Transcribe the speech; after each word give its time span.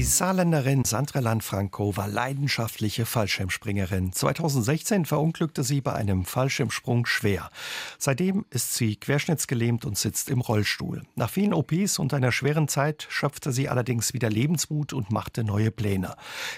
Die 0.00 0.06
Saarländerin 0.06 0.86
Sandra 0.86 1.20
Lanfranco 1.20 1.94
war 1.94 2.08
leidenschaftliche 2.08 3.04
Fallschirmspringerin. 3.04 4.14
2016 4.14 5.04
verunglückte 5.04 5.62
sie 5.62 5.82
bei 5.82 5.92
einem 5.92 6.24
Fallschirmsprung 6.24 7.04
schwer. 7.04 7.50
Seitdem 7.98 8.46
ist 8.48 8.72
sie 8.72 8.96
querschnittsgelähmt 8.96 9.84
und 9.84 9.98
sitzt 9.98 10.30
im 10.30 10.40
Rollstuhl. 10.40 11.02
Nach 11.16 11.28
vielen 11.28 11.52
OPs 11.52 11.98
und 11.98 12.14
einer 12.14 12.32
schweren 12.32 12.66
Zeit 12.66 13.08
schöpfte 13.10 13.52
sie 13.52 13.68
allerdings 13.68 14.14
wieder 14.14 14.30
Lebensmut 14.30 14.94
und 14.94 15.12
machte 15.12 15.44
neue 15.44 15.70
Pläne. 15.70 16.14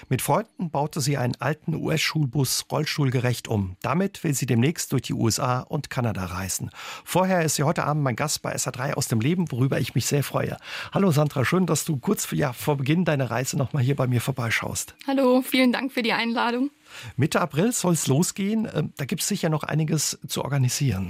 Mit 0.07 0.21
Freunden 0.21 0.69
baute 0.69 1.01
sie 1.01 1.17
einen 1.17 1.35
alten 1.41 1.75
US-Schulbus 1.75 2.67
rollstuhlgerecht 2.71 3.49
um. 3.49 3.75
Damit 3.81 4.23
will 4.23 4.33
sie 4.33 4.45
demnächst 4.45 4.93
durch 4.93 5.01
die 5.01 5.13
USA 5.13 5.59
und 5.59 5.89
Kanada 5.89 6.27
reisen. 6.27 6.69
Vorher 7.03 7.43
ist 7.43 7.55
sie 7.55 7.63
heute 7.63 7.83
Abend 7.83 8.03
mein 8.03 8.15
Gast 8.15 8.41
bei 8.41 8.55
SA3 8.55 8.93
aus 8.93 9.09
dem 9.09 9.19
Leben, 9.19 9.51
worüber 9.51 9.81
ich 9.81 9.95
mich 9.95 10.05
sehr 10.05 10.23
freue. 10.23 10.55
Hallo 10.93 11.11
Sandra, 11.11 11.43
schön, 11.43 11.65
dass 11.65 11.83
du 11.83 11.97
kurz 11.97 12.31
ja, 12.31 12.53
vor 12.53 12.77
Beginn 12.77 13.03
deiner 13.03 13.32
Reise 13.33 13.57
noch 13.57 13.73
mal 13.73 13.81
hier 13.81 13.95
bei 13.95 14.05
mir 14.05 14.21
vorbeischaust. 14.21 14.93
Hallo, 15.07 15.41
vielen 15.41 15.71
Dank 15.71 15.91
für 15.91 16.03
die 16.03 16.13
Einladung. 16.13 16.69
Mitte 17.17 17.41
April 17.41 17.71
soll 17.71 17.93
es 17.93 18.05
losgehen. 18.05 18.67
Ähm, 18.71 18.93
da 18.97 19.05
gibt 19.05 19.21
es 19.23 19.27
sicher 19.27 19.49
noch 19.49 19.63
einiges 19.63 20.19
zu 20.27 20.43
organisieren. 20.43 21.09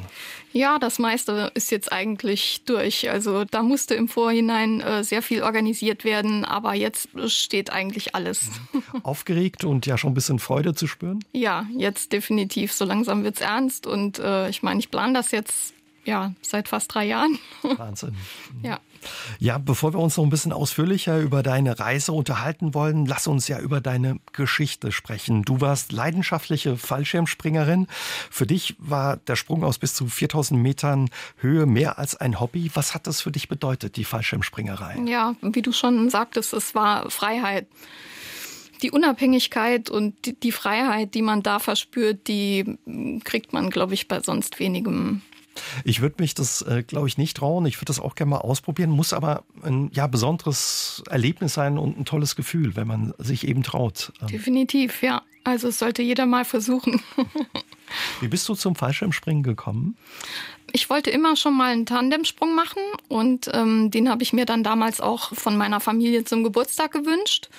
Ja, 0.53 0.79
das 0.79 0.99
meiste 0.99 1.51
ist 1.55 1.71
jetzt 1.71 1.91
eigentlich 1.91 2.63
durch. 2.65 3.09
Also 3.09 3.43
da 3.43 3.61
musste 3.61 3.95
im 3.95 4.07
Vorhinein 4.07 4.79
äh, 4.79 5.03
sehr 5.03 5.21
viel 5.21 5.43
organisiert 5.43 6.05
werden, 6.05 6.45
aber 6.45 6.73
jetzt 6.73 7.09
steht 7.27 7.73
eigentlich 7.73 8.15
alles. 8.15 8.49
Aufgeregt 9.03 9.65
und 9.65 9.85
ja 9.85 9.97
schon 9.97 10.11
ein 10.11 10.15
bisschen 10.15 10.39
Freude 10.39 10.73
zu 10.73 10.87
spüren? 10.87 11.19
Ja, 11.33 11.65
jetzt 11.75 12.13
definitiv. 12.13 12.71
So 12.71 12.85
langsam 12.85 13.25
wird 13.25 13.35
es 13.35 13.41
ernst 13.41 13.85
und 13.85 14.19
äh, 14.19 14.49
ich 14.49 14.63
meine, 14.63 14.79
ich 14.79 14.89
plane 14.89 15.13
das 15.13 15.31
jetzt 15.31 15.73
ja 16.05 16.33
seit 16.41 16.69
fast 16.69 16.93
drei 16.93 17.05
Jahren. 17.05 17.37
Wahnsinn. 17.61 18.15
ja. 18.63 18.79
Ja, 19.39 19.57
bevor 19.57 19.93
wir 19.93 19.99
uns 19.99 20.17
noch 20.17 20.23
ein 20.23 20.29
bisschen 20.29 20.53
ausführlicher 20.53 21.19
über 21.19 21.43
deine 21.43 21.79
Reise 21.79 22.11
unterhalten 22.11 22.73
wollen, 22.73 23.05
lass 23.05 23.27
uns 23.27 23.47
ja 23.47 23.59
über 23.59 23.81
deine 23.81 24.19
Geschichte 24.31 24.91
sprechen. 24.91 25.43
Du 25.43 25.61
warst 25.61 25.91
leidenschaftliche 25.91 26.77
Fallschirmspringerin. 26.77 27.87
Für 28.29 28.45
dich 28.45 28.75
war 28.79 29.17
der 29.17 29.35
Sprung 29.35 29.63
aus 29.63 29.77
bis 29.77 29.93
zu 29.93 30.07
4000 30.07 30.61
Metern 30.61 31.09
Höhe 31.37 31.65
mehr 31.65 31.97
als 31.97 32.15
ein 32.15 32.39
Hobby. 32.39 32.71
Was 32.73 32.93
hat 32.93 33.07
das 33.07 33.21
für 33.21 33.31
dich 33.31 33.47
bedeutet, 33.47 33.97
die 33.97 34.03
Fallschirmspringerei? 34.03 34.97
Ja, 35.05 35.35
wie 35.41 35.61
du 35.61 35.71
schon 35.71 36.09
sagtest, 36.09 36.53
es 36.53 36.75
war 36.75 37.09
Freiheit 37.09 37.67
die 38.83 38.91
Unabhängigkeit 38.91 39.89
und 39.89 40.43
die, 40.43 40.51
Freiheit, 40.51 41.13
die 41.13 41.21
man 41.21 41.41
da 41.41 41.59
verspürt, 41.59 42.27
die 42.27 42.77
kriegt 43.23 43.53
man, 43.53 43.69
glaube 43.69 43.93
ich, 43.93 44.09
bei 44.09 44.19
sonst 44.19 44.59
wenigem 44.59 45.21
ich 45.83 46.01
würde 46.01 46.15
mich 46.19 46.33
das, 46.33 46.61
äh, 46.61 46.83
glaube 46.83 47.07
ich, 47.07 47.17
nicht 47.17 47.37
trauen. 47.37 47.65
Ich 47.65 47.77
würde 47.77 47.85
das 47.85 47.99
auch 47.99 48.15
gerne 48.15 48.31
mal 48.31 48.37
ausprobieren. 48.37 48.89
Muss 48.89 49.13
aber 49.13 49.43
ein 49.61 49.91
ja, 49.93 50.07
besonderes 50.07 51.03
Erlebnis 51.09 51.53
sein 51.53 51.77
und 51.77 51.97
ein 51.99 52.05
tolles 52.05 52.35
Gefühl, 52.35 52.75
wenn 52.75 52.87
man 52.87 53.13
sich 53.17 53.47
eben 53.47 53.63
traut. 53.63 54.11
Ähm. 54.21 54.27
Definitiv, 54.27 55.01
ja. 55.01 55.21
Also 55.43 55.67
es 55.67 55.79
sollte 55.79 56.01
jeder 56.01 56.25
mal 56.25 56.45
versuchen. 56.45 57.01
Wie 58.21 58.29
bist 58.29 58.47
du 58.47 58.55
zum 58.55 58.75
Fallschirmspringen 58.75 59.43
gekommen? 59.43 59.97
Ich 60.71 60.89
wollte 60.89 61.09
immer 61.09 61.35
schon 61.35 61.55
mal 61.55 61.73
einen 61.73 61.85
Tandemsprung 61.85 62.55
machen 62.55 62.81
und 63.09 63.49
ähm, 63.53 63.91
den 63.91 64.09
habe 64.09 64.23
ich 64.23 64.33
mir 64.33 64.45
dann 64.45 64.63
damals 64.63 65.01
auch 65.01 65.33
von 65.35 65.57
meiner 65.57 65.79
Familie 65.79 66.23
zum 66.23 66.43
Geburtstag 66.43 66.91
gewünscht. 66.91 67.49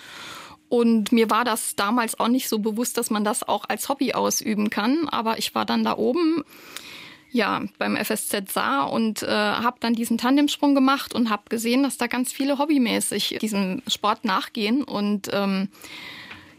Und 0.70 1.12
mir 1.12 1.30
war 1.30 1.44
das 1.44 1.76
damals 1.76 2.18
auch 2.18 2.28
nicht 2.28 2.48
so 2.48 2.58
bewusst, 2.58 2.96
dass 2.96 3.10
man 3.10 3.22
das 3.22 3.46
auch 3.46 3.66
als 3.68 3.88
Hobby 3.88 4.14
ausüben 4.14 4.70
kann. 4.70 5.08
Aber 5.08 5.38
ich 5.38 5.54
war 5.54 5.66
dann 5.66 5.84
da 5.84 5.96
oben 5.96 6.42
ja, 7.34 7.62
beim 7.78 7.96
FSZ 7.96 8.52
Saar 8.52 8.92
und 8.92 9.24
äh, 9.24 9.26
habe 9.26 9.78
dann 9.80 9.94
diesen 9.94 10.18
Tandemsprung 10.18 10.76
gemacht 10.76 11.12
und 11.14 11.30
habe 11.30 11.42
gesehen, 11.48 11.82
dass 11.82 11.98
da 11.98 12.06
ganz 12.06 12.32
viele 12.32 12.58
hobbymäßig 12.58 13.38
diesem 13.40 13.82
Sport 13.88 14.24
nachgehen 14.24 14.84
und 14.84 15.28
ähm, 15.32 15.68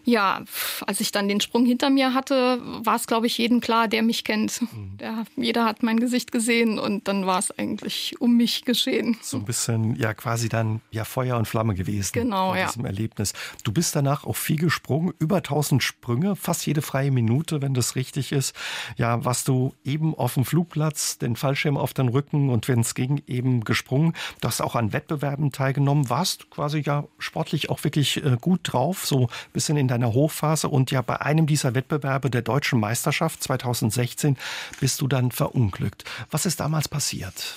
ja, 0.05 0.43
als 0.85 1.01
ich 1.01 1.11
dann 1.11 1.27
den 1.27 1.41
Sprung 1.41 1.65
hinter 1.65 1.89
mir 1.89 2.13
hatte, 2.13 2.61
war 2.83 2.95
es, 2.95 3.07
glaube 3.07 3.27
ich, 3.27 3.37
jedem 3.37 3.59
klar, 3.59 3.87
der 3.87 4.03
mich 4.03 4.23
kennt. 4.23 4.61
Mhm. 4.61 4.97
Der, 4.97 5.25
jeder 5.35 5.65
hat 5.65 5.83
mein 5.83 5.99
Gesicht 5.99 6.31
gesehen 6.31 6.77
und 6.79 7.07
dann 7.07 7.25
war 7.25 7.39
es 7.39 7.51
eigentlich 7.57 8.15
um 8.19 8.37
mich 8.37 8.65
geschehen. 8.65 9.17
So 9.21 9.37
ein 9.37 9.45
bisschen, 9.45 9.95
ja, 9.95 10.13
quasi 10.13 10.47
dann 10.47 10.81
ja 10.91 11.05
Feuer 11.05 11.37
und 11.37 11.47
Flamme 11.47 11.73
gewesen. 11.73 12.11
Genau, 12.13 12.51
bei 12.51 12.59
ja. 12.59 12.67
diesem 12.67 12.85
Erlebnis. 12.85 13.33
Du 13.63 13.71
bist 13.71 13.95
danach 13.95 14.25
auch 14.25 14.35
viel 14.35 14.57
gesprungen, 14.57 15.13
über 15.19 15.37
1000 15.37 15.81
Sprünge, 15.81 16.35
fast 16.35 16.65
jede 16.67 16.83
freie 16.83 17.11
Minute, 17.11 17.61
wenn 17.61 17.73
das 17.73 17.95
richtig 17.95 18.31
ist. 18.31 18.55
Ja, 18.97 19.25
warst 19.25 19.47
du 19.47 19.73
eben 19.83 20.13
auf 20.15 20.35
dem 20.35 20.45
Flugplatz, 20.45 21.17
den 21.17 21.35
Fallschirm 21.35 21.77
auf 21.77 21.93
den 21.93 22.09
Rücken 22.09 22.49
und 22.49 22.67
wenn 22.67 22.81
es 22.81 22.93
ging, 22.93 23.23
eben 23.25 23.63
gesprungen. 23.63 24.13
Du 24.41 24.47
hast 24.47 24.61
auch 24.61 24.75
an 24.75 24.93
Wettbewerben 24.93 25.51
teilgenommen, 25.51 26.09
warst 26.09 26.51
quasi 26.51 26.83
ja 26.85 27.05
sportlich 27.17 27.69
auch 27.71 27.83
wirklich 27.83 28.23
äh, 28.23 28.37
gut 28.39 28.61
drauf, 28.63 29.05
so 29.05 29.21
ein 29.21 29.51
bisschen 29.53 29.77
in 29.77 29.87
deiner 29.95 30.13
Hochphase 30.13 30.67
und 30.67 30.91
ja 30.91 31.01
bei 31.01 31.21
einem 31.21 31.47
dieser 31.47 31.73
Wettbewerbe 31.73 32.29
der 32.29 32.41
deutschen 32.41 32.79
Meisterschaft 32.79 33.41
2016 33.41 34.37
bist 34.79 35.01
du 35.01 35.07
dann 35.07 35.31
verunglückt. 35.31 36.03
Was 36.31 36.45
ist 36.45 36.59
damals 36.59 36.89
passiert? 36.89 37.55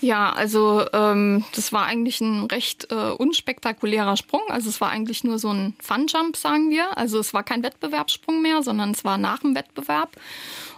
Ja, 0.00 0.32
also 0.32 0.84
ähm, 0.92 1.44
das 1.54 1.72
war 1.72 1.86
eigentlich 1.86 2.20
ein 2.20 2.44
recht 2.46 2.90
äh, 2.90 3.10
unspektakulärer 3.12 4.16
Sprung. 4.16 4.42
Also 4.48 4.68
es 4.68 4.80
war 4.80 4.90
eigentlich 4.90 5.24
nur 5.24 5.38
so 5.38 5.48
ein 5.48 5.74
Fun-Jump, 5.80 6.36
sagen 6.36 6.70
wir. 6.70 6.98
Also 6.98 7.18
es 7.18 7.32
war 7.32 7.44
kein 7.44 7.62
Wettbewerbssprung 7.62 8.42
mehr, 8.42 8.62
sondern 8.62 8.90
es 8.90 9.04
war 9.04 9.16
nach 9.16 9.38
dem 9.38 9.54
Wettbewerb. 9.54 10.16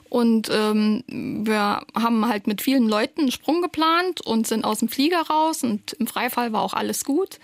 Und 0.08 0.48
ähm, 0.52 1.02
wir 1.08 1.82
haben 1.94 2.28
halt 2.28 2.46
mit 2.46 2.62
vielen 2.62 2.88
Leuten 2.88 3.22
einen 3.22 3.32
Sprung 3.32 3.60
geplant 3.60 4.20
und 4.20 4.46
sind 4.46 4.64
aus 4.64 4.78
dem 4.78 4.88
Flieger 4.88 5.22
raus. 5.22 5.64
Und 5.64 5.94
im 5.94 6.06
Freifall 6.06 6.52
war 6.52 6.62
auch 6.62 6.74
alles 6.74 7.04
gut. 7.04 7.40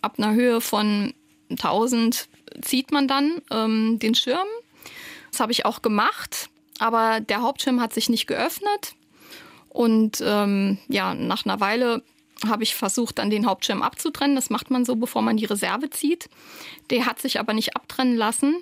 Ab 0.00 0.14
einer 0.18 0.34
Höhe 0.34 0.60
von 0.60 1.14
1000 1.50 2.28
zieht 2.60 2.92
man 2.92 3.08
dann 3.08 3.40
ähm, 3.50 3.98
den 3.98 4.14
Schirm. 4.14 4.46
Das 5.30 5.40
habe 5.40 5.52
ich 5.52 5.64
auch 5.64 5.82
gemacht, 5.82 6.50
aber 6.78 7.20
der 7.20 7.42
Hauptschirm 7.42 7.80
hat 7.80 7.92
sich 7.92 8.08
nicht 8.08 8.26
geöffnet. 8.26 8.94
Und 9.68 10.22
ähm, 10.24 10.78
ja, 10.88 11.14
nach 11.14 11.46
einer 11.46 11.60
Weile 11.60 12.02
habe 12.46 12.62
ich 12.62 12.74
versucht, 12.74 13.18
dann 13.18 13.30
den 13.30 13.46
Hauptschirm 13.46 13.82
abzutrennen. 13.82 14.36
Das 14.36 14.50
macht 14.50 14.70
man 14.70 14.84
so, 14.84 14.96
bevor 14.96 15.22
man 15.22 15.36
die 15.36 15.44
Reserve 15.44 15.90
zieht. 15.90 16.28
Der 16.90 17.06
hat 17.06 17.20
sich 17.20 17.38
aber 17.38 17.54
nicht 17.54 17.76
abtrennen 17.76 18.16
lassen. 18.16 18.56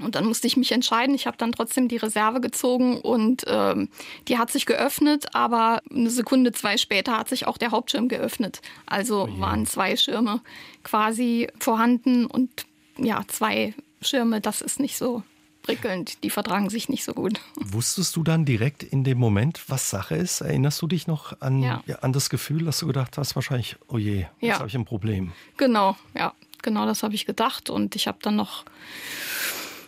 Und 0.00 0.14
dann 0.14 0.26
musste 0.26 0.46
ich 0.46 0.56
mich 0.56 0.72
entscheiden. 0.72 1.14
Ich 1.14 1.26
habe 1.26 1.36
dann 1.36 1.52
trotzdem 1.52 1.88
die 1.88 1.96
Reserve 1.96 2.40
gezogen 2.40 3.00
und 3.00 3.44
ähm, 3.48 3.88
die 4.28 4.38
hat 4.38 4.50
sich 4.50 4.64
geöffnet, 4.64 5.34
aber 5.34 5.82
eine 5.90 6.10
Sekunde, 6.10 6.52
zwei 6.52 6.76
später 6.76 7.18
hat 7.18 7.28
sich 7.28 7.46
auch 7.46 7.58
der 7.58 7.72
Hauptschirm 7.72 8.08
geöffnet. 8.08 8.60
Also 8.86 9.28
oh 9.28 9.40
waren 9.40 9.66
zwei 9.66 9.96
Schirme 9.96 10.40
quasi 10.84 11.48
vorhanden 11.58 12.26
und 12.26 12.66
ja, 12.98 13.22
zwei 13.28 13.74
Schirme, 14.02 14.40
das 14.40 14.60
ist 14.60 14.80
nicht 14.80 14.96
so 14.96 15.22
prickelnd. 15.62 16.22
Die 16.24 16.30
vertragen 16.30 16.70
sich 16.70 16.88
nicht 16.88 17.04
so 17.04 17.12
gut. 17.12 17.40
Wusstest 17.56 18.16
du 18.16 18.22
dann 18.22 18.44
direkt 18.44 18.82
in 18.82 19.04
dem 19.04 19.18
Moment, 19.18 19.62
was 19.68 19.90
Sache 19.90 20.16
ist? 20.16 20.40
Erinnerst 20.40 20.80
du 20.80 20.86
dich 20.86 21.06
noch 21.06 21.40
an, 21.40 21.62
ja. 21.62 21.82
Ja, 21.86 21.96
an 21.96 22.12
das 22.12 22.30
Gefühl, 22.30 22.64
dass 22.64 22.78
du 22.78 22.86
gedacht 22.86 23.18
hast, 23.18 23.34
wahrscheinlich, 23.34 23.76
oh 23.88 23.98
je, 23.98 24.20
jetzt 24.20 24.28
ja. 24.40 24.58
habe 24.58 24.68
ich 24.68 24.74
ein 24.74 24.84
Problem? 24.84 25.32
Genau, 25.56 25.96
ja, 26.14 26.32
genau 26.62 26.86
das 26.86 27.02
habe 27.02 27.14
ich 27.14 27.26
gedacht. 27.26 27.70
Und 27.70 27.96
ich 27.96 28.06
habe 28.06 28.18
dann 28.22 28.36
noch 28.36 28.64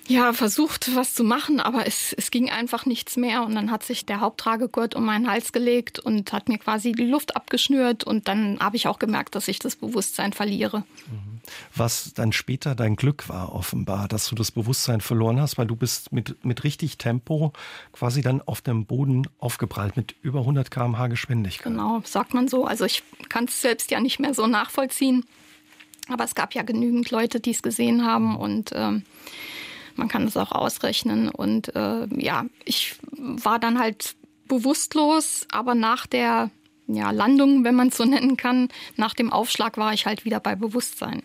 ja, 0.08 0.32
versucht, 0.32 0.94
was 0.96 1.14
zu 1.14 1.22
machen, 1.22 1.60
aber 1.60 1.86
es, 1.86 2.12
es 2.12 2.30
ging 2.30 2.50
einfach 2.50 2.84
nichts 2.84 3.16
mehr. 3.16 3.44
Und 3.44 3.54
dann 3.54 3.70
hat 3.70 3.84
sich 3.84 4.06
der 4.06 4.20
Haupttragegurt 4.20 4.94
um 4.94 5.04
meinen 5.04 5.30
Hals 5.30 5.52
gelegt 5.52 5.98
und 5.98 6.32
hat 6.32 6.48
mir 6.48 6.58
quasi 6.58 6.92
die 6.92 7.04
Luft 7.04 7.36
abgeschnürt. 7.36 8.04
Und 8.04 8.26
dann 8.26 8.58
habe 8.60 8.76
ich 8.76 8.88
auch 8.88 8.98
gemerkt, 8.98 9.34
dass 9.34 9.46
ich 9.46 9.60
das 9.60 9.76
Bewusstsein 9.76 10.32
verliere. 10.32 10.78
Mhm. 10.78 11.40
Was 11.74 12.12
dann 12.14 12.32
später 12.32 12.74
dein 12.74 12.96
Glück 12.96 13.28
war, 13.28 13.54
offenbar, 13.54 14.08
dass 14.08 14.28
du 14.28 14.34
das 14.34 14.50
Bewusstsein 14.50 15.00
verloren 15.00 15.40
hast, 15.40 15.58
weil 15.58 15.66
du 15.66 15.76
bist 15.76 16.12
mit, 16.12 16.44
mit 16.44 16.64
richtig 16.64 16.98
Tempo 16.98 17.52
quasi 17.92 18.20
dann 18.20 18.42
auf 18.42 18.60
dem 18.60 18.86
Boden 18.86 19.26
aufgeprallt 19.38 19.96
mit 19.96 20.14
über 20.22 20.40
100 20.40 20.70
km/h 20.70 21.06
Geschwindigkeit. 21.06 21.64
Genau, 21.64 22.02
sagt 22.04 22.34
man 22.34 22.48
so. 22.48 22.64
Also 22.64 22.84
ich 22.84 23.02
kann 23.28 23.44
es 23.44 23.60
selbst 23.60 23.90
ja 23.90 24.00
nicht 24.00 24.18
mehr 24.18 24.34
so 24.34 24.46
nachvollziehen. 24.46 25.24
Aber 26.08 26.24
es 26.24 26.34
gab 26.34 26.54
ja 26.54 26.62
genügend 26.62 27.10
Leute, 27.10 27.38
die 27.38 27.52
es 27.52 27.62
gesehen 27.62 28.04
haben 28.04 28.36
und 28.36 28.70
ähm, 28.74 29.04
man 29.96 30.08
kann 30.08 30.24
es 30.24 30.36
auch 30.36 30.52
ausrechnen. 30.52 31.28
Und 31.28 31.74
äh, 31.74 32.06
ja, 32.16 32.44
ich 32.64 32.96
war 33.12 33.58
dann 33.58 33.78
halt 33.78 34.14
bewusstlos, 34.48 35.46
aber 35.50 35.74
nach 35.74 36.06
der 36.06 36.50
ja, 36.86 37.10
Landung, 37.10 37.64
wenn 37.64 37.74
man 37.74 37.88
es 37.88 37.96
so 37.96 38.04
nennen 38.06 38.36
kann, 38.36 38.68
nach 38.96 39.14
dem 39.14 39.32
Aufschlag 39.32 39.76
war 39.76 39.92
ich 39.92 40.06
halt 40.06 40.24
wieder 40.24 40.40
bei 40.40 40.54
Bewusstsein. 40.56 41.22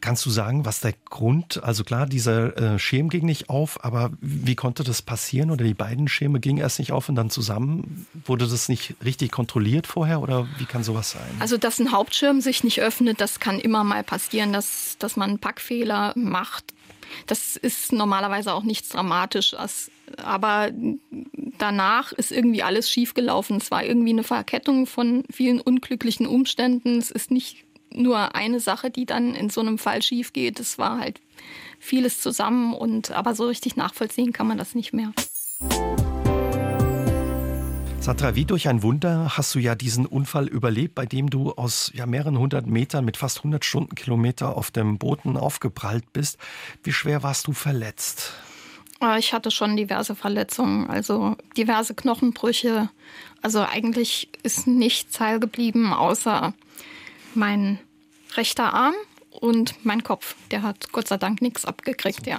Kannst 0.00 0.24
du 0.26 0.30
sagen, 0.30 0.64
was 0.64 0.80
der 0.80 0.94
Grund, 1.10 1.62
also 1.64 1.82
klar, 1.82 2.06
dieser 2.06 2.56
äh, 2.56 2.78
Schirm 2.78 3.08
ging 3.08 3.26
nicht 3.26 3.48
auf, 3.48 3.84
aber 3.84 4.10
wie 4.20 4.54
konnte 4.54 4.84
das 4.84 5.02
passieren 5.02 5.50
oder 5.50 5.64
die 5.64 5.74
beiden 5.74 6.06
Schirme 6.06 6.38
gingen 6.38 6.58
erst 6.58 6.78
nicht 6.78 6.92
auf 6.92 7.08
und 7.08 7.16
dann 7.16 7.30
zusammen? 7.30 8.06
Wurde 8.24 8.46
das 8.46 8.68
nicht 8.68 8.94
richtig 9.04 9.32
kontrolliert 9.32 9.88
vorher 9.88 10.20
oder 10.20 10.46
wie 10.58 10.66
kann 10.66 10.84
sowas 10.84 11.10
sein? 11.10 11.28
Also, 11.40 11.56
dass 11.56 11.80
ein 11.80 11.90
Hauptschirm 11.90 12.40
sich 12.40 12.62
nicht 12.62 12.80
öffnet, 12.80 13.20
das 13.20 13.40
kann 13.40 13.58
immer 13.58 13.82
mal 13.82 14.04
passieren, 14.04 14.52
dass, 14.52 14.96
dass 14.98 15.16
man 15.16 15.30
einen 15.30 15.38
Packfehler 15.40 16.12
macht. 16.16 16.74
Das 17.26 17.56
ist 17.56 17.92
normalerweise 17.92 18.52
auch 18.52 18.62
nichts 18.62 18.88
Dramatisches. 18.90 19.90
Aber 20.16 20.70
danach 21.58 22.12
ist 22.12 22.32
irgendwie 22.32 22.62
alles 22.62 22.90
schiefgelaufen. 22.90 23.56
Es 23.56 23.70
war 23.70 23.84
irgendwie 23.84 24.10
eine 24.10 24.24
Verkettung 24.24 24.86
von 24.86 25.24
vielen 25.30 25.60
unglücklichen 25.60 26.26
Umständen. 26.26 26.98
Es 26.98 27.10
ist 27.10 27.30
nicht 27.30 27.64
nur 27.90 28.34
eine 28.34 28.60
Sache, 28.60 28.90
die 28.90 29.06
dann 29.06 29.34
in 29.34 29.50
so 29.50 29.60
einem 29.60 29.78
Fall 29.78 30.02
schief 30.02 30.32
geht. 30.32 30.60
Es 30.60 30.78
war 30.78 30.98
halt 30.98 31.20
vieles 31.78 32.20
zusammen 32.20 32.74
und 32.74 33.10
aber 33.10 33.34
so 33.34 33.46
richtig 33.46 33.76
nachvollziehen 33.76 34.32
kann 34.32 34.46
man 34.46 34.58
das 34.58 34.74
nicht 34.74 34.92
mehr. 34.92 35.12
Sandra, 38.00 38.34
wie 38.36 38.44
durch 38.44 38.68
ein 38.68 38.82
Wunder 38.82 39.36
hast 39.36 39.54
du 39.54 39.58
ja 39.58 39.74
diesen 39.74 40.06
Unfall 40.06 40.46
überlebt, 40.46 40.94
bei 40.94 41.04
dem 41.04 41.28
du 41.28 41.52
aus 41.52 41.90
ja, 41.94 42.06
mehreren 42.06 42.38
hundert 42.38 42.66
Metern 42.66 43.04
mit 43.04 43.16
fast 43.16 43.38
100 43.38 43.64
Stundenkilometer 43.64 44.56
auf 44.56 44.70
dem 44.70 44.98
Boden 44.98 45.36
aufgeprallt 45.36 46.12
bist. 46.12 46.38
Wie 46.82 46.92
schwer 46.92 47.22
warst 47.22 47.46
du 47.48 47.52
verletzt? 47.52 48.32
Ah, 49.00 49.18
ich 49.18 49.32
hatte 49.32 49.50
schon 49.50 49.76
diverse 49.76 50.14
Verletzungen, 50.14 50.88
also 50.88 51.36
diverse 51.56 51.94
Knochenbrüche. 51.94 52.88
Also 53.42 53.60
eigentlich 53.60 54.28
ist 54.42 54.66
nichts 54.66 55.20
heil 55.20 55.38
geblieben, 55.38 55.92
außer 55.92 56.54
mein 57.34 57.78
rechter 58.36 58.72
Arm 58.74 58.94
und 59.40 59.74
mein 59.84 60.02
Kopf. 60.02 60.34
Der 60.50 60.62
hat 60.62 60.92
Gott 60.92 61.08
sei 61.08 61.16
Dank 61.16 61.42
nichts 61.42 61.64
abgekriegt, 61.64 62.26
ja. 62.26 62.38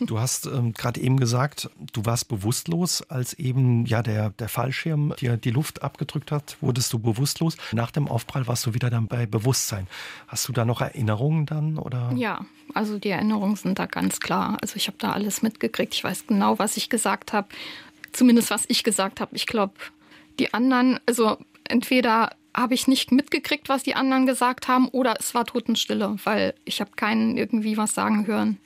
Du 0.00 0.18
hast 0.18 0.46
ähm, 0.46 0.72
gerade 0.72 1.00
eben 1.00 1.18
gesagt, 1.18 1.70
du 1.92 2.04
warst 2.04 2.28
bewusstlos, 2.28 3.02
als 3.02 3.34
eben 3.34 3.86
ja 3.86 4.02
der, 4.02 4.30
der 4.30 4.48
Fallschirm 4.48 5.14
dir 5.20 5.36
die 5.36 5.50
Luft 5.50 5.82
abgedrückt 5.82 6.30
hat, 6.30 6.56
wurdest 6.60 6.92
du 6.92 6.98
bewusstlos. 6.98 7.56
Nach 7.72 7.90
dem 7.90 8.08
Aufprall 8.08 8.46
warst 8.46 8.66
du 8.66 8.74
wieder 8.74 8.90
dann 8.90 9.06
bei 9.08 9.26
Bewusstsein. 9.26 9.86
Hast 10.28 10.48
du 10.48 10.52
da 10.52 10.64
noch 10.64 10.80
Erinnerungen 10.80 11.46
dann 11.46 11.78
oder? 11.78 12.12
Ja, 12.16 12.44
also 12.74 12.98
die 12.98 13.10
Erinnerungen 13.10 13.56
sind 13.56 13.78
da 13.78 13.86
ganz 13.86 14.20
klar. 14.20 14.58
Also 14.60 14.76
ich 14.76 14.86
habe 14.86 14.98
da 14.98 15.12
alles 15.12 15.42
mitgekriegt. 15.42 15.94
Ich 15.94 16.04
weiß 16.04 16.26
genau, 16.26 16.58
was 16.58 16.76
ich 16.76 16.88
gesagt 16.88 17.32
habe. 17.32 17.48
Zumindest 18.12 18.50
was 18.50 18.64
ich 18.68 18.82
gesagt 18.82 19.20
habe. 19.20 19.34
Ich 19.36 19.46
glaube, 19.46 19.74
die 20.38 20.54
anderen, 20.54 21.00
also 21.06 21.38
entweder 21.64 22.30
habe 22.56 22.74
ich 22.74 22.88
nicht 22.88 23.12
mitgekriegt, 23.12 23.68
was 23.68 23.82
die 23.82 23.94
anderen 23.94 24.26
gesagt 24.26 24.66
haben, 24.66 24.88
oder 24.88 25.16
es 25.20 25.34
war 25.34 25.44
Totenstille, 25.44 26.16
weil 26.24 26.54
ich 26.64 26.80
habe 26.80 26.92
keinen 26.96 27.36
irgendwie 27.36 27.76
was 27.76 27.94
sagen 27.94 28.26
hören. 28.26 28.58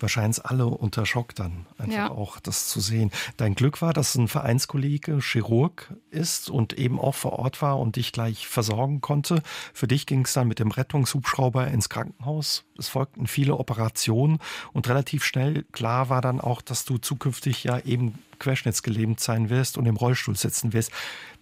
Wahrscheinlich 0.00 0.44
alle 0.46 0.66
unter 0.66 1.06
Schock 1.06 1.34
dann, 1.34 1.66
einfach 1.76 1.92
ja. 1.92 2.10
auch 2.10 2.38
das 2.38 2.68
zu 2.68 2.78
sehen. 2.78 3.10
Dein 3.36 3.56
Glück 3.56 3.82
war, 3.82 3.92
dass 3.92 4.14
ein 4.14 4.28
Vereinskollege 4.28 5.18
Chirurg 5.20 5.92
ist 6.10 6.50
und 6.50 6.74
eben 6.74 7.00
auch 7.00 7.16
vor 7.16 7.32
Ort 7.32 7.62
war 7.62 7.80
und 7.80 7.96
dich 7.96 8.12
gleich 8.12 8.46
versorgen 8.46 9.00
konnte. 9.00 9.42
Für 9.74 9.88
dich 9.88 10.06
ging 10.06 10.24
es 10.24 10.34
dann 10.34 10.46
mit 10.46 10.60
dem 10.60 10.70
Rettungshubschrauber 10.70 11.66
ins 11.66 11.88
Krankenhaus. 11.88 12.64
Es 12.78 12.86
folgten 12.86 13.26
viele 13.26 13.56
Operationen 13.56 14.38
und 14.72 14.88
relativ 14.88 15.24
schnell 15.24 15.64
klar 15.72 16.08
war 16.08 16.20
dann 16.20 16.40
auch, 16.40 16.62
dass 16.62 16.84
du 16.84 16.98
zukünftig 16.98 17.64
ja 17.64 17.80
eben 17.80 18.20
querschnittsgelähmt 18.38 19.18
sein 19.18 19.50
wirst 19.50 19.76
und 19.78 19.86
im 19.86 19.96
Rollstuhl 19.96 20.36
sitzen 20.36 20.72
wirst. 20.72 20.92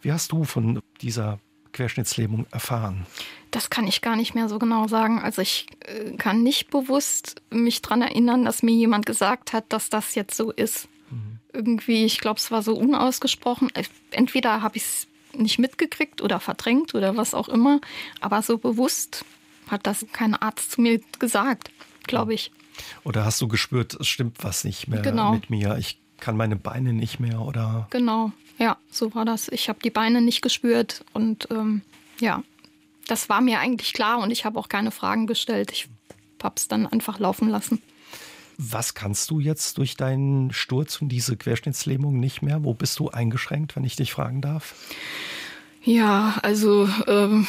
Wie 0.00 0.12
hast 0.12 0.32
du 0.32 0.44
von 0.44 0.81
dieser 1.02 1.38
Querschnittslähmung 1.72 2.46
erfahren? 2.50 3.06
Das 3.50 3.70
kann 3.70 3.86
ich 3.86 4.02
gar 4.02 4.16
nicht 4.16 4.34
mehr 4.34 4.48
so 4.48 4.58
genau 4.58 4.88
sagen. 4.88 5.20
Also 5.20 5.42
ich 5.42 5.66
äh, 5.80 6.16
kann 6.16 6.42
nicht 6.42 6.70
bewusst 6.70 7.42
mich 7.50 7.82
daran 7.82 8.02
erinnern, 8.02 8.44
dass 8.44 8.62
mir 8.62 8.74
jemand 8.74 9.06
gesagt 9.06 9.52
hat, 9.52 9.64
dass 9.72 9.90
das 9.90 10.14
jetzt 10.14 10.36
so 10.36 10.50
ist. 10.50 10.88
Mhm. 11.10 11.38
Irgendwie, 11.52 12.04
ich 12.04 12.18
glaube, 12.18 12.38
es 12.38 12.50
war 12.50 12.62
so 12.62 12.76
unausgesprochen. 12.76 13.70
Äh, 13.74 13.84
entweder 14.10 14.62
habe 14.62 14.76
ich 14.76 14.82
es 14.82 15.06
nicht 15.32 15.58
mitgekriegt 15.58 16.22
oder 16.22 16.40
verdrängt 16.40 16.94
oder 16.94 17.16
was 17.16 17.34
auch 17.34 17.48
immer, 17.48 17.80
aber 18.20 18.42
so 18.42 18.58
bewusst 18.58 19.24
hat 19.68 19.86
das 19.86 20.06
kein 20.12 20.34
Arzt 20.34 20.72
zu 20.72 20.80
mir 20.80 21.00
gesagt, 21.18 21.70
glaube 22.06 22.34
ich. 22.34 22.52
Oder 23.04 23.24
hast 23.24 23.40
du 23.40 23.48
gespürt, 23.48 23.94
es 23.94 24.06
stimmt 24.06 24.42
was 24.42 24.64
nicht 24.64 24.88
mehr 24.88 25.02
genau. 25.02 25.32
mit 25.32 25.50
mir? 25.50 25.76
Ich 25.78 25.98
kann 26.18 26.36
meine 26.36 26.56
Beine 26.56 26.92
nicht 26.92 27.20
mehr 27.20 27.40
oder? 27.40 27.86
Genau, 27.90 28.32
ja, 28.58 28.76
so 28.90 29.14
war 29.14 29.24
das. 29.24 29.48
Ich 29.48 29.68
habe 29.68 29.78
die 29.82 29.90
Beine 29.90 30.20
nicht 30.20 30.42
gespürt 30.42 31.04
und 31.12 31.48
ähm, 31.50 31.82
ja, 32.18 32.42
das 33.06 33.28
war 33.28 33.40
mir 33.40 33.60
eigentlich 33.60 33.92
klar 33.92 34.18
und 34.18 34.30
ich 34.30 34.44
habe 34.44 34.58
auch 34.58 34.68
keine 34.68 34.90
Fragen 34.90 35.26
gestellt. 35.26 35.70
Ich 35.72 35.88
habe 36.42 36.54
es 36.56 36.68
dann 36.68 36.86
einfach 36.86 37.18
laufen 37.18 37.48
lassen. 37.48 37.82
Was 38.58 38.94
kannst 38.94 39.30
du 39.30 39.38
jetzt 39.38 39.76
durch 39.76 39.96
deinen 39.96 40.52
Sturz 40.52 41.02
und 41.02 41.10
diese 41.10 41.36
Querschnittslähmung 41.36 42.18
nicht 42.18 42.40
mehr? 42.40 42.64
Wo 42.64 42.72
bist 42.72 42.98
du 42.98 43.10
eingeschränkt, 43.10 43.76
wenn 43.76 43.84
ich 43.84 43.96
dich 43.96 44.12
fragen 44.12 44.40
darf? 44.40 44.74
Ja, 45.82 46.36
also 46.42 46.88
ähm, 47.06 47.46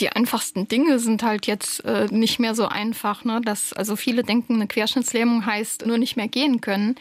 die 0.00 0.10
einfachsten 0.10 0.68
Dinge 0.68 0.98
sind 0.98 1.22
halt 1.22 1.46
jetzt 1.46 1.84
äh, 1.84 2.06
nicht 2.10 2.38
mehr 2.38 2.54
so 2.54 2.66
einfach. 2.66 3.24
Ne? 3.24 3.40
Das, 3.44 3.72
also 3.72 3.96
viele 3.96 4.22
denken, 4.22 4.54
eine 4.54 4.66
Querschnittslähmung 4.66 5.46
heißt 5.46 5.86
nur 5.86 5.98
nicht 5.98 6.16
mehr 6.16 6.28
gehen 6.28 6.60
können. 6.60 6.96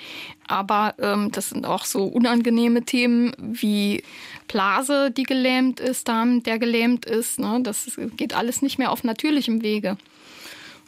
Aber 0.48 0.96
ähm, 1.00 1.32
das 1.32 1.50
sind 1.50 1.66
auch 1.66 1.86
so 1.86 2.06
unangenehme 2.06 2.84
Themen 2.84 3.34
wie 3.38 4.04
Blase, 4.48 5.12
die 5.12 5.24
gelähmt 5.24 5.80
ist, 5.80 6.08
Darm, 6.08 6.44
der 6.44 6.60
gelähmt 6.60 7.06
ist. 7.06 7.40
Ne? 7.40 7.60
Das 7.64 8.00
geht 8.18 8.34
alles 8.34 8.62
nicht 8.62 8.78
mehr 8.78 8.92
auf 8.92 9.04
natürlichem 9.04 9.62
Wege. 9.62 9.98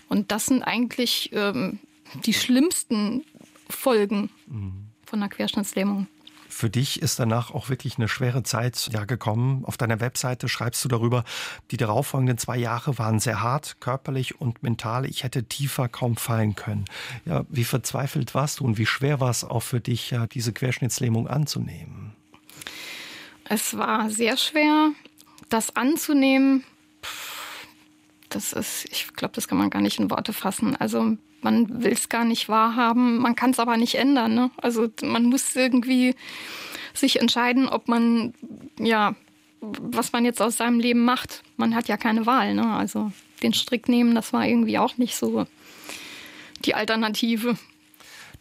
Und 0.09 0.31
das 0.31 0.47
sind 0.47 0.63
eigentlich 0.63 1.29
ähm, 1.33 1.79
die 2.25 2.33
schlimmsten 2.33 3.23
Folgen 3.69 4.29
mhm. 4.47 4.73
von 5.05 5.19
einer 5.19 5.29
Querschnittslähmung. 5.29 6.07
Für 6.51 6.69
dich 6.69 7.01
ist 7.01 7.17
danach 7.17 7.51
auch 7.51 7.69
wirklich 7.69 7.97
eine 7.97 8.09
schwere 8.09 8.43
Zeit 8.43 8.89
ja, 8.91 9.05
gekommen. 9.05 9.63
Auf 9.63 9.77
deiner 9.77 10.01
Webseite 10.01 10.49
schreibst 10.49 10.83
du 10.83 10.89
darüber, 10.89 11.23
die 11.71 11.77
darauffolgenden 11.77 12.37
zwei 12.37 12.57
Jahre 12.57 12.97
waren 12.99 13.19
sehr 13.19 13.41
hart, 13.41 13.77
körperlich 13.79 14.41
und 14.41 14.61
mental. 14.61 15.05
Ich 15.05 15.23
hätte 15.23 15.45
tiefer 15.45 15.87
kaum 15.87 16.17
fallen 16.17 16.55
können. 16.55 16.85
Ja, 17.25 17.45
wie 17.47 17.63
verzweifelt 17.63 18.35
warst 18.35 18.59
du 18.59 18.65
und 18.65 18.77
wie 18.77 18.85
schwer 18.85 19.21
war 19.21 19.29
es 19.29 19.45
auch 19.45 19.63
für 19.63 19.79
dich, 19.79 20.11
ja, 20.11 20.27
diese 20.27 20.51
Querschnittslähmung 20.51 21.29
anzunehmen? 21.29 22.13
Es 23.45 23.77
war 23.77 24.09
sehr 24.09 24.35
schwer, 24.35 24.91
das 25.47 25.77
anzunehmen. 25.77 26.65
Das 28.27 28.51
ist, 28.51 28.85
ich 28.91 29.13
glaube, 29.13 29.33
das 29.35 29.47
kann 29.47 29.57
man 29.57 29.69
gar 29.69 29.81
nicht 29.81 29.99
in 29.99 30.11
Worte 30.11 30.33
fassen. 30.33 30.75
Also 30.75 31.15
man 31.41 31.83
will 31.83 31.93
es 31.93 32.09
gar 32.09 32.25
nicht 32.25 32.49
wahrhaben, 32.49 33.17
man 33.17 33.35
kann 33.35 33.51
es 33.51 33.59
aber 33.59 33.77
nicht 33.77 33.95
ändern. 33.95 34.33
Ne? 34.33 34.51
Also 34.57 34.89
man 35.01 35.25
muss 35.25 35.55
irgendwie 35.55 36.15
sich 36.93 37.19
entscheiden, 37.19 37.67
ob 37.67 37.87
man, 37.87 38.33
ja, 38.79 39.15
was 39.61 40.11
man 40.11 40.25
jetzt 40.25 40.41
aus 40.41 40.57
seinem 40.57 40.79
Leben 40.79 41.05
macht. 41.05 41.43
Man 41.57 41.75
hat 41.75 41.87
ja 41.87 41.97
keine 41.97 42.25
Wahl. 42.25 42.53
Ne? 42.53 42.65
Also 42.73 43.11
den 43.43 43.53
Strick 43.53 43.87
nehmen, 43.87 44.15
das 44.15 44.33
war 44.33 44.47
irgendwie 44.47 44.77
auch 44.77 44.97
nicht 44.97 45.15
so 45.15 45.45
die 46.65 46.75
Alternative. 46.75 47.57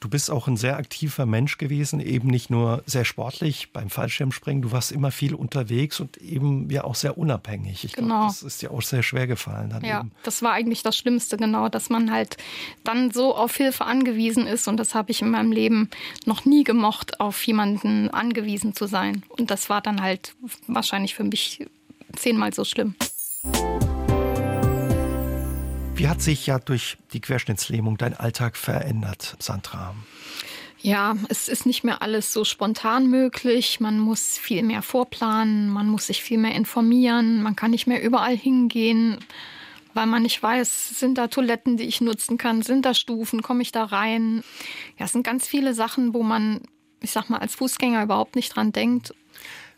Du 0.00 0.08
bist 0.08 0.31
auch 0.31 0.49
ein 0.49 0.56
sehr 0.56 0.79
aktiver 0.79 1.26
Mensch 1.26 1.58
gewesen, 1.58 2.00
eben 2.00 2.29
nicht 2.29 2.49
nur 2.49 2.82
sehr 2.87 3.05
sportlich 3.05 3.70
beim 3.70 3.91
Fallschirmspringen, 3.91 4.62
du 4.62 4.73
warst 4.73 4.93
immer 4.93 5.11
viel 5.11 5.35
unterwegs 5.35 6.00
und 6.00 6.17
eben 6.17 6.71
ja 6.71 6.85
auch 6.85 6.95
sehr 6.95 7.19
unabhängig. 7.19 7.85
Ich 7.85 7.92
genau. 7.92 8.07
glaube, 8.07 8.26
das 8.28 8.42
ist 8.42 8.62
dir 8.62 8.71
auch 8.71 8.80
sehr 8.80 9.02
schwer 9.02 9.26
gefallen. 9.26 9.69
Dann 9.69 9.85
ja, 9.85 10.00
eben. 10.00 10.12
das 10.23 10.42
war 10.42 10.52
eigentlich 10.52 10.83
das 10.83 10.97
Schlimmste, 10.97 11.37
genau, 11.37 11.69
dass 11.69 11.90
man 11.90 12.11
halt 12.11 12.38
dann 12.83 13.11
so 13.11 13.37
auf 13.37 13.54
Hilfe 13.54 13.85
angewiesen 13.85 14.47
ist 14.47 14.69
und 14.69 14.78
das 14.78 14.95
habe 14.95 15.11
ich 15.11 15.21
in 15.21 15.30
meinem 15.30 15.52
Leben 15.52 15.90
noch 16.25 16.47
nie 16.47 16.64
gemocht, 16.64 17.21
auf 17.21 17.47
jemanden 17.47 18.09
angewiesen 18.09 18.75
zu 18.75 18.87
sein. 18.87 19.23
Und 19.28 19.50
das 19.50 19.69
war 19.69 19.83
dann 19.83 20.00
halt 20.00 20.35
wahrscheinlich 20.66 21.14
für 21.14 21.25
mich 21.25 21.66
zehnmal 22.16 22.54
so 22.54 22.64
schlimm. 22.64 22.95
Wie 26.00 26.09
hat 26.09 26.23
sich 26.23 26.47
ja 26.47 26.59
durch 26.59 26.97
die 27.12 27.21
Querschnittslähmung 27.21 27.99
dein 27.99 28.14
Alltag 28.14 28.57
verändert, 28.57 29.37
Sandra? 29.38 29.95
Ja, 30.80 31.14
es 31.28 31.47
ist 31.47 31.66
nicht 31.66 31.85
mehr 31.85 32.00
alles 32.00 32.33
so 32.33 32.42
spontan 32.45 33.11
möglich. 33.11 33.80
Man 33.80 33.99
muss 33.99 34.38
viel 34.38 34.62
mehr 34.62 34.80
vorplanen, 34.80 35.69
man 35.69 35.88
muss 35.88 36.07
sich 36.07 36.23
viel 36.23 36.38
mehr 36.38 36.54
informieren, 36.54 37.42
man 37.42 37.54
kann 37.54 37.71
nicht 37.73 37.87
mehr 37.87 38.02
überall 38.02 38.35
hingehen, 38.35 39.19
weil 39.92 40.07
man 40.07 40.23
nicht 40.23 40.42
weiß, 40.42 40.99
sind 40.99 41.19
da 41.19 41.28
Toiletten, 41.28 41.76
die 41.76 41.85
ich 41.85 42.00
nutzen 42.00 42.38
kann, 42.38 42.62
sind 42.62 42.87
da 42.87 42.95
Stufen, 42.95 43.42
komme 43.42 43.61
ich 43.61 43.71
da 43.71 43.85
rein. 43.85 44.42
Ja, 44.99 45.04
es 45.04 45.12
sind 45.12 45.23
ganz 45.23 45.47
viele 45.47 45.75
Sachen, 45.75 46.14
wo 46.14 46.23
man, 46.23 46.62
ich 47.02 47.11
sag 47.11 47.28
mal, 47.28 47.40
als 47.40 47.57
Fußgänger 47.57 48.04
überhaupt 48.04 48.37
nicht 48.37 48.57
dran 48.57 48.73
denkt 48.73 49.12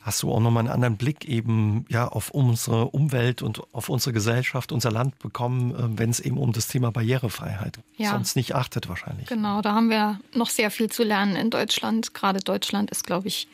hast 0.02 0.22
du 0.22 0.32
auch 0.32 0.40
nochmal 0.40 0.62
einen 0.62 0.72
anderen 0.72 0.96
Blick 0.96 1.24
eben 1.24 1.86
ja 1.88 2.06
auf 2.08 2.30
unsere 2.30 2.86
Umwelt 2.86 3.40
und 3.40 3.62
auf 3.72 3.88
unsere 3.88 4.12
Gesellschaft, 4.12 4.72
unser 4.72 4.90
Land 4.90 5.18
bekommen, 5.18 5.74
äh, 5.74 5.98
wenn 5.98 6.10
es 6.10 6.20
eben 6.20 6.38
um 6.38 6.52
das 6.52 6.68
Thema 6.68 6.90
Barrierefreiheit 6.90 7.78
ja. 7.96 8.10
sonst 8.10 8.36
nicht 8.36 8.54
achtet 8.54 8.88
wahrscheinlich. 8.88 9.28
Genau, 9.28 9.62
da 9.62 9.74
haben 9.74 9.90
wir 9.90 10.20
noch 10.34 10.50
sehr 10.50 10.70
viel 10.70 10.90
zu 10.90 11.04
lernen 11.04 11.36
in 11.36 11.50
Deutschland. 11.50 12.14
Gerade 12.14 12.40
Deutschland 12.40 12.90
ist, 12.90 13.04
glaube 13.04 13.28
ich, 13.28 13.48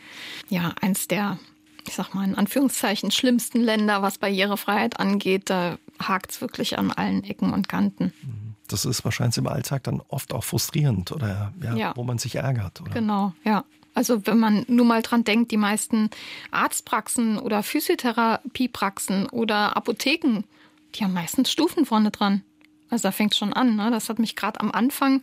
ja 0.49 0.75
eins 0.81 1.09
der 1.09 1.39
ich 1.87 1.95
sag 1.95 2.15
mal 2.15 2.25
in 2.25 2.35
Anführungszeichen 2.35 3.11
schlimmsten 3.11 3.61
Länder, 3.61 4.03
was 4.03 4.19
Barrierefreiheit 4.19 5.01
angeht. 5.01 5.49
Da 5.49 5.79
hakt 5.99 6.33
es 6.33 6.41
wirklich 6.43 6.79
an 6.79 6.93
allen 6.93 7.25
Ecken 7.25 7.55
und 7.55 7.69
Kanten. 7.69 8.13
Mhm. 8.23 8.55
Das 8.69 8.85
ist 8.85 9.05
wahrscheinlich 9.05 9.39
im 9.39 9.47
Alltag 9.47 9.85
dann 9.85 10.03
oft 10.09 10.35
auch 10.35 10.45
frustrierend 10.45 11.11
oder 11.13 11.53
ja, 11.63 11.75
ja. 11.75 11.93
wo 11.97 12.05
man 12.05 12.19
sich 12.19 12.35
ärgert. 12.35 12.83
Oder? 12.83 12.91
Genau, 12.91 13.33
ja. 13.43 13.65
Also 13.99 14.29
wenn 14.29 14.39
man 14.39 14.65
nur 14.69 14.87
mal 14.87 15.03
dran 15.03 15.25
denkt, 15.25 15.51
die 15.51 15.57
meisten 15.57 16.09
Arztpraxen 16.53 17.37
oder 17.37 17.65
Physiotherapiepraxen 17.65 19.27
oder 19.27 19.77
Apotheken, 19.77 20.45
die 20.95 21.03
haben 21.03 21.15
meistens 21.15 21.51
Stufen 21.51 21.85
vorne 21.85 22.13
dran. 22.13 22.45
Also 22.91 23.09
da 23.09 23.11
fängt 23.11 23.35
schon 23.35 23.53
an. 23.53 23.75
Ne? 23.75 23.91
Das 23.91 24.09
hat 24.09 24.21
mich 24.21 24.37
gerade 24.37 24.61
am 24.61 24.71
Anfang, 24.71 25.23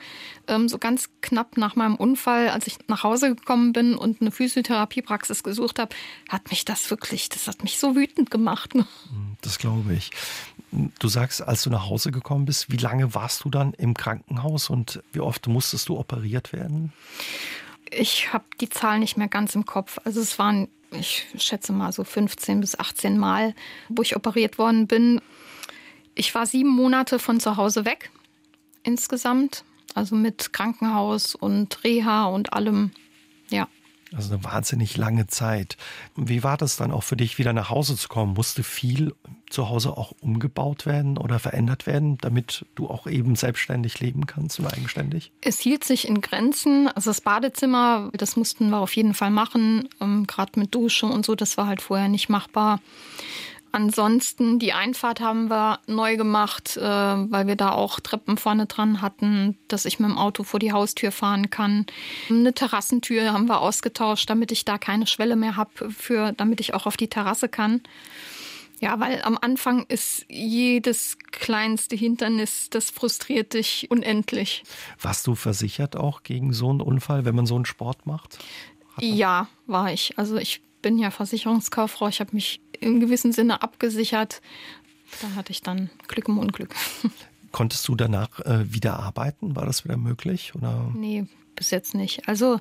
ähm, 0.50 0.67
so 0.67 0.77
ganz 0.77 1.10
knapp 1.22 1.55
nach 1.55 1.77
meinem 1.77 1.96
Unfall, 1.96 2.50
als 2.50 2.67
ich 2.67 2.75
nach 2.89 3.03
Hause 3.03 3.34
gekommen 3.34 3.72
bin 3.72 3.96
und 3.96 4.20
eine 4.20 4.32
Physiotherapiepraxis 4.32 5.41
gesucht 5.41 5.79
habe, 5.79 5.96
hat 6.27 6.50
mich 6.50 6.65
das 6.65 6.89
wirklich, 6.89 7.29
das 7.29 7.48
hat 7.48 7.63
mich 7.63 7.79
so 7.79 7.96
wütend 7.96 8.29
gemacht. 8.29 8.75
Ne? 8.75 8.86
Das 9.39 9.58
glaube 9.58 9.94
ich. 9.94 10.12
Du 11.00 11.08
sagst, 11.08 11.41
als 11.41 11.63
du 11.63 11.70
nach 11.70 11.88
Hause 11.88 12.12
gekommen 12.12 12.44
bist, 12.44 12.74
wie 12.74 12.77
lange 12.77 13.15
warst 13.15 13.46
du 13.46 13.50
dann 13.50 13.74
im 13.75 13.94
Krankenhaus 13.94 14.70
und 14.70 15.01
wie 15.13 15.22
oft 15.22 15.48
musstest 15.48 15.88
du 15.88 15.98
operiert 15.98 16.51
werden? 16.51 16.91
Ich 17.92 18.34
habe 18.34 18.46
die 18.60 18.70
Zahl 18.70 19.00
nicht 19.00 19.18
mehr 19.18 19.27
ganz 19.27 19.56
im 19.56 19.65
Kopf. 19.65 20.00
Also 20.04 20.22
es 20.22 20.39
waren, 20.39 20.68
ich 20.92 21.25
schätze 21.38 21.74
mal 21.74 21.92
so 21.92 22.04
15 22.04 22.60
bis 22.60 22.77
18 22.77 23.18
Mal, 23.18 23.54
wo 23.89 24.01
ich 24.01 24.15
operiert 24.15 24.58
worden 24.58 24.88
bin. 24.88 25.22
Ich 26.15 26.34
war 26.34 26.46
sieben 26.46 26.70
Monate 26.70 27.20
von 27.20 27.39
zu 27.39 27.58
Hause 27.58 27.86
weg 27.86 28.10
insgesamt, 28.84 29.65
also 29.94 30.15
mit 30.15 30.54
Krankenhaus 30.54 31.36
und 31.36 31.84
Reha 31.84 32.25
und 32.25 32.54
allem. 32.54 32.92
Ja. 33.50 33.68
Also 34.16 34.34
eine 34.34 34.44
wahnsinnig 34.44 34.96
lange 34.98 35.28
Zeit. 35.28 35.78
Wie 36.16 36.44
war 36.44 36.58
das 36.58 36.78
dann 36.78 36.92
auch 36.92 37.04
für 37.04 37.18
dich, 37.18 37.38
wieder 37.38 37.54
nach 37.54 37.70
Hause 37.70 37.96
zu 37.98 38.08
kommen? 38.08 38.34
Musste 38.34 38.64
viel 38.64 39.14
zu 39.50 39.70
Hause 39.70 39.98
auch 39.98 40.14
umgebaut 40.22 40.86
werden 40.86 41.18
oder 41.18 41.40
verändert 41.40 41.86
werden, 41.86 42.18
damit 42.20 42.66
du 42.76 42.88
auch 42.88 43.08
eben 43.08 43.36
selbstständig 43.36 44.00
leben 44.00 44.26
kannst 44.26 44.60
und 44.60 44.68
eigenständig? 44.68 45.32
Es 45.42 45.60
hielt 45.60 45.84
sich 45.84 46.08
in 46.08 46.22
Grenzen. 46.22 46.88
Also 46.88 47.10
das 47.10 47.22
Badezimmer, 47.22 48.10
das 48.14 48.36
mussten 48.36 48.70
wir 48.70 48.78
auf 48.78 48.96
jeden 48.96 49.14
Fall 49.14 49.32
machen, 49.32 49.90
ähm, 50.00 50.26
gerade 50.28 50.60
mit 50.60 50.74
Dusche 50.74 51.06
und 51.06 51.26
so, 51.26 51.36
das 51.36 51.58
war 51.58 51.68
halt 51.68 51.82
vorher 51.82 52.08
nicht 52.08 52.30
machbar. 52.30 52.80
Ansonsten 53.75 54.58
die 54.58 54.72
Einfahrt 54.72 55.20
haben 55.20 55.50
wir 55.50 55.82
neu 55.86 56.15
gemacht, 56.15 56.77
äh, 56.77 56.82
weil 56.82 57.46
wir 57.46 57.58
da 57.58 57.74
auch 57.74 58.00
Treppen 58.00 58.38
vorne 58.38 58.67
dran 58.67 59.01
hatten, 59.01 59.58
dass 59.67 59.84
ich 59.84 60.00
mit 60.00 60.10
dem 60.10 60.17
Auto 60.17 60.44
vor 60.44 60.62
die 60.62 60.72
Haustür 60.72 61.12
fahren 61.12 61.50
kann. 61.50 61.86
Eine 62.29 62.53
Terrassentür 62.53 63.34
haben 63.34 63.50
wir 63.50 63.60
ausgetauscht, 63.60 64.29
damit 64.29 64.53
ich 64.53 64.63
da 64.63 64.77
keine 64.77 65.08
Schwelle 65.08 65.36
mehr 65.36 65.58
habe, 65.58 65.91
für, 65.91 66.32
damit 66.32 66.62
ich 66.62 66.74
auch 66.74 66.86
auf 66.86 66.96
die 66.96 67.10
Terrasse 67.10 67.50
kann. 67.50 67.82
Ja, 68.79 68.98
weil 69.01 69.22
am 69.24 69.38
Anfang 69.41 69.86
ist 69.89 70.25
jedes 70.29 71.17
kleinste 71.32 71.98
Hindernis, 71.98 72.70
das 72.70 72.91
frustriert 72.91 73.55
dich 73.55 73.91
unendlich. 73.91 74.63
Warst 75.01 75.27
du 75.27 75.36
versichert 75.36 75.98
auch 75.98 76.24
gegen 76.24 76.53
so 76.53 76.70
einen 76.70 76.79
Unfall, 76.79 77.25
wenn 77.25 77.36
man 77.36 77.46
so 77.46 77.55
einen 77.55 77.65
Sport 77.65 78.05
macht? 78.05 78.39
Ja, 79.01 79.50
war 79.67 79.91
ich. 79.91 80.17
Also 80.17 80.38
ich 80.38 80.62
bin 80.86 81.00
ja 81.00 81.10
Versicherungskauffrau. 81.10 82.10
Ich 82.10 82.20
habe 82.20 82.36
mich 82.36 82.62
in 82.80 83.00
gewissem 83.00 83.32
Sinne 83.32 83.63
abgesichert. 83.63 84.39
Da 85.20 85.34
hatte 85.36 85.51
ich 85.51 85.63
dann 85.63 85.89
Glück 86.08 86.27
im 86.27 86.38
Unglück. 86.38 86.75
Konntest 87.51 87.88
du 87.88 87.96
danach 87.96 88.39
äh, 88.42 88.72
wieder 88.72 89.00
arbeiten? 89.00 89.56
War 89.56 89.65
das 89.65 89.84
wieder 89.84 89.98
möglich? 89.98 90.54
Oder? 90.54 90.92
Nee, 90.94 91.25
bis 91.56 91.72
jetzt 91.72 91.96
nicht. 91.96 92.27
Also 92.27 92.60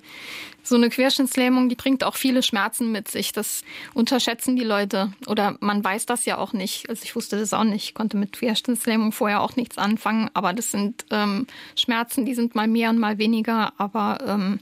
so 0.63 0.75
eine 0.75 0.89
Querschnittslähmung, 0.89 1.69
die 1.69 1.75
bringt 1.75 2.03
auch 2.03 2.15
viele 2.15 2.43
Schmerzen 2.43 2.93
mit 2.93 3.11
sich. 3.11 3.33
Das 3.33 3.61
unterschätzen 3.93 4.57
die 4.57 4.65
Leute. 4.65 5.13
Oder 5.27 5.59
man 5.61 5.85
weiß 5.85 6.07
das 6.07 6.25
ja 6.25 6.39
auch 6.39 6.55
nicht. 6.55 6.89
Also 6.89 7.03
ich 7.05 7.15
wusste 7.15 7.39
das 7.39 7.53
auch 7.53 7.65
nicht. 7.65 7.89
Ich 7.91 7.95
konnte 7.95 8.17
mit 8.17 8.33
Querschnittslähmung 8.33 9.13
vorher 9.13 9.43
auch 9.43 9.55
nichts 9.57 9.77
anfangen. 9.77 10.31
Aber 10.33 10.55
das 10.55 10.71
sind 10.71 11.05
ähm, 11.11 11.47
Schmerzen, 11.77 12.25
die 12.25 12.35
sind 12.35 12.55
mal 12.55 12.69
mehr 12.69 12.89
und 12.89 12.99
mal 12.99 13.19
weniger. 13.19 13.75
Aber 13.77 14.19
ähm, 14.27 14.61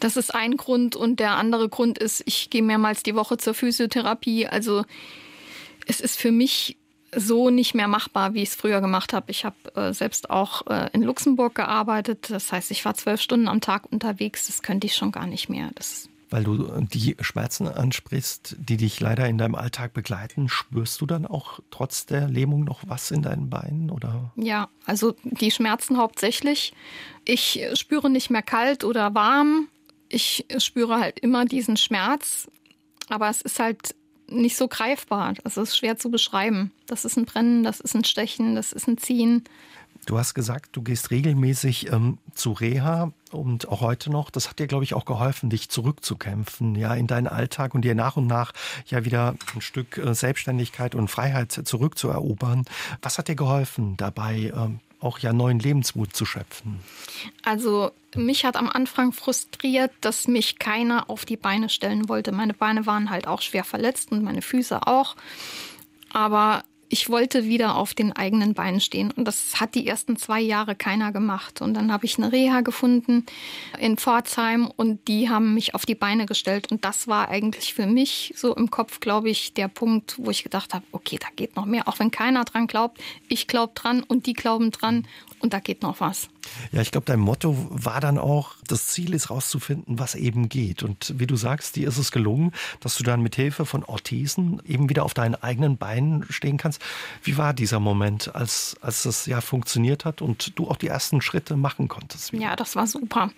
das 0.00 0.16
ist 0.16 0.34
ein 0.34 0.56
Grund 0.56 0.96
und 0.96 1.20
der 1.20 1.36
andere 1.36 1.68
Grund 1.68 1.98
ist, 1.98 2.22
ich 2.26 2.50
gehe 2.50 2.62
mehrmals 2.62 3.02
die 3.02 3.14
Woche 3.14 3.36
zur 3.36 3.54
Physiotherapie. 3.54 4.46
Also 4.46 4.84
es 5.86 6.00
ist 6.00 6.18
für 6.18 6.32
mich 6.32 6.76
so 7.16 7.50
nicht 7.50 7.74
mehr 7.74 7.88
machbar, 7.88 8.34
wie 8.34 8.42
ich 8.42 8.50
es 8.50 8.54
früher 8.54 8.80
gemacht 8.80 9.12
habe. 9.12 9.30
Ich 9.30 9.44
habe 9.44 9.56
äh, 9.76 9.92
selbst 9.92 10.30
auch 10.30 10.66
äh, 10.66 10.90
in 10.92 11.02
Luxemburg 11.02 11.54
gearbeitet. 11.54 12.30
Das 12.30 12.50
heißt, 12.52 12.70
ich 12.70 12.84
war 12.84 12.94
zwölf 12.94 13.20
Stunden 13.20 13.48
am 13.48 13.60
Tag 13.60 13.90
unterwegs. 13.90 14.46
Das 14.48 14.62
könnte 14.62 14.86
ich 14.86 14.96
schon 14.96 15.12
gar 15.12 15.26
nicht 15.26 15.48
mehr. 15.48 15.70
Das 15.74 16.08
weil 16.30 16.42
du 16.42 16.66
die 16.80 17.14
Schmerzen 17.20 17.68
ansprichst, 17.68 18.56
die 18.58 18.76
dich 18.76 18.98
leider 18.98 19.28
in 19.28 19.38
deinem 19.38 19.54
Alltag 19.54 19.92
begleiten, 19.92 20.48
spürst 20.48 21.00
du 21.00 21.06
dann 21.06 21.26
auch 21.26 21.60
trotz 21.70 22.06
der 22.06 22.26
Lähmung 22.26 22.64
noch 22.64 22.80
was 22.88 23.12
in 23.12 23.22
deinen 23.22 23.50
Beinen 23.50 23.88
oder? 23.88 24.32
Ja, 24.34 24.68
also 24.84 25.14
die 25.22 25.52
Schmerzen 25.52 25.96
hauptsächlich. 25.96 26.72
Ich 27.24 27.64
spüre 27.74 28.10
nicht 28.10 28.30
mehr 28.30 28.42
kalt 28.42 28.82
oder 28.82 29.14
warm 29.14 29.68
ich 30.14 30.46
spüre 30.58 31.00
halt 31.00 31.18
immer 31.18 31.44
diesen 31.44 31.76
Schmerz, 31.76 32.48
aber 33.08 33.28
es 33.28 33.42
ist 33.42 33.58
halt 33.58 33.94
nicht 34.28 34.56
so 34.56 34.68
greifbar. 34.68 35.34
Das 35.42 35.56
ist 35.56 35.76
schwer 35.76 35.98
zu 35.98 36.10
beschreiben. 36.10 36.72
Das 36.86 37.04
ist 37.04 37.16
ein 37.16 37.26
Brennen, 37.26 37.64
das 37.64 37.80
ist 37.80 37.94
ein 37.94 38.04
Stechen, 38.04 38.54
das 38.54 38.72
ist 38.72 38.88
ein 38.88 38.96
Ziehen. 38.96 39.44
Du 40.06 40.18
hast 40.18 40.34
gesagt, 40.34 40.76
du 40.76 40.82
gehst 40.82 41.10
regelmäßig 41.10 41.90
ähm, 41.90 42.18
zu 42.34 42.52
Reha 42.52 43.12
und 43.30 43.68
auch 43.68 43.80
heute 43.80 44.10
noch. 44.10 44.30
Das 44.30 44.50
hat 44.50 44.58
dir, 44.58 44.66
glaube 44.66 44.84
ich, 44.84 44.92
auch 44.92 45.06
geholfen, 45.06 45.48
dich 45.48 45.70
zurückzukämpfen, 45.70 46.74
ja, 46.74 46.94
in 46.94 47.06
deinen 47.06 47.26
Alltag 47.26 47.74
und 47.74 47.82
dir 47.82 47.94
nach 47.94 48.16
und 48.16 48.26
nach 48.26 48.52
ja 48.86 49.04
wieder 49.06 49.34
ein 49.54 49.62
Stück 49.62 49.96
äh, 49.96 50.14
Selbstständigkeit 50.14 50.94
und 50.94 51.08
Freiheit 51.08 51.52
zurückzuerobern. 51.52 52.66
Was 53.00 53.16
hat 53.16 53.28
dir 53.28 53.36
geholfen 53.36 53.96
dabei, 53.96 54.52
ähm, 54.54 54.80
auch 55.04 55.18
ja 55.18 55.32
neuen 55.32 55.58
Lebensmut 55.58 56.14
zu 56.16 56.24
schöpfen? 56.24 56.80
Also 57.42 57.92
mich 58.16 58.44
hat 58.44 58.56
am 58.56 58.68
Anfang 58.68 59.12
frustriert, 59.12 59.92
dass 60.00 60.28
mich 60.28 60.58
keiner 60.58 61.10
auf 61.10 61.24
die 61.24 61.36
Beine 61.36 61.68
stellen 61.68 62.08
wollte. 62.08 62.32
Meine 62.32 62.54
Beine 62.54 62.86
waren 62.86 63.10
halt 63.10 63.26
auch 63.26 63.42
schwer 63.42 63.64
verletzt 63.64 64.12
und 64.12 64.22
meine 64.22 64.42
Füße 64.42 64.86
auch. 64.86 65.16
Aber 66.12 66.64
ich 66.94 67.10
wollte 67.10 67.42
wieder 67.46 67.74
auf 67.74 67.92
den 67.92 68.12
eigenen 68.12 68.54
Beinen 68.54 68.80
stehen. 68.80 69.10
Und 69.10 69.24
das 69.24 69.58
hat 69.58 69.74
die 69.74 69.84
ersten 69.84 70.16
zwei 70.16 70.40
Jahre 70.40 70.76
keiner 70.76 71.10
gemacht. 71.10 71.60
Und 71.60 71.74
dann 71.74 71.90
habe 71.90 72.06
ich 72.06 72.18
eine 72.18 72.30
Reha 72.30 72.60
gefunden 72.60 73.26
in 73.80 73.96
Pforzheim 73.96 74.70
und 74.76 75.08
die 75.08 75.28
haben 75.28 75.54
mich 75.54 75.74
auf 75.74 75.86
die 75.86 75.96
Beine 75.96 76.24
gestellt. 76.24 76.70
Und 76.70 76.84
das 76.84 77.08
war 77.08 77.30
eigentlich 77.30 77.74
für 77.74 77.88
mich 77.88 78.32
so 78.36 78.54
im 78.54 78.70
Kopf, 78.70 79.00
glaube 79.00 79.28
ich, 79.28 79.54
der 79.54 79.66
Punkt, 79.66 80.14
wo 80.18 80.30
ich 80.30 80.44
gedacht 80.44 80.72
habe, 80.72 80.84
okay, 80.92 81.18
da 81.20 81.26
geht 81.34 81.56
noch 81.56 81.66
mehr. 81.66 81.88
Auch 81.88 81.98
wenn 81.98 82.12
keiner 82.12 82.44
dran 82.44 82.68
glaubt, 82.68 83.00
ich 83.26 83.48
glaube 83.48 83.72
dran 83.74 84.04
und 84.04 84.26
die 84.26 84.34
glauben 84.34 84.70
dran 84.70 85.04
und 85.40 85.52
da 85.52 85.58
geht 85.58 85.82
noch 85.82 85.98
was. 86.00 86.28
Ja, 86.72 86.80
ich 86.80 86.90
glaube, 86.90 87.06
dein 87.06 87.20
Motto 87.20 87.56
war 87.70 88.00
dann 88.00 88.18
auch, 88.18 88.54
das 88.66 88.88
Ziel 88.88 89.14
ist 89.14 89.30
rauszufinden, 89.30 89.98
was 89.98 90.14
eben 90.14 90.48
geht. 90.48 90.82
Und 90.82 91.14
wie 91.18 91.26
du 91.26 91.36
sagst, 91.36 91.76
dir 91.76 91.88
ist 91.88 91.98
es 91.98 92.12
gelungen, 92.12 92.52
dass 92.80 92.96
du 92.96 93.04
dann 93.04 93.20
mit 93.20 93.36
Hilfe 93.36 93.66
von 93.66 93.84
Orthesen 93.84 94.62
eben 94.66 94.88
wieder 94.88 95.04
auf 95.04 95.14
deinen 95.14 95.34
eigenen 95.34 95.76
Beinen 95.76 96.24
stehen 96.30 96.56
kannst. 96.56 96.80
Wie 97.22 97.36
war 97.36 97.54
dieser 97.54 97.80
Moment, 97.80 98.34
als, 98.34 98.76
als 98.80 99.04
das 99.04 99.26
ja 99.26 99.40
funktioniert 99.40 100.04
hat 100.04 100.22
und 100.22 100.58
du 100.58 100.68
auch 100.68 100.76
die 100.76 100.88
ersten 100.88 101.20
Schritte 101.20 101.56
machen 101.56 101.88
konntest? 101.88 102.32
Wieder? 102.32 102.42
Ja, 102.42 102.56
das 102.56 102.76
war 102.76 102.86
super. 102.86 103.30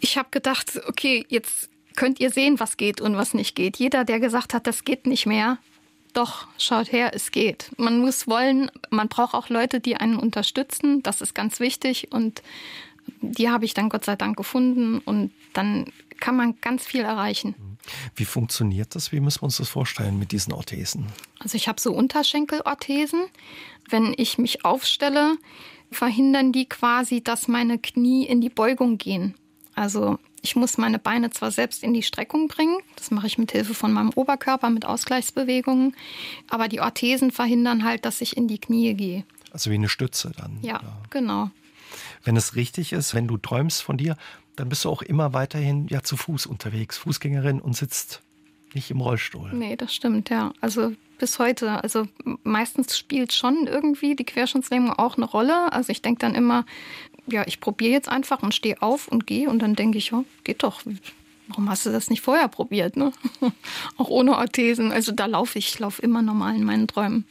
Ich 0.00 0.18
habe 0.18 0.28
gedacht, 0.30 0.80
okay, 0.88 1.24
jetzt 1.28 1.70
könnt 1.96 2.20
ihr 2.20 2.30
sehen, 2.30 2.60
was 2.60 2.76
geht 2.76 3.00
und 3.00 3.16
was 3.16 3.34
nicht 3.34 3.54
geht. 3.54 3.78
Jeder, 3.78 4.04
der 4.04 4.20
gesagt 4.20 4.54
hat, 4.54 4.66
das 4.66 4.84
geht 4.84 5.06
nicht 5.06 5.26
mehr, 5.26 5.58
doch, 6.16 6.46
schaut 6.56 6.92
her, 6.92 7.10
es 7.14 7.30
geht. 7.30 7.70
Man 7.76 7.98
muss 7.98 8.26
wollen, 8.26 8.70
man 8.88 9.08
braucht 9.08 9.34
auch 9.34 9.50
Leute, 9.50 9.80
die 9.80 9.96
einen 9.96 10.16
unterstützen. 10.16 11.02
Das 11.02 11.20
ist 11.20 11.34
ganz 11.34 11.60
wichtig 11.60 12.10
und 12.10 12.42
die 13.20 13.48
habe 13.50 13.64
ich 13.64 13.74
dann 13.74 13.88
Gott 13.88 14.04
sei 14.04 14.16
Dank 14.16 14.36
gefunden 14.36 14.98
und 14.98 15.32
dann 15.52 15.92
kann 16.20 16.36
man 16.36 16.60
ganz 16.60 16.84
viel 16.84 17.02
erreichen. 17.02 17.54
Wie 18.14 18.24
funktioniert 18.24 18.94
das? 18.94 19.12
Wie 19.12 19.20
müssen 19.20 19.40
wir 19.40 19.44
uns 19.44 19.58
das 19.58 19.68
vorstellen 19.68 20.18
mit 20.18 20.32
diesen 20.32 20.52
Orthesen? 20.52 21.06
Also 21.38 21.56
ich 21.56 21.68
habe 21.68 21.80
so 21.80 21.92
Unterschenkelorthesen. 21.92 23.26
Wenn 23.88 24.14
ich 24.16 24.38
mich 24.38 24.64
aufstelle, 24.64 25.36
verhindern 25.90 26.52
die 26.52 26.68
quasi, 26.68 27.22
dass 27.22 27.48
meine 27.48 27.78
Knie 27.78 28.26
in 28.26 28.40
die 28.40 28.48
Beugung 28.48 28.98
gehen. 28.98 29.34
Also 29.74 30.18
ich 30.42 30.56
muss 30.56 30.78
meine 30.78 30.98
Beine 30.98 31.30
zwar 31.30 31.50
selbst 31.50 31.82
in 31.82 31.92
die 31.92 32.02
Streckung 32.02 32.48
bringen, 32.48 32.78
das 32.96 33.10
mache 33.10 33.26
ich 33.26 33.36
mit 33.36 33.52
Hilfe 33.52 33.74
von 33.74 33.92
meinem 33.92 34.10
Oberkörper 34.14 34.70
mit 34.70 34.84
Ausgleichsbewegungen, 34.84 35.94
aber 36.48 36.68
die 36.68 36.80
Orthesen 36.80 37.30
verhindern 37.30 37.84
halt, 37.84 38.04
dass 38.04 38.20
ich 38.20 38.36
in 38.36 38.48
die 38.48 38.58
Knie 38.58 38.94
gehe. 38.94 39.24
Also 39.50 39.70
wie 39.70 39.74
eine 39.74 39.88
Stütze 39.88 40.32
dann. 40.36 40.58
Ja, 40.62 40.80
ja. 40.82 41.02
genau. 41.10 41.50
Wenn 42.24 42.36
es 42.36 42.56
richtig 42.56 42.92
ist, 42.92 43.14
wenn 43.14 43.28
du 43.28 43.36
träumst 43.36 43.82
von 43.82 43.96
dir, 43.96 44.16
dann 44.56 44.68
bist 44.68 44.84
du 44.84 44.90
auch 44.90 45.02
immer 45.02 45.32
weiterhin 45.32 45.86
ja 45.88 46.02
zu 46.02 46.16
Fuß 46.16 46.46
unterwegs, 46.46 46.98
Fußgängerin 46.98 47.60
und 47.60 47.76
sitzt 47.76 48.22
nicht 48.74 48.90
im 48.90 49.00
Rollstuhl. 49.00 49.52
Nee, 49.52 49.76
das 49.76 49.94
stimmt, 49.94 50.30
ja. 50.30 50.52
Also 50.60 50.92
bis 51.18 51.38
heute. 51.38 51.82
Also 51.82 52.06
meistens 52.42 52.96
spielt 52.98 53.32
schon 53.32 53.66
irgendwie 53.66 54.16
die 54.16 54.24
Querschnittslähmung 54.24 54.92
auch 54.92 55.16
eine 55.16 55.26
Rolle. 55.26 55.72
Also 55.72 55.90
ich 55.90 56.02
denke 56.02 56.20
dann 56.20 56.34
immer, 56.34 56.64
ja, 57.26 57.44
ich 57.46 57.60
probiere 57.60 57.92
jetzt 57.92 58.08
einfach 58.08 58.42
und 58.42 58.54
stehe 58.54 58.80
auf 58.82 59.08
und 59.08 59.26
gehe 59.26 59.48
und 59.48 59.60
dann 59.60 59.74
denke 59.74 59.98
ich, 59.98 60.10
ja, 60.10 60.24
geht 60.44 60.62
doch. 60.62 60.82
Warum 61.48 61.70
hast 61.70 61.86
du 61.86 61.90
das 61.90 62.10
nicht 62.10 62.22
vorher 62.22 62.48
probiert? 62.48 62.96
Ne? 62.96 63.12
Auch 63.96 64.08
ohne 64.08 64.36
Orthesen. 64.36 64.92
Also 64.92 65.12
da 65.12 65.26
laufe 65.26 65.58
ich, 65.58 65.68
ich 65.68 65.78
laufe 65.78 66.02
immer 66.02 66.22
normal 66.22 66.56
in 66.56 66.64
meinen 66.64 66.88
Träumen. 66.88 67.24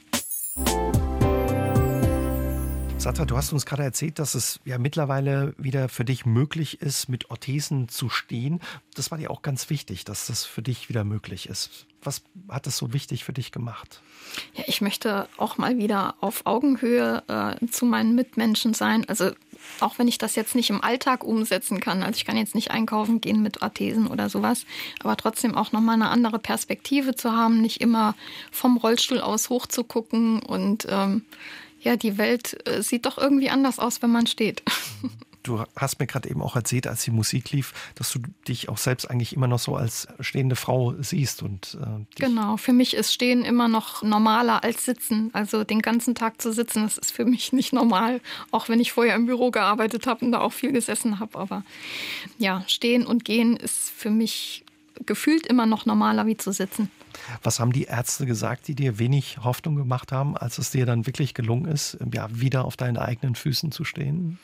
Sandra, 3.05 3.25
du 3.25 3.37
hast 3.37 3.53
uns 3.53 3.67
gerade 3.67 3.83
erzählt, 3.83 4.17
dass 4.17 4.33
es 4.33 4.59
ja 4.65 4.79
mittlerweile 4.79 5.53
wieder 5.59 5.89
für 5.89 6.03
dich 6.03 6.25
möglich 6.25 6.81
ist, 6.81 7.07
mit 7.07 7.29
Orthesen 7.29 7.87
zu 7.87 8.09
stehen. 8.09 8.61
Das 8.95 9.11
war 9.11 9.19
dir 9.19 9.29
auch 9.29 9.43
ganz 9.43 9.69
wichtig, 9.69 10.05
dass 10.05 10.25
das 10.25 10.43
für 10.43 10.63
dich 10.63 10.89
wieder 10.89 11.03
möglich 11.03 11.47
ist. 11.47 11.85
Was 12.01 12.23
hat 12.49 12.65
das 12.65 12.77
so 12.77 12.93
wichtig 12.93 13.23
für 13.23 13.31
dich 13.31 13.51
gemacht? 13.51 14.01
Ja, 14.55 14.63
ich 14.65 14.81
möchte 14.81 15.29
auch 15.37 15.59
mal 15.59 15.77
wieder 15.77 16.15
auf 16.19 16.47
Augenhöhe 16.47 17.21
äh, 17.27 17.67
zu 17.67 17.85
meinen 17.85 18.15
Mitmenschen 18.15 18.73
sein. 18.73 19.07
Also 19.07 19.33
auch 19.81 19.99
wenn 19.99 20.07
ich 20.07 20.17
das 20.17 20.33
jetzt 20.33 20.55
nicht 20.55 20.71
im 20.71 20.83
Alltag 20.83 21.23
umsetzen 21.23 21.79
kann, 21.79 22.01
also 22.01 22.17
ich 22.17 22.25
kann 22.25 22.37
jetzt 22.37 22.55
nicht 22.55 22.71
einkaufen 22.71 23.21
gehen 23.21 23.43
mit 23.43 23.61
Arthesen 23.61 24.07
oder 24.07 24.29
sowas, 24.29 24.65
aber 25.03 25.15
trotzdem 25.15 25.53
auch 25.53 25.71
nochmal 25.71 25.93
eine 25.93 26.09
andere 26.09 26.39
Perspektive 26.39 27.13
zu 27.13 27.31
haben, 27.31 27.61
nicht 27.61 27.81
immer 27.81 28.15
vom 28.49 28.77
Rollstuhl 28.77 29.19
aus 29.19 29.51
hochzugucken 29.51 30.41
und 30.41 30.87
ähm, 30.89 31.23
ja, 31.85 31.95
die 31.95 32.17
Welt 32.17 32.67
äh, 32.67 32.81
sieht 32.81 33.05
doch 33.05 33.17
irgendwie 33.17 33.49
anders 33.49 33.79
aus, 33.79 34.01
wenn 34.01 34.11
man 34.11 34.27
steht. 34.27 34.63
Du 35.43 35.63
hast 35.75 35.99
mir 35.99 36.07
gerade 36.07 36.27
eben 36.27 36.41
auch 36.41 36.55
erzählt, 36.55 36.87
als 36.87 37.03
die 37.03 37.11
Musik 37.11 37.51
lief, 37.51 37.71
dass 37.93 38.11
du 38.11 38.17
dich 38.47 38.67
auch 38.67 38.79
selbst 38.79 39.11
eigentlich 39.11 39.35
immer 39.35 39.45
noch 39.45 39.59
so 39.59 39.75
als 39.75 40.07
stehende 40.19 40.55
Frau 40.55 40.95
siehst. 40.99 41.43
Und, 41.43 41.77
äh, 41.79 42.03
genau, 42.15 42.57
für 42.57 42.73
mich 42.73 42.95
ist 42.95 43.13
Stehen 43.13 43.45
immer 43.45 43.67
noch 43.67 44.01
normaler 44.01 44.63
als 44.63 44.85
Sitzen. 44.85 45.29
Also 45.33 45.63
den 45.63 45.83
ganzen 45.83 46.15
Tag 46.15 46.41
zu 46.41 46.51
sitzen, 46.51 46.81
das 46.81 46.97
ist 46.97 47.11
für 47.11 47.25
mich 47.25 47.53
nicht 47.53 47.73
normal. 47.73 48.21
Auch 48.49 48.69
wenn 48.69 48.79
ich 48.79 48.91
vorher 48.91 49.13
im 49.13 49.27
Büro 49.27 49.51
gearbeitet 49.51 50.07
habe 50.07 50.25
und 50.25 50.31
da 50.31 50.41
auch 50.41 50.51
viel 50.51 50.71
gesessen 50.71 51.19
habe. 51.19 51.37
Aber 51.37 51.63
ja, 52.39 52.63
Stehen 52.65 53.05
und 53.05 53.23
Gehen 53.23 53.55
ist 53.55 53.91
für 53.91 54.09
mich 54.09 54.64
gefühlt 55.05 55.45
immer 55.47 55.65
noch 55.65 55.85
normaler 55.85 56.25
wie 56.25 56.37
zu 56.37 56.51
sitzen. 56.51 56.89
Was 57.43 57.59
haben 57.59 57.71
die 57.71 57.83
Ärzte 57.83 58.25
gesagt, 58.25 58.67
die 58.67 58.75
dir 58.75 58.99
wenig 58.99 59.37
Hoffnung 59.43 59.75
gemacht 59.75 60.11
haben, 60.11 60.37
als 60.37 60.57
es 60.57 60.71
dir 60.71 60.85
dann 60.85 61.05
wirklich 61.07 61.33
gelungen 61.33 61.65
ist, 61.65 61.97
ja, 62.13 62.27
wieder 62.31 62.65
auf 62.65 62.77
deinen 62.77 62.97
eigenen 62.97 63.35
Füßen 63.35 63.71
zu 63.71 63.83
stehen? 63.83 64.37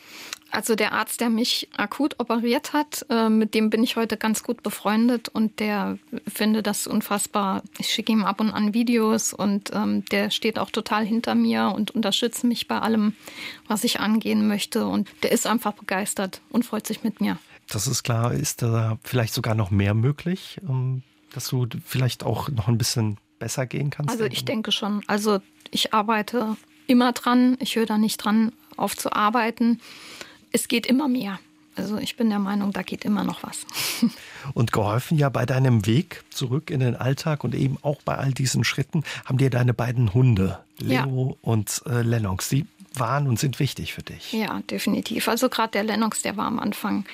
Also 0.52 0.76
der 0.76 0.92
Arzt, 0.92 1.22
der 1.22 1.30
mich 1.30 1.70
akut 1.78 2.20
operiert 2.20 2.74
hat, 2.74 3.06
äh, 3.10 3.30
mit 3.30 3.54
dem 3.54 3.70
bin 3.70 3.84
ich 3.84 3.96
heute 3.96 4.18
ganz 4.18 4.44
gut 4.44 4.64
befreundet 4.64 5.30
und 5.30 5.62
der 5.62 5.98
finde 6.28 6.62
das 6.62 6.88
unfassbar. 6.88 7.64
Ich 7.78 7.88
schicke 7.88 8.12
ihm 8.12 8.26
ab 8.26 8.42
und 8.42 8.52
an 8.52 8.74
Videos 8.74 9.32
und 9.32 9.72
ähm, 9.74 10.04
der 10.06 10.30
steht 10.30 10.60
auch 10.60 10.70
total 10.70 11.06
hinter 11.06 11.36
mir 11.36 11.72
und 11.74 11.92
unterstützt 11.92 12.44
mich 12.44 12.68
bei 12.68 12.80
allem, 12.80 13.16
was 13.68 13.86
ich 13.86 14.02
angehen 14.02 14.48
möchte. 14.48 14.86
Und 14.88 15.10
der 15.24 15.32
ist 15.32 15.48
einfach 15.48 15.72
begeistert 15.72 16.42
und 16.50 16.66
freut 16.66 16.86
sich 16.86 17.04
mit 17.04 17.22
mir. 17.22 17.38
Das 17.74 17.88
ist 17.88 18.04
klar. 18.04 18.34
Ist 18.34 18.62
da 18.62 18.98
vielleicht 19.04 19.34
sogar 19.34 19.56
noch 19.56 19.72
mehr 19.72 19.94
möglich? 19.94 20.60
Ähm, 20.68 21.04
dass 21.34 21.48
du 21.48 21.68
vielleicht 21.86 22.24
auch 22.24 22.50
noch 22.50 22.68
ein 22.68 22.78
bisschen 22.78 23.18
besser 23.40 23.66
gehen 23.66 23.90
kannst? 23.90 24.12
Also 24.12 24.26
ich 24.26 24.46
denke 24.46 24.72
schon. 24.72 25.02
Also 25.08 25.40
ich 25.72 25.94
arbeite 25.94 26.58
immer 26.88 27.14
dran. 27.14 27.58
Ich 27.60 27.76
höre 27.76 27.86
da 27.86 27.98
nicht 27.98 28.18
dran 28.18 28.52
auf 28.78 28.96
zu 28.98 29.14
arbeiten. 29.14 29.80
Es 30.52 30.68
geht 30.68 30.86
immer 30.86 31.08
mehr. 31.08 31.40
Also 31.76 31.98
ich 31.98 32.18
bin 32.18 32.30
der 32.30 32.40
Meinung, 32.40 32.74
da 32.74 32.82
geht 32.82 33.06
immer 33.06 33.24
noch 33.24 33.44
was. 33.44 33.66
Und 34.54 34.74
geholfen 34.74 35.18
ja 35.18 35.30
bei 35.30 35.46
deinem 35.46 35.86
Weg 35.86 36.24
zurück 36.30 36.70
in 36.70 36.82
den 36.82 36.98
Alltag 36.98 37.46
und 37.46 37.56
eben 37.56 37.78
auch 37.82 38.02
bei 38.02 38.18
all 38.18 38.34
diesen 38.34 38.66
Schritten 38.66 39.04
haben 39.24 39.38
dir 39.38 39.50
deine 39.50 39.74
beiden 39.74 40.14
Hunde, 40.14 40.60
Leo 40.80 41.30
ja. 41.30 41.50
und 41.50 41.82
äh, 41.86 42.02
Lennox, 42.02 42.50
die 42.50 42.66
waren 42.94 43.28
und 43.28 43.40
sind 43.40 43.60
wichtig 43.60 43.94
für 43.94 44.04
dich. 44.04 44.34
Ja, 44.34 44.62
definitiv. 44.70 45.28
Also 45.28 45.50
gerade 45.50 45.72
der 45.72 45.84
Lennox, 45.84 46.22
der 46.22 46.36
war 46.36 46.46
am 46.46 46.60
Anfang, 46.60 47.06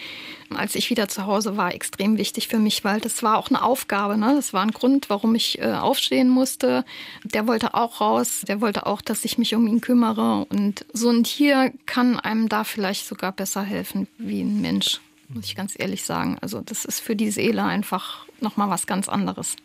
als 0.56 0.76
ich 0.76 0.90
wieder 0.90 1.08
zu 1.08 1.26
Hause 1.26 1.58
war, 1.58 1.74
extrem 1.74 2.18
wichtig 2.18 2.48
für 2.48 2.58
mich, 2.58 2.84
weil 2.84 3.00
das 3.00 3.22
war 3.22 3.38
auch 3.38 3.50
eine 3.50 3.62
Aufgabe. 3.62 4.18
Ne? 4.18 4.34
Das 4.36 4.54
war 4.54 4.64
ein 4.64 4.72
Grund, 4.72 5.10
warum 5.10 5.36
ich 5.36 5.60
äh, 5.60 5.74
aufstehen 5.74 6.30
musste. 6.30 6.84
Der 7.24 7.48
wollte 7.48 7.74
auch 7.74 8.02
raus. 8.02 8.42
Der 8.48 8.62
wollte 8.62 8.86
auch, 8.86 9.02
dass 9.02 9.26
ich 9.26 9.38
mich 9.38 9.54
um 9.56 9.68
ihn 9.68 9.82
kümmere. 9.82 10.46
Und 10.50 10.86
so 10.94 11.10
ein 11.10 11.24
Tier 11.24 11.72
kann 11.86 12.20
einem 12.20 12.50
da 12.50 12.64
vielleicht 12.64 13.06
sogar 13.06 13.32
besser 13.32 13.62
helfen 13.62 14.08
wie 14.18 14.42
ein 14.42 14.62
Mensch, 14.62 15.00
muss 15.30 15.46
ich 15.46 15.56
ganz 15.56 15.76
ehrlich 15.78 16.04
sagen. 16.04 16.38
Also 16.42 16.62
das 16.62 16.86
ist 16.86 17.00
für 17.00 17.16
die 17.16 17.32
Seele 17.32 17.64
einfach 17.64 18.26
nochmal 18.42 18.70
was 18.70 18.88
ganz 18.88 19.10
anderes. 19.10 19.56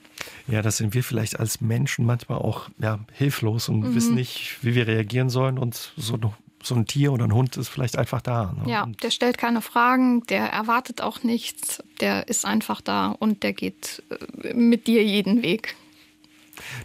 Ja, 0.46 0.62
das 0.62 0.76
sind 0.76 0.94
wir 0.94 1.02
vielleicht 1.02 1.38
als 1.38 1.60
Menschen 1.60 2.06
manchmal 2.06 2.38
auch 2.38 2.68
ja, 2.78 3.00
hilflos 3.12 3.68
und 3.68 3.80
mhm. 3.80 3.94
wissen 3.94 4.14
nicht, 4.14 4.58
wie 4.62 4.74
wir 4.74 4.86
reagieren 4.86 5.30
sollen. 5.30 5.58
Und 5.58 5.92
so, 5.96 6.18
so 6.62 6.74
ein 6.74 6.86
Tier 6.86 7.12
oder 7.12 7.24
ein 7.24 7.34
Hund 7.34 7.56
ist 7.56 7.68
vielleicht 7.68 7.96
einfach 7.96 8.20
da. 8.20 8.54
Ne? 8.56 8.70
Ja, 8.70 8.86
der 9.02 9.10
stellt 9.10 9.38
keine 9.38 9.62
Fragen, 9.62 10.24
der 10.26 10.46
erwartet 10.46 11.00
auch 11.00 11.22
nichts, 11.22 11.82
der 12.00 12.28
ist 12.28 12.44
einfach 12.44 12.80
da 12.80 13.08
und 13.10 13.42
der 13.42 13.52
geht 13.52 14.02
äh, 14.42 14.54
mit 14.54 14.86
dir 14.86 15.04
jeden 15.04 15.42
Weg. 15.42 15.76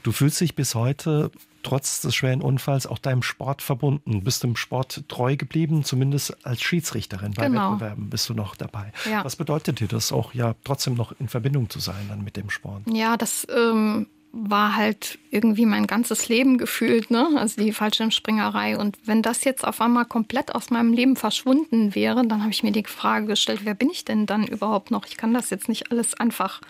Du 0.04 0.12
fühlst 0.12 0.40
dich 0.42 0.56
bis 0.56 0.76
heute 0.76 1.32
trotz 1.64 2.02
des 2.02 2.16
schweren 2.16 2.42
Unfalls 2.42 2.88
auch 2.88 2.98
deinem 2.98 3.24
Sport 3.24 3.62
verbunden. 3.62 4.24
Bist 4.24 4.44
dem 4.44 4.56
Sport 4.56 5.04
treu 5.08 5.36
geblieben, 5.36 5.84
zumindest 5.84 6.46
als 6.46 6.62
Schiedsrichterin 6.62 7.34
bei 7.34 7.48
genau. 7.48 7.74
Wettbewerben 7.74 8.10
bist 8.10 8.30
du 8.30 8.34
noch 8.34 8.56
dabei. 8.56 8.92
Ja. 9.10 9.24
Was 9.24 9.36
bedeutet 9.36 9.80
dir 9.80 9.88
das 9.88 10.12
auch, 10.12 10.34
ja, 10.34 10.56
trotzdem 10.64 10.96
noch 10.96 11.14
in 11.20 11.28
Verbindung 11.28 11.70
zu 11.70 11.80
sein 11.80 12.08
dann 12.10 12.24
mit 12.24 12.38
dem 12.38 12.50
Sport? 12.50 12.84
Ja, 12.92 13.18
das 13.18 13.48
ähm, 13.56 14.08
war 14.32 14.76
halt 14.76 15.18
irgendwie 15.32 15.66
mein 15.66 15.88
ganzes 15.88 16.30
Leben 16.30 16.58
gefühlt, 16.58 17.10
ne? 17.12 17.30
Also 17.38 17.62
die 17.62 17.74
Fallschirmspringerei. 17.74 18.78
Und 18.78 18.98
wenn 19.06 19.22
das 19.22 19.44
jetzt 19.44 19.66
auf 19.66 19.82
einmal 19.82 20.06
komplett 20.06 20.54
aus 20.54 20.70
meinem 20.70 20.94
Leben 20.94 21.16
verschwunden 21.16 21.96
wäre, 21.96 22.26
dann 22.26 22.42
habe 22.42 22.52
ich 22.52 22.64
mir 22.64 22.72
die 22.72 22.84
Frage 22.84 23.28
gestellt, 23.28 23.62
wer 23.64 23.74
bin 23.74 23.90
ich 23.90 24.06
denn 24.06 24.26
dann 24.26 24.46
überhaupt 24.46 24.92
noch? 24.92 25.06
Ich 25.06 25.18
kann 25.18 25.34
das 25.34 25.50
jetzt 25.50 25.70
nicht 25.70 25.92
alles 25.92 26.14
einfach 26.14 26.62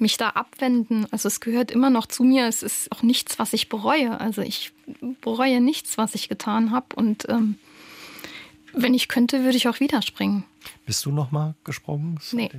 mich 0.00 0.16
da 0.16 0.30
abwenden. 0.30 1.06
Also 1.10 1.28
es 1.28 1.40
gehört 1.40 1.70
immer 1.70 1.90
noch 1.90 2.06
zu 2.06 2.24
mir. 2.24 2.46
Es 2.46 2.62
ist 2.62 2.90
auch 2.92 3.02
nichts, 3.02 3.38
was 3.38 3.52
ich 3.52 3.68
bereue. 3.68 4.20
Also 4.20 4.42
ich 4.42 4.72
bereue 5.20 5.60
nichts, 5.60 5.98
was 5.98 6.14
ich 6.14 6.28
getan 6.28 6.70
habe. 6.70 6.94
Und 6.96 7.28
ähm, 7.28 7.56
wenn 8.72 8.94
ich 8.94 9.08
könnte, 9.08 9.42
würde 9.44 9.56
ich 9.56 9.68
auch 9.68 9.80
wieder 9.80 10.02
springen. 10.02 10.44
Bist 10.84 11.04
du 11.04 11.12
noch 11.12 11.30
mal 11.30 11.54
gesprungen? 11.64 12.18
Nee. 12.32 12.50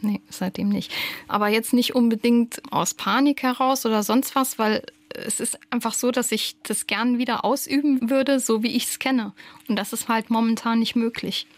Nee, 0.00 0.20
seitdem 0.30 0.68
nicht. 0.68 0.92
Aber 1.26 1.48
jetzt 1.48 1.72
nicht 1.72 1.94
unbedingt 1.96 2.62
aus 2.70 2.94
Panik 2.94 3.42
heraus 3.42 3.84
oder 3.84 4.04
sonst 4.04 4.36
was, 4.36 4.56
weil 4.56 4.84
es 5.08 5.40
ist 5.40 5.58
einfach 5.70 5.92
so, 5.94 6.12
dass 6.12 6.30
ich 6.30 6.56
das 6.62 6.86
gern 6.86 7.18
wieder 7.18 7.44
ausüben 7.44 8.08
würde, 8.08 8.38
so 8.38 8.62
wie 8.62 8.76
ich 8.76 8.84
es 8.84 8.98
kenne. 9.00 9.32
Und 9.68 9.76
das 9.76 9.92
ist 9.92 10.08
halt 10.08 10.30
momentan 10.30 10.78
nicht 10.78 10.94
möglich. 10.94 11.48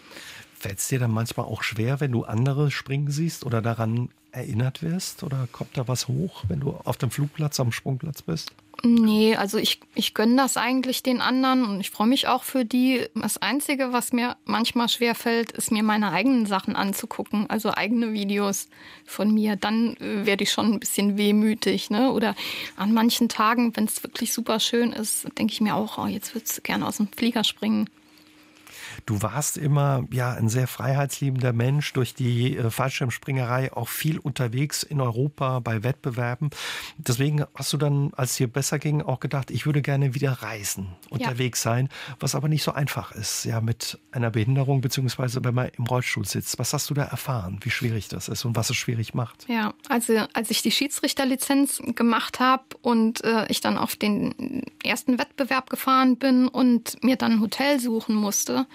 Fällt 0.58 0.78
es 0.78 0.88
dir 0.88 0.98
dann 0.98 1.10
manchmal 1.10 1.46
auch 1.46 1.62
schwer, 1.62 2.00
wenn 2.00 2.12
du 2.12 2.24
andere 2.24 2.70
springen 2.70 3.10
siehst 3.10 3.44
oder 3.44 3.60
daran 3.60 4.08
erinnert 4.32 4.82
wirst? 4.82 5.22
Oder 5.22 5.48
kommt 5.52 5.76
da 5.76 5.88
was 5.88 6.08
hoch, 6.08 6.44
wenn 6.48 6.60
du 6.60 6.72
auf 6.84 6.96
dem 6.96 7.10
Flugplatz, 7.10 7.60
am 7.60 7.72
Sprungplatz 7.72 8.22
bist? 8.22 8.52
Nee, 8.82 9.36
also 9.36 9.58
ich, 9.58 9.80
ich 9.94 10.14
gönne 10.14 10.36
das 10.36 10.56
eigentlich 10.56 11.02
den 11.02 11.20
anderen 11.20 11.64
und 11.64 11.80
ich 11.80 11.90
freue 11.90 12.06
mich 12.06 12.28
auch 12.28 12.44
für 12.44 12.64
die. 12.64 13.06
Das 13.14 13.36
Einzige, 13.36 13.92
was 13.92 14.12
mir 14.12 14.36
manchmal 14.46 14.88
schwer 14.88 15.14
fällt, 15.14 15.52
ist 15.52 15.70
mir 15.70 15.82
meine 15.82 16.12
eigenen 16.12 16.46
Sachen 16.46 16.76
anzugucken, 16.76 17.50
also 17.50 17.74
eigene 17.74 18.14
Videos 18.14 18.68
von 19.04 19.34
mir. 19.34 19.56
Dann 19.56 19.96
äh, 19.96 20.24
werde 20.24 20.44
ich 20.44 20.52
schon 20.52 20.72
ein 20.72 20.80
bisschen 20.80 21.18
wehmütig. 21.18 21.90
Ne? 21.90 22.10
Oder 22.10 22.34
an 22.76 22.94
manchen 22.94 23.28
Tagen, 23.28 23.76
wenn 23.76 23.84
es 23.84 24.02
wirklich 24.02 24.32
super 24.32 24.60
schön 24.60 24.92
ist, 24.92 25.26
denke 25.36 25.52
ich 25.52 25.60
mir 25.60 25.74
auch, 25.74 25.98
oh, 25.98 26.06
jetzt 26.06 26.34
würdest 26.34 26.56
du 26.56 26.62
gerne 26.62 26.86
aus 26.86 26.96
dem 26.96 27.08
Flieger 27.08 27.44
springen. 27.44 27.90
Du 29.06 29.22
warst 29.22 29.56
immer 29.56 30.04
ja 30.10 30.32
ein 30.32 30.48
sehr 30.48 30.66
freiheitsliebender 30.66 31.52
Mensch 31.52 31.92
durch 31.92 32.14
die 32.14 32.56
äh, 32.56 32.70
Fallschirmspringerei 32.70 33.72
auch 33.72 33.88
viel 33.88 34.18
unterwegs 34.18 34.82
in 34.82 35.00
Europa 35.00 35.60
bei 35.60 35.82
Wettbewerben. 35.82 36.50
Deswegen 36.98 37.44
hast 37.54 37.72
du 37.72 37.76
dann, 37.76 38.12
als 38.14 38.32
es 38.32 38.36
dir 38.36 38.48
besser 38.48 38.78
ging, 38.78 39.02
auch 39.02 39.20
gedacht, 39.20 39.50
ich 39.50 39.66
würde 39.66 39.82
gerne 39.82 40.14
wieder 40.14 40.32
reisen, 40.32 40.88
unterwegs 41.08 41.64
ja. 41.64 41.72
sein, 41.72 41.88
was 42.18 42.34
aber 42.34 42.48
nicht 42.48 42.62
so 42.62 42.72
einfach 42.72 43.12
ist, 43.12 43.44
ja, 43.44 43.60
mit 43.60 43.98
einer 44.12 44.30
Behinderung 44.30 44.80
beziehungsweise 44.80 45.44
wenn 45.44 45.54
man 45.54 45.68
im 45.76 45.84
Rollstuhl 45.84 46.26
sitzt. 46.26 46.58
Was 46.58 46.72
hast 46.72 46.90
du 46.90 46.94
da 46.94 47.04
erfahren, 47.04 47.60
wie 47.62 47.70
schwierig 47.70 48.08
das 48.08 48.28
ist 48.28 48.44
und 48.44 48.56
was 48.56 48.70
es 48.70 48.76
schwierig 48.76 49.14
macht? 49.14 49.46
Ja, 49.48 49.74
also 49.88 50.26
als 50.32 50.50
ich 50.50 50.62
die 50.62 50.70
Schiedsrichterlizenz 50.70 51.82
gemacht 51.94 52.40
habe 52.40 52.64
und 52.82 53.24
äh, 53.24 53.46
ich 53.48 53.60
dann 53.60 53.78
auf 53.78 53.96
den 53.96 54.64
ersten 54.82 55.18
Wettbewerb 55.18 55.70
gefahren 55.70 56.16
bin 56.16 56.48
und 56.48 57.02
mir 57.02 57.16
dann 57.16 57.32
ein 57.32 57.40
Hotel 57.40 57.80
suchen 57.80 58.14
musste, 58.14 58.66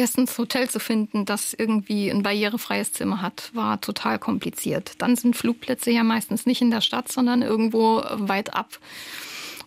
Erstens 0.00 0.38
Hotel 0.38 0.70
zu 0.70 0.80
finden, 0.80 1.26
das 1.26 1.52
irgendwie 1.52 2.08
ein 2.08 2.22
barrierefreies 2.22 2.94
Zimmer 2.94 3.20
hat, 3.20 3.50
war 3.52 3.82
total 3.82 4.18
kompliziert. 4.18 4.92
Dann 4.96 5.14
sind 5.14 5.36
Flugplätze 5.36 5.90
ja 5.90 6.04
meistens 6.04 6.46
nicht 6.46 6.62
in 6.62 6.70
der 6.70 6.80
Stadt, 6.80 7.12
sondern 7.12 7.42
irgendwo 7.42 8.02
weit 8.08 8.54
ab. 8.54 8.78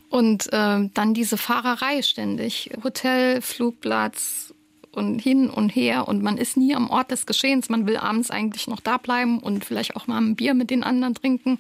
Und 0.10 0.52
äh, 0.52 0.89
dann 0.91 1.13
diese 1.13 1.38
Fahrerei 1.38 2.02
ständig. 2.02 2.72
Hotel, 2.84 3.43
Flugplatz 3.43 4.56
und 4.91 5.19
hin 5.19 5.52
und 5.52 5.69
her. 5.69 6.08
Und 6.08 6.24
man 6.24 6.39
ist 6.39 6.58
nie 6.58 6.74
am 6.74 6.89
Ort 6.89 7.12
des 7.12 7.28
Geschehens. 7.28 7.69
Man 7.69 7.86
will 7.86 7.98
abends 7.98 8.32
eigentlich 8.32 8.65
noch 8.67 8.80
da 8.80 8.98
bleiben 8.98 9.38
und 9.38 9.63
vielleicht 9.63 9.96
auch 9.96 10.08
mal 10.08 10.17
ein 10.17 10.36
Bier 10.36 10.56
mit 10.56 10.72
den 10.72 10.84
anderen 10.84 11.13
trinken. 11.13 11.60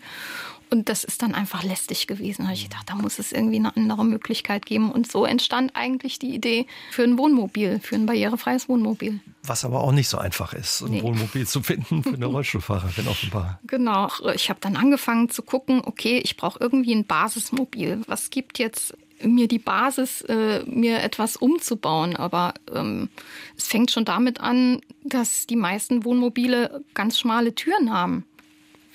Und 0.73 0.89
das 0.89 1.03
ist 1.03 1.21
dann 1.21 1.35
einfach 1.35 1.61
lästig 1.61 2.07
gewesen. 2.07 2.41
Da 2.41 2.43
habe 2.45 2.55
ich 2.55 2.63
gedacht, 2.63 2.89
da 2.89 2.95
muss 2.95 3.19
es 3.19 3.31
irgendwie 3.31 3.57
eine 3.57 3.77
andere 3.77 4.03
Möglichkeit 4.03 4.65
geben. 4.65 4.91
Und 4.91 5.11
so 5.11 5.23
entstand 5.23 5.75
eigentlich 5.75 6.17
die 6.17 6.33
Idee 6.33 6.65
für 6.89 7.03
ein 7.03 7.19
Wohnmobil, 7.19 7.79
für 7.79 7.93
ein 7.93 8.07
barrierefreies 8.07 8.67
Wohnmobil. 8.67 9.19
Was 9.43 9.65
aber 9.65 9.81
auch 9.81 9.91
nicht 9.91 10.09
so 10.09 10.17
einfach 10.17 10.53
ist, 10.53 10.81
ein 10.81 10.89
nee. 10.89 11.03
Wohnmobil 11.03 11.45
zu 11.45 11.61
finden 11.61 12.01
für 12.01 12.15
eine 12.15 12.25
Rollstuhlfahrerin 12.25 13.07
offenbar. 13.07 13.59
Genau. 13.67 14.09
Ich 14.33 14.49
habe 14.49 14.61
dann 14.61 14.75
angefangen 14.75 15.29
zu 15.29 15.43
gucken, 15.43 15.83
okay, 15.85 16.19
ich 16.23 16.37
brauche 16.37 16.57
irgendwie 16.59 16.95
ein 16.95 17.05
Basismobil. 17.05 18.01
Was 18.07 18.31
gibt 18.31 18.57
jetzt 18.57 18.95
mir 19.21 19.47
die 19.47 19.59
Basis, 19.59 20.21
äh, 20.23 20.63
mir 20.65 21.03
etwas 21.03 21.37
umzubauen. 21.37 22.15
Aber 22.15 22.55
ähm, 22.73 23.09
es 23.55 23.67
fängt 23.67 23.91
schon 23.91 24.05
damit 24.05 24.41
an, 24.41 24.81
dass 25.03 25.45
die 25.45 25.55
meisten 25.55 26.03
Wohnmobile 26.03 26.83
ganz 26.95 27.19
schmale 27.19 27.53
Türen 27.53 27.93
haben. 27.93 28.25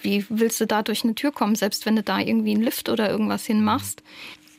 Wie 0.03 0.25
willst 0.29 0.61
du 0.61 0.67
da 0.67 0.83
durch 0.83 1.05
eine 1.05 1.15
Tür 1.15 1.33
kommen, 1.33 1.55
selbst 1.55 1.87
wenn 1.87 1.97
du 1.97 2.03
da 2.03 2.19
irgendwie 2.19 2.53
einen 2.53 2.63
Lift 2.63 2.89
oder 2.89 3.11
irgendwas 3.11 3.47
hinmachst? 3.47 4.03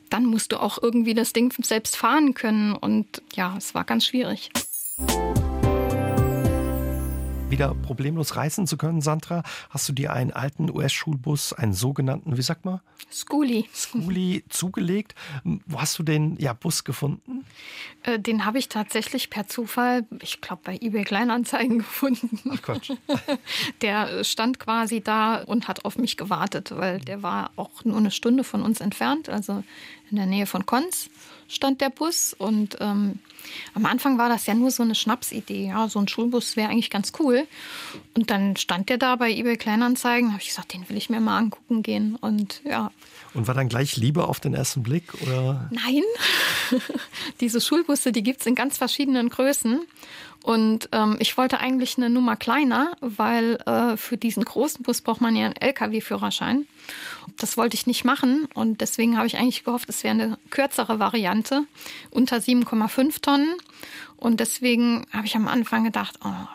Dann 0.09 0.25
musst 0.25 0.51
du 0.51 0.57
auch 0.57 0.81
irgendwie 0.81 1.13
das 1.13 1.33
Ding 1.33 1.53
selbst 1.63 1.95
fahren 1.95 2.33
können. 2.33 2.73
Und 2.73 3.21
ja, 3.35 3.55
es 3.57 3.75
war 3.75 3.83
ganz 3.83 4.05
schwierig 4.05 4.49
wieder 7.49 7.73
problemlos 7.73 8.35
reisen 8.35 8.67
zu 8.67 8.77
können, 8.77 9.01
Sandra, 9.01 9.43
hast 9.69 9.89
du 9.89 9.93
dir 9.93 10.13
einen 10.13 10.31
alten 10.31 10.69
US-Schulbus, 10.69 11.53
einen 11.53 11.73
sogenannten, 11.73 12.37
wie 12.37 12.41
sagt 12.41 12.65
man? 12.65 12.79
Schoolie. 13.11 13.65
Schoolie 13.73 14.43
zugelegt. 14.49 15.15
Wo 15.65 15.81
hast 15.81 15.97
du 15.97 16.03
den 16.03 16.37
ja, 16.37 16.53
Bus 16.53 16.83
gefunden? 16.83 17.45
Äh, 18.03 18.19
den 18.19 18.45
habe 18.45 18.59
ich 18.59 18.69
tatsächlich 18.69 19.29
per 19.29 19.47
Zufall, 19.47 20.05
ich 20.21 20.41
glaube, 20.41 20.61
bei 20.63 20.77
eBay 20.79 21.03
Kleinanzeigen 21.03 21.77
gefunden. 21.79 22.39
Ach 22.51 22.61
Quatsch. 22.61 22.91
Der 23.81 24.23
stand 24.23 24.59
quasi 24.59 25.01
da 25.01 25.41
und 25.43 25.67
hat 25.67 25.85
auf 25.85 25.97
mich 25.97 26.17
gewartet, 26.17 26.71
weil 26.75 26.99
der 26.99 27.23
war 27.23 27.51
auch 27.55 27.83
nur 27.83 27.97
eine 27.97 28.11
Stunde 28.11 28.43
von 28.43 28.61
uns 28.61 28.81
entfernt, 28.81 29.29
also 29.29 29.63
in 30.11 30.17
der 30.17 30.25
Nähe 30.25 30.45
von 30.45 30.65
Konz 30.65 31.09
stand 31.49 31.81
der 31.81 31.89
Bus 31.89 32.33
und 32.33 32.77
ähm, 32.79 33.19
am 33.73 33.85
Anfang 33.85 34.17
war 34.17 34.29
das 34.29 34.45
ja 34.45 34.53
nur 34.53 34.71
so 34.71 34.83
eine 34.83 34.95
Schnapsidee. 34.95 35.67
Ja, 35.67 35.87
so 35.89 35.99
ein 35.99 36.07
Schulbus 36.07 36.55
wäre 36.55 36.69
eigentlich 36.69 36.89
ganz 36.89 37.11
cool. 37.19 37.47
Und 38.15 38.29
dann 38.29 38.55
stand 38.55 38.89
der 38.89 38.97
da 38.97 39.15
bei 39.15 39.31
eBay 39.31 39.57
Kleinanzeigen. 39.57 40.31
Habe 40.31 40.41
ich 40.41 40.49
gesagt, 40.49 40.73
den 40.73 40.87
will 40.89 40.97
ich 40.97 41.09
mir 41.09 41.19
mal 41.19 41.37
angucken 41.37 41.83
gehen. 41.83 42.15
Und 42.15 42.61
ja. 42.63 42.91
Und 43.33 43.47
war 43.47 43.55
dann 43.55 43.69
gleich 43.69 43.97
Liebe 43.97 44.27
auf 44.27 44.39
den 44.39 44.53
ersten 44.53 44.83
Blick? 44.83 45.13
Oder? 45.21 45.69
Nein. 45.71 46.03
Diese 47.41 47.61
Schulbusse, 47.61 48.11
die 48.11 48.23
gibt 48.23 48.41
es 48.41 48.45
in 48.45 48.55
ganz 48.55 48.77
verschiedenen 48.77 49.29
Größen. 49.29 49.81
Und 50.43 50.89
ähm, 50.93 51.17
ich 51.19 51.37
wollte 51.37 51.59
eigentlich 51.59 51.97
eine 51.97 52.09
Nummer 52.09 52.35
kleiner, 52.35 52.93
weil 53.01 53.55
äh, 53.65 53.97
für 53.97 54.17
diesen 54.17 54.45
großen 54.45 54.83
Bus 54.83 55.01
braucht 55.01 55.21
man 55.21 55.35
ja 55.35 55.45
einen 55.45 55.55
LKW-Führerschein. 55.55 56.65
Das 57.37 57.57
wollte 57.57 57.75
ich 57.75 57.87
nicht 57.87 58.05
machen 58.05 58.47
und 58.53 58.81
deswegen 58.81 59.17
habe 59.17 59.27
ich 59.27 59.37
eigentlich 59.37 59.63
gehofft, 59.63 59.89
es 59.89 60.03
wäre 60.03 60.13
eine 60.13 60.37
kürzere 60.49 60.99
Variante 60.99 61.63
unter 62.09 62.37
7,5 62.37 63.21
Tonnen. 63.21 63.55
Und 64.17 64.39
deswegen 64.39 65.05
habe 65.13 65.27
ich 65.27 65.35
am 65.35 65.47
Anfang 65.47 65.85
gedacht, 65.85 66.19
oh, 66.25 66.47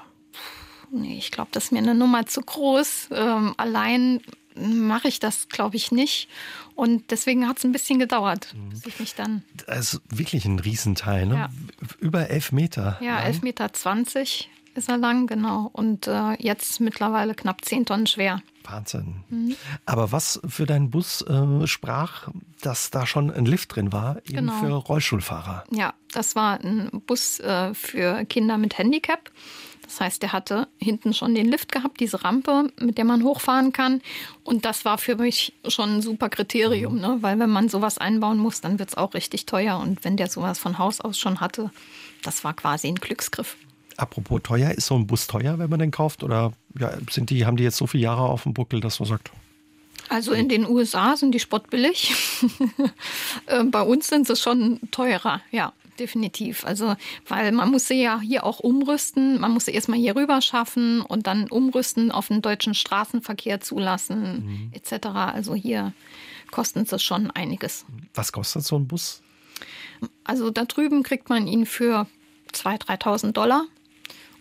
nee, 0.90 1.16
ich 1.16 1.30
glaube, 1.30 1.50
das 1.52 1.64
ist 1.64 1.72
mir 1.72 1.78
eine 1.78 1.94
Nummer 1.94 2.26
zu 2.26 2.40
groß. 2.42 3.08
Ähm, 3.12 3.54
allein 3.56 4.20
mache 4.54 5.08
ich 5.08 5.20
das, 5.20 5.48
glaube 5.48 5.76
ich, 5.76 5.92
nicht. 5.92 6.28
Und 6.74 7.10
deswegen 7.10 7.48
hat 7.48 7.58
es 7.58 7.64
ein 7.64 7.72
bisschen 7.72 7.98
gedauert, 7.98 8.54
mhm. 8.54 8.70
bis 8.70 8.86
ich 8.86 9.00
mich 9.00 9.14
dann. 9.14 9.42
Das 9.66 9.94
ist 9.94 10.02
wirklich 10.08 10.44
ein 10.44 10.58
Riesenteil, 10.58 11.26
ne? 11.26 11.34
Ja. 11.34 11.48
Über 11.98 12.30
elf 12.30 12.52
Meter. 12.52 12.98
Ja, 13.00 13.20
elf 13.20 13.42
Meter 13.42 13.72
zwanzig 13.72 14.50
ist 14.74 14.88
er 14.88 14.98
lang, 14.98 15.28
genau. 15.28 15.70
Und 15.72 16.08
äh, 16.08 16.32
jetzt 16.42 16.80
mittlerweile 16.80 17.34
knapp 17.34 17.64
zehn 17.64 17.86
Tonnen 17.86 18.08
schwer. 18.08 18.42
Wahnsinn. 18.64 19.22
Mhm. 19.28 19.56
Aber 19.86 20.10
was 20.10 20.40
für 20.48 20.66
deinen 20.66 20.90
Bus 20.90 21.22
äh, 21.22 21.66
sprach, 21.66 22.28
dass 22.60 22.90
da 22.90 23.06
schon 23.06 23.30
ein 23.30 23.44
Lift 23.44 23.76
drin 23.76 23.92
war, 23.92 24.16
eben 24.24 24.48
genau. 24.48 24.58
für 24.58 24.72
Rollstuhlfahrer? 24.72 25.64
Ja, 25.70 25.94
das 26.12 26.34
war 26.34 26.58
ein 26.60 26.90
Bus 27.06 27.38
äh, 27.40 27.72
für 27.74 28.24
Kinder 28.24 28.58
mit 28.58 28.76
Handicap. 28.78 29.30
Das 29.94 30.00
heißt, 30.00 30.22
der 30.22 30.32
hatte 30.32 30.66
hinten 30.80 31.14
schon 31.14 31.36
den 31.36 31.46
Lift 31.46 31.70
gehabt, 31.70 32.00
diese 32.00 32.24
Rampe, 32.24 32.72
mit 32.80 32.98
der 32.98 33.04
man 33.04 33.22
hochfahren 33.22 33.72
kann. 33.72 34.02
Und 34.42 34.64
das 34.64 34.84
war 34.84 34.98
für 34.98 35.14
mich 35.14 35.52
schon 35.68 35.98
ein 35.98 36.02
super 36.02 36.28
Kriterium, 36.28 36.98
ne? 36.98 37.18
weil 37.20 37.38
wenn 37.38 37.50
man 37.50 37.68
sowas 37.68 37.96
einbauen 37.98 38.38
muss, 38.38 38.60
dann 38.60 38.80
wird 38.80 38.88
es 38.88 38.96
auch 38.96 39.14
richtig 39.14 39.46
teuer. 39.46 39.78
Und 39.78 40.02
wenn 40.02 40.16
der 40.16 40.26
sowas 40.26 40.58
von 40.58 40.78
Haus 40.78 41.00
aus 41.00 41.16
schon 41.16 41.38
hatte, 41.40 41.70
das 42.24 42.42
war 42.42 42.54
quasi 42.54 42.88
ein 42.88 42.96
Glücksgriff. 42.96 43.56
Apropos 43.96 44.40
teuer, 44.42 44.72
ist 44.72 44.86
so 44.86 44.96
ein 44.96 45.06
Bus 45.06 45.28
teuer, 45.28 45.60
wenn 45.60 45.70
man 45.70 45.78
den 45.78 45.92
kauft? 45.92 46.24
Oder 46.24 46.52
ja, 46.76 46.90
sind 47.08 47.30
die, 47.30 47.46
haben 47.46 47.56
die 47.56 47.62
jetzt 47.62 47.76
so 47.76 47.86
viele 47.86 48.02
Jahre 48.02 48.22
auf 48.22 48.42
dem 48.42 48.52
Buckel, 48.52 48.80
dass 48.80 48.98
man 48.98 49.08
sagt? 49.08 49.30
Also 50.08 50.32
in 50.32 50.48
den 50.48 50.66
USA 50.66 51.16
sind 51.16 51.30
die 51.32 51.40
spottbillig. 51.40 52.12
Äh, 53.46 53.62
bei 53.64 53.82
uns 53.82 54.08
sind 54.08 54.26
sie 54.26 54.36
schon 54.36 54.80
teurer, 54.90 55.42
ja, 55.50 55.74
definitiv. 55.98 56.64
Also, 56.64 56.96
weil 57.26 57.52
man 57.52 57.70
muss 57.70 57.88
sie 57.88 58.02
ja 58.02 58.20
hier 58.20 58.44
auch 58.44 58.60
umrüsten. 58.60 59.40
Man 59.40 59.52
muss 59.52 59.66
sie 59.66 59.72
erstmal 59.72 59.98
hier 59.98 60.16
rüber 60.16 60.40
schaffen 60.40 61.00
und 61.00 61.26
dann 61.26 61.48
umrüsten, 61.48 62.10
auf 62.10 62.28
den 62.28 62.42
deutschen 62.42 62.74
Straßenverkehr 62.74 63.60
zulassen, 63.60 64.46
mhm. 64.46 64.72
etc. 64.72 65.06
Also 65.08 65.54
hier 65.54 65.92
kosten 66.50 66.86
sie 66.86 66.98
schon 66.98 67.30
einiges. 67.30 67.84
Was 68.14 68.32
kostet 68.32 68.64
so 68.64 68.76
ein 68.76 68.86
Bus? 68.86 69.22
Also 70.24 70.50
da 70.50 70.64
drüben 70.64 71.02
kriegt 71.02 71.28
man 71.28 71.46
ihn 71.46 71.66
für 71.66 72.06
2.000, 72.52 73.00
3.000 73.02 73.32
Dollar 73.32 73.64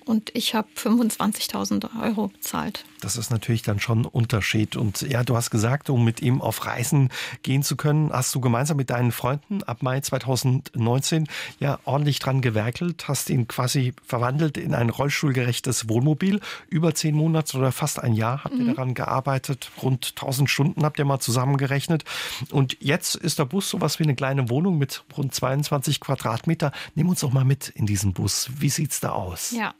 und 0.06 0.32
ich 0.36 0.56
habe 0.56 0.68
25.000 0.76 2.02
Euro 2.02 2.28
bezahlt. 2.28 2.86
Das 3.04 3.18
ist 3.18 3.32
natürlich 3.32 3.62
dann 3.62 3.80
schon 3.80 4.02
ein 4.02 4.06
Unterschied. 4.06 4.76
Und 4.76 5.02
ja, 5.02 5.24
du 5.24 5.36
hast 5.36 5.50
gesagt, 5.50 5.90
um 5.90 6.06
mit 6.06 6.22
ihm 6.22 6.42
auf 6.42 6.66
Reisen 6.66 7.10
gehen 7.42 7.64
zu 7.64 7.76
können, 7.76 8.12
hast 8.12 8.34
du 8.34 8.40
gemeinsam 8.40 8.78
mit 8.78 8.90
deinen 8.90 9.12
Freunden 9.12 9.62
ab 9.64 9.84
Mai 9.84 10.00
2019 10.00 11.28
ja 11.60 11.80
ordentlich 11.84 12.20
dran 12.20 12.42
gewerkelt, 12.42 13.08
hast 13.08 13.30
ihn 13.30 13.48
quasi 13.48 13.94
verwandelt 14.06 14.58
in 14.58 14.74
ein 14.74 14.90
rollstuhlgerechtes 14.90 15.90
Wohnmobil. 15.90 16.40
Über 16.70 16.96
zehn 16.96 17.16
Monate 17.16 17.58
oder 17.58 17.72
fast 17.72 18.02
ein 18.02 18.14
Jahr 18.14 18.44
habt 18.44 18.56
ihr 18.56 18.64
mhm. 18.64 18.76
daran 18.76 18.94
gearbeitet. 18.94 19.72
Rund 19.82 20.14
1000 20.16 20.50
Stunden 20.50 20.84
habt 20.84 20.98
ihr 20.98 21.06
mal 21.06 21.20
zusammengerechnet. 21.20 22.06
Und 22.52 22.78
jetzt 22.80 23.16
ist 23.16 23.40
der 23.40 23.46
Bus 23.46 23.70
sowas 23.70 24.00
wie 24.00 24.04
eine 24.04 24.16
kleine 24.16 24.50
Wohnung 24.50 24.78
mit 24.78 25.04
rund 25.18 25.34
22 25.34 26.00
Quadratmeter. 26.00 26.72
Nimm 26.96 27.10
uns 27.10 27.20
doch 27.20 27.34
mal 27.34 27.44
mit 27.44 27.70
in 27.70 27.86
diesen 27.86 28.14
Bus. 28.14 28.50
Wie 28.58 28.70
sieht's 28.70 29.00
da 29.02 29.10
aus? 29.10 29.52
Ja, 29.52 29.74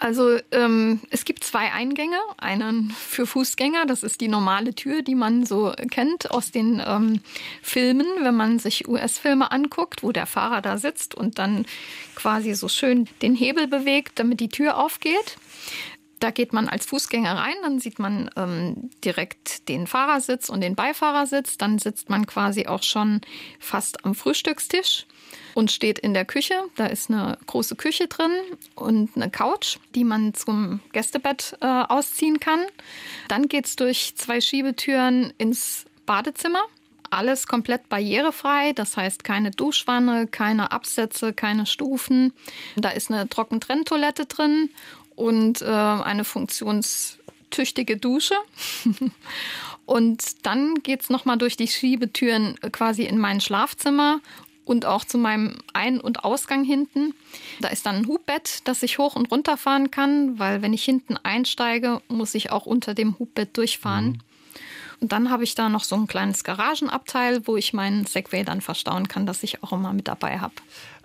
also 0.00 0.38
ähm, 0.50 1.00
es 1.10 1.24
gibt 1.24 1.44
zwei 1.44 1.72
Eingänge. 1.72 2.16
Einen 2.38 2.90
für 2.90 3.26
Fußgänger, 3.26 3.86
das 3.86 4.02
ist 4.02 4.20
die 4.20 4.28
normale 4.28 4.74
Tür, 4.74 5.02
die 5.02 5.14
man 5.14 5.44
so 5.44 5.72
kennt 5.90 6.30
aus 6.30 6.50
den 6.50 6.82
ähm, 6.84 7.20
Filmen, 7.62 8.06
wenn 8.22 8.34
man 8.34 8.58
sich 8.58 8.88
US-Filme 8.88 9.52
anguckt, 9.52 10.02
wo 10.02 10.10
der 10.10 10.26
Fahrer 10.26 10.62
da 10.62 10.78
sitzt 10.78 11.14
und 11.14 11.38
dann 11.38 11.66
quasi 12.14 12.54
so 12.54 12.68
schön 12.68 13.08
den 13.22 13.34
Hebel 13.34 13.66
bewegt, 13.66 14.18
damit 14.18 14.40
die 14.40 14.48
Tür 14.48 14.78
aufgeht. 14.78 15.36
Da 16.20 16.30
geht 16.30 16.52
man 16.52 16.68
als 16.68 16.86
Fußgänger 16.86 17.34
rein, 17.34 17.54
dann 17.62 17.80
sieht 17.80 17.98
man 17.98 18.30
ähm, 18.36 18.90
direkt 19.02 19.68
den 19.68 19.86
Fahrersitz 19.86 20.50
und 20.50 20.60
den 20.60 20.74
Beifahrersitz. 20.74 21.56
Dann 21.56 21.78
sitzt 21.78 22.10
man 22.10 22.26
quasi 22.26 22.66
auch 22.66 22.82
schon 22.82 23.22
fast 23.58 24.04
am 24.04 24.14
Frühstückstisch 24.14 25.06
und 25.54 25.70
steht 25.70 25.98
in 25.98 26.12
der 26.12 26.26
Küche. 26.26 26.54
Da 26.76 26.86
ist 26.86 27.10
eine 27.10 27.38
große 27.46 27.74
Küche 27.74 28.06
drin 28.06 28.32
und 28.74 29.16
eine 29.16 29.30
Couch, 29.30 29.78
die 29.94 30.04
man 30.04 30.34
zum 30.34 30.80
Gästebett 30.92 31.56
äh, 31.62 31.66
ausziehen 31.66 32.38
kann. 32.38 32.60
Dann 33.28 33.48
geht 33.48 33.66
es 33.66 33.76
durch 33.76 34.14
zwei 34.16 34.42
Schiebetüren 34.42 35.32
ins 35.38 35.86
Badezimmer. 36.04 36.62
Alles 37.12 37.48
komplett 37.48 37.88
barrierefrei, 37.88 38.72
das 38.72 38.96
heißt 38.96 39.24
keine 39.24 39.50
Duschwanne, 39.50 40.28
keine 40.28 40.70
Absätze, 40.70 41.32
keine 41.32 41.66
Stufen. 41.66 42.32
Da 42.76 42.90
ist 42.90 43.10
eine 43.10 43.28
Trockentrenntoilette 43.28 44.26
drin 44.26 44.70
und 45.20 45.60
äh, 45.60 45.66
eine 45.66 46.24
funktionstüchtige 46.24 47.98
Dusche. 47.98 48.34
Und 49.86 50.46
dann 50.46 50.76
geht 50.84 51.02
es 51.02 51.10
nochmal 51.10 51.36
durch 51.36 51.56
die 51.56 51.66
Schiebetüren 51.66 52.54
quasi 52.70 53.02
in 53.02 53.18
mein 53.18 53.40
Schlafzimmer 53.40 54.20
und 54.64 54.86
auch 54.86 55.04
zu 55.04 55.18
meinem 55.18 55.58
Ein- 55.72 56.00
und 56.00 56.22
Ausgang 56.22 56.62
hinten. 56.62 57.12
Da 57.60 57.70
ist 57.70 57.86
dann 57.86 57.96
ein 57.96 58.06
Hubbett, 58.06 58.60
das 58.68 58.84
ich 58.84 58.98
hoch 58.98 59.16
und 59.16 59.32
runter 59.32 59.56
fahren 59.56 59.90
kann, 59.90 60.38
weil 60.38 60.62
wenn 60.62 60.72
ich 60.72 60.84
hinten 60.84 61.16
einsteige, 61.16 62.02
muss 62.06 62.36
ich 62.36 62.52
auch 62.52 62.66
unter 62.66 62.94
dem 62.94 63.18
Hubbett 63.18 63.56
durchfahren. 63.56 64.06
Mhm. 64.06 64.18
Und 65.00 65.10
dann 65.10 65.28
habe 65.28 65.42
ich 65.42 65.56
da 65.56 65.68
noch 65.68 65.82
so 65.82 65.96
ein 65.96 66.06
kleines 66.06 66.44
Garagenabteil, 66.44 67.48
wo 67.48 67.56
ich 67.56 67.72
meinen 67.72 68.06
Segway 68.06 68.44
dann 68.44 68.60
verstauen 68.60 69.08
kann, 69.08 69.26
das 69.26 69.42
ich 69.42 69.64
auch 69.64 69.72
immer 69.72 69.92
mit 69.92 70.06
dabei 70.06 70.38
habe. 70.38 70.54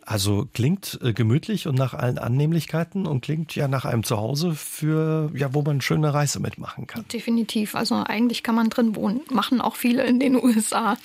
Also 0.06 0.48
klingt 0.54 1.00
äh, 1.02 1.14
gemütlich 1.14 1.68
und 1.68 1.76
nach 1.76 1.94
allen 1.94 2.20
Annehmlichkeiten 2.20 3.08
und 3.08 3.22
klingt 3.22 3.56
ja 3.56 3.68
nach 3.68 3.86
einem 3.86 4.04
Zuhause 4.04 4.54
für 4.54 5.32
ja, 5.34 5.54
wo 5.54 5.64
man 5.64 5.82
schöne 5.82 6.14
Reise 6.14 6.40
mitmachen 6.40 6.86
kann. 6.86 7.06
Definitiv. 7.12 7.76
Also 7.76 7.96
eigentlich 7.96 8.44
kann 8.44 8.56
man 8.56 8.70
drin 8.70 8.96
wohnen. 8.96 9.22
Machen 9.32 9.62
auch 9.62 9.76
viele 9.76 10.06
in 10.06 10.20
den 10.20 10.36
USA 10.36 10.98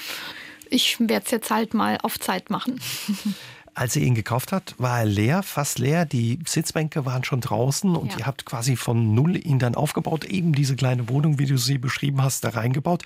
ich 0.70 0.98
werde 1.00 1.24
es 1.24 1.30
jetzt 1.30 1.50
halt 1.50 1.74
mal 1.74 1.98
auf 2.02 2.18
Zeit 2.18 2.48
machen. 2.50 2.80
Als 3.74 3.94
ihr 3.94 4.02
ihn 4.02 4.14
gekauft 4.16 4.52
habt, 4.52 4.74
war 4.78 4.98
er 4.98 5.04
leer, 5.04 5.42
fast 5.42 5.78
leer. 5.78 6.04
Die 6.04 6.40
Sitzbänke 6.44 7.06
waren 7.06 7.22
schon 7.22 7.40
draußen 7.40 7.94
und 7.94 8.12
ja. 8.12 8.18
ihr 8.18 8.26
habt 8.26 8.44
quasi 8.44 8.74
von 8.76 9.14
null 9.14 9.36
ihn 9.36 9.58
dann 9.58 9.76
aufgebaut. 9.76 10.24
Eben 10.24 10.52
diese 10.52 10.74
kleine 10.74 11.08
Wohnung, 11.08 11.38
wie 11.38 11.46
du 11.46 11.56
sie 11.56 11.78
beschrieben 11.78 12.22
hast, 12.22 12.42
da 12.42 12.50
reingebaut. 12.50 13.04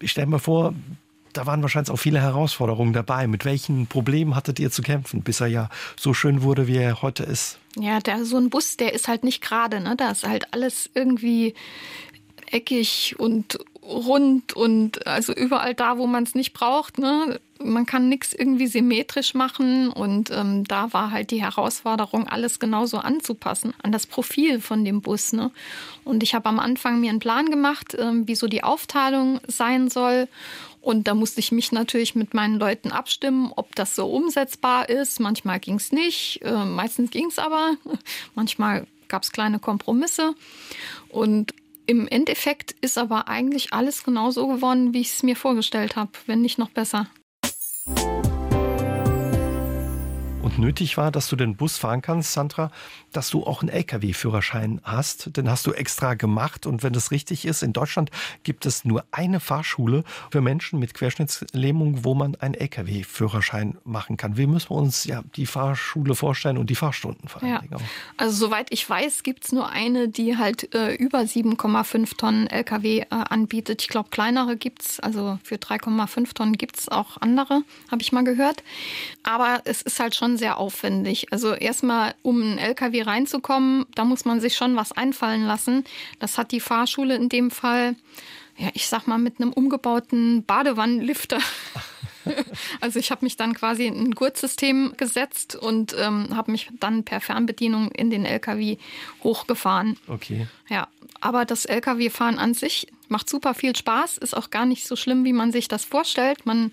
Ich 0.00 0.10
stelle 0.10 0.26
mir 0.26 0.40
vor, 0.40 0.74
da 1.32 1.46
waren 1.46 1.62
wahrscheinlich 1.62 1.90
auch 1.90 1.96
viele 1.96 2.20
Herausforderungen 2.20 2.92
dabei. 2.92 3.26
Mit 3.26 3.44
welchen 3.44 3.86
Problemen 3.86 4.34
hattet 4.34 4.58
ihr 4.58 4.70
zu 4.70 4.82
kämpfen, 4.82 5.22
bis 5.22 5.40
er 5.40 5.48
ja 5.48 5.68
so 5.98 6.14
schön 6.14 6.42
wurde, 6.42 6.66
wie 6.66 6.76
er 6.76 7.02
heute 7.02 7.24
ist? 7.24 7.58
Ja, 7.76 8.00
der, 8.00 8.24
so 8.24 8.36
ein 8.36 8.50
Bus, 8.50 8.76
der 8.76 8.92
ist 8.92 9.08
halt 9.08 9.24
nicht 9.24 9.42
gerade. 9.42 9.80
Ne? 9.80 9.94
Da 9.96 10.10
ist 10.10 10.26
halt 10.26 10.52
alles 10.52 10.90
irgendwie 10.94 11.54
eckig 12.50 13.14
und 13.18 13.58
rund 13.82 14.52
und 14.54 15.06
also 15.06 15.32
überall 15.32 15.74
da, 15.74 15.98
wo 15.98 16.06
man 16.06 16.22
es 16.24 16.34
nicht 16.34 16.52
braucht. 16.52 16.98
Ne? 16.98 17.40
Man 17.58 17.86
kann 17.86 18.08
nichts 18.08 18.32
irgendwie 18.34 18.66
symmetrisch 18.66 19.34
machen 19.34 19.88
und 19.88 20.30
ähm, 20.30 20.64
da 20.64 20.92
war 20.92 21.10
halt 21.10 21.30
die 21.30 21.42
Herausforderung, 21.42 22.28
alles 22.28 22.58
genauso 22.58 22.98
anzupassen 22.98 23.72
an 23.82 23.90
das 23.90 24.06
Profil 24.06 24.60
von 24.60 24.84
dem 24.84 25.00
Bus. 25.00 25.32
Ne? 25.32 25.50
Und 26.04 26.22
ich 26.22 26.34
habe 26.34 26.48
am 26.48 26.58
Anfang 26.58 27.00
mir 27.00 27.10
einen 27.10 27.18
Plan 27.18 27.46
gemacht, 27.46 27.96
ähm, 27.98 28.28
wie 28.28 28.34
so 28.34 28.46
die 28.46 28.62
Aufteilung 28.62 29.40
sein 29.46 29.88
soll. 29.88 30.28
Und 30.80 31.08
da 31.08 31.14
musste 31.14 31.40
ich 31.40 31.52
mich 31.52 31.72
natürlich 31.72 32.14
mit 32.14 32.34
meinen 32.34 32.58
Leuten 32.58 32.92
abstimmen, 32.92 33.52
ob 33.54 33.74
das 33.74 33.94
so 33.94 34.10
umsetzbar 34.10 34.88
ist. 34.88 35.20
Manchmal 35.20 35.60
ging 35.60 35.76
es 35.76 35.92
nicht, 35.92 36.40
äh, 36.42 36.64
meistens 36.64 37.10
ging 37.10 37.26
es 37.26 37.38
aber. 37.38 37.76
Manchmal 38.34 38.86
gab 39.08 39.22
es 39.22 39.32
kleine 39.32 39.58
Kompromisse. 39.58 40.34
Und 41.08 41.52
im 41.86 42.06
Endeffekt 42.06 42.72
ist 42.80 42.98
aber 42.98 43.28
eigentlich 43.28 43.72
alles 43.72 44.04
genauso 44.04 44.46
geworden, 44.46 44.92
wie 44.92 45.00
ich 45.00 45.10
es 45.10 45.22
mir 45.22 45.36
vorgestellt 45.36 45.96
habe, 45.96 46.12
wenn 46.26 46.42
nicht 46.42 46.58
noch 46.58 46.70
besser. 46.70 47.08
Nötig 50.58 50.96
war, 50.96 51.10
dass 51.10 51.28
du 51.28 51.36
den 51.36 51.56
Bus 51.56 51.78
fahren 51.78 52.02
kannst, 52.02 52.32
Sandra, 52.32 52.70
dass 53.12 53.30
du 53.30 53.44
auch 53.44 53.62
einen 53.62 53.70
Lkw-Führerschein 53.70 54.80
hast. 54.84 55.36
Den 55.36 55.50
hast 55.50 55.66
du 55.66 55.72
extra 55.72 56.14
gemacht. 56.14 56.66
Und 56.66 56.82
wenn 56.82 56.92
das 56.92 57.10
richtig 57.10 57.44
ist, 57.44 57.62
in 57.62 57.72
Deutschland 57.72 58.10
gibt 58.42 58.66
es 58.66 58.84
nur 58.84 59.04
eine 59.10 59.40
Fahrschule 59.40 60.04
für 60.30 60.40
Menschen 60.40 60.78
mit 60.78 60.94
Querschnittslähmung, 60.94 62.04
wo 62.04 62.14
man 62.14 62.34
einen 62.36 62.54
Lkw-Führerschein 62.54 63.78
machen 63.84 64.16
kann. 64.16 64.36
Wie 64.36 64.46
müssen 64.46 64.70
wir 64.70 64.76
uns 64.76 65.04
ja 65.04 65.22
die 65.36 65.46
Fahrschule 65.46 66.14
vorstellen 66.14 66.58
und 66.58 66.70
die 66.70 66.74
Fahrstunden 66.74 67.28
vor 67.28 67.42
ja. 67.42 67.62
Also 68.16 68.46
soweit 68.46 68.68
ich 68.70 68.88
weiß, 68.88 69.22
gibt 69.22 69.44
es 69.44 69.52
nur 69.52 69.68
eine, 69.68 70.08
die 70.08 70.36
halt 70.36 70.74
äh, 70.74 70.94
über 70.94 71.20
7,5 71.20 72.16
Tonnen 72.16 72.46
Lkw 72.46 73.00
äh, 73.00 73.06
anbietet. 73.10 73.82
Ich 73.82 73.88
glaube, 73.88 74.10
kleinere 74.10 74.56
gibt 74.56 74.82
es, 74.82 75.00
also 75.00 75.38
für 75.42 75.56
3,5 75.56 76.34
Tonnen 76.34 76.54
gibt 76.54 76.78
es 76.78 76.88
auch 76.88 77.18
andere, 77.20 77.62
habe 77.90 78.02
ich 78.02 78.12
mal 78.12 78.24
gehört. 78.24 78.62
Aber 79.22 79.62
es 79.64 79.82
ist 79.82 80.00
halt 80.00 80.14
schon 80.14 80.36
sehr 80.36 80.47
sehr 80.48 80.56
aufwendig. 80.56 81.30
Also 81.30 81.52
erstmal, 81.52 82.14
um 82.22 82.40
einen 82.40 82.58
LKW 82.58 83.02
reinzukommen, 83.02 83.84
da 83.94 84.06
muss 84.06 84.24
man 84.24 84.40
sich 84.40 84.56
schon 84.56 84.76
was 84.76 84.92
einfallen 84.92 85.44
lassen. 85.44 85.84
Das 86.20 86.38
hat 86.38 86.52
die 86.52 86.60
Fahrschule 86.60 87.14
in 87.16 87.28
dem 87.28 87.50
Fall, 87.50 87.96
ja, 88.56 88.70
ich 88.72 88.88
sag 88.88 89.06
mal, 89.06 89.18
mit 89.18 89.40
einem 89.40 89.52
umgebauten 89.52 90.44
Badewannenlifter. 90.44 91.38
Also 92.82 92.98
ich 92.98 93.10
habe 93.10 93.24
mich 93.24 93.38
dann 93.38 93.54
quasi 93.54 93.86
in 93.86 93.98
ein 93.98 94.10
Gurtsystem 94.10 94.92
gesetzt 94.98 95.56
und 95.56 95.96
ähm, 95.98 96.36
habe 96.36 96.52
mich 96.52 96.68
dann 96.78 97.02
per 97.02 97.22
Fernbedienung 97.22 97.90
in 97.92 98.10
den 98.10 98.26
LKW 98.26 98.76
hochgefahren. 99.24 99.96
Okay. 100.08 100.46
Ja, 100.68 100.88
aber 101.22 101.46
das 101.46 101.64
LKW-Fahren 101.64 102.38
an 102.38 102.52
sich 102.52 102.88
macht 103.08 103.30
super 103.30 103.54
viel 103.54 103.74
Spaß, 103.74 104.18
ist 104.18 104.36
auch 104.36 104.50
gar 104.50 104.66
nicht 104.66 104.86
so 104.86 104.94
schlimm, 104.94 105.24
wie 105.24 105.32
man 105.32 105.52
sich 105.52 105.68
das 105.68 105.86
vorstellt. 105.86 106.44
Man 106.44 106.70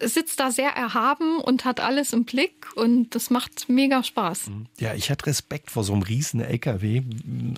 sitzt 0.00 0.40
da 0.40 0.50
sehr 0.50 0.70
erhaben 0.70 1.38
und 1.38 1.64
hat 1.64 1.80
alles 1.80 2.12
im 2.12 2.24
Blick 2.24 2.68
und 2.76 3.14
das 3.14 3.30
macht 3.30 3.68
mega 3.68 4.02
Spaß. 4.02 4.48
Mhm. 4.48 4.66
Ja, 4.78 4.94
ich 4.94 5.10
hatte 5.10 5.26
Respekt 5.26 5.70
vor 5.70 5.84
so 5.84 5.92
einem 5.92 6.02
riesen 6.02 6.40
LKW, 6.40 7.02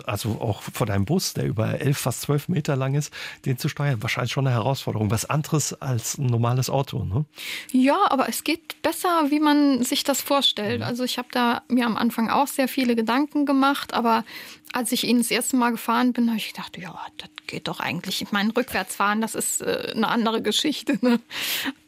also 0.06 0.40
auch 0.40 0.62
vor 0.62 0.86
deinem 0.86 1.04
Bus, 1.04 1.34
der 1.34 1.46
über 1.46 1.80
elf, 1.80 1.98
fast 1.98 2.22
zwölf 2.22 2.48
Meter 2.48 2.76
lang 2.76 2.94
ist, 2.94 3.12
den 3.44 3.58
zu 3.58 3.68
steuern. 3.68 4.02
Wahrscheinlich 4.02 4.32
schon 4.32 4.46
eine 4.46 4.54
Herausforderung. 4.54 5.10
Was 5.10 5.24
anderes 5.24 5.74
als 5.80 6.18
ein 6.18 6.26
normales 6.26 6.70
Auto, 6.70 7.04
ne? 7.04 7.24
Ja, 7.72 7.98
aber 8.08 8.28
es 8.28 8.44
geht 8.44 8.80
besser, 8.82 9.30
wie 9.30 9.40
man 9.40 9.82
sich 9.82 10.04
das 10.04 10.20
vorstellt. 10.20 10.80
Mhm. 10.80 10.86
Also 10.86 11.04
ich 11.04 11.18
habe 11.18 11.28
da 11.32 11.62
mir 11.68 11.86
am 11.86 11.96
Anfang 11.96 12.30
auch 12.30 12.46
sehr 12.46 12.68
viele 12.68 12.96
Gedanken 12.96 13.46
gemacht, 13.46 13.92
aber 13.94 14.24
als 14.72 14.92
ich 14.92 15.04
ihn 15.04 15.18
das 15.18 15.30
erste 15.30 15.56
Mal 15.56 15.70
gefahren 15.72 16.12
bin, 16.12 16.28
habe 16.28 16.38
ich 16.38 16.52
gedacht, 16.52 16.76
ja, 16.78 16.94
das 17.18 17.28
geht 17.46 17.68
doch 17.68 17.80
eigentlich. 17.80 18.22
Ich 18.22 18.32
meine, 18.32 18.54
rückwärts 18.56 18.96
fahren, 18.96 19.20
das 19.20 19.34
ist 19.34 19.60
äh, 19.60 19.92
eine 19.94 20.08
andere 20.08 20.42
Geschichte. 20.42 20.98
Ne? 21.02 21.20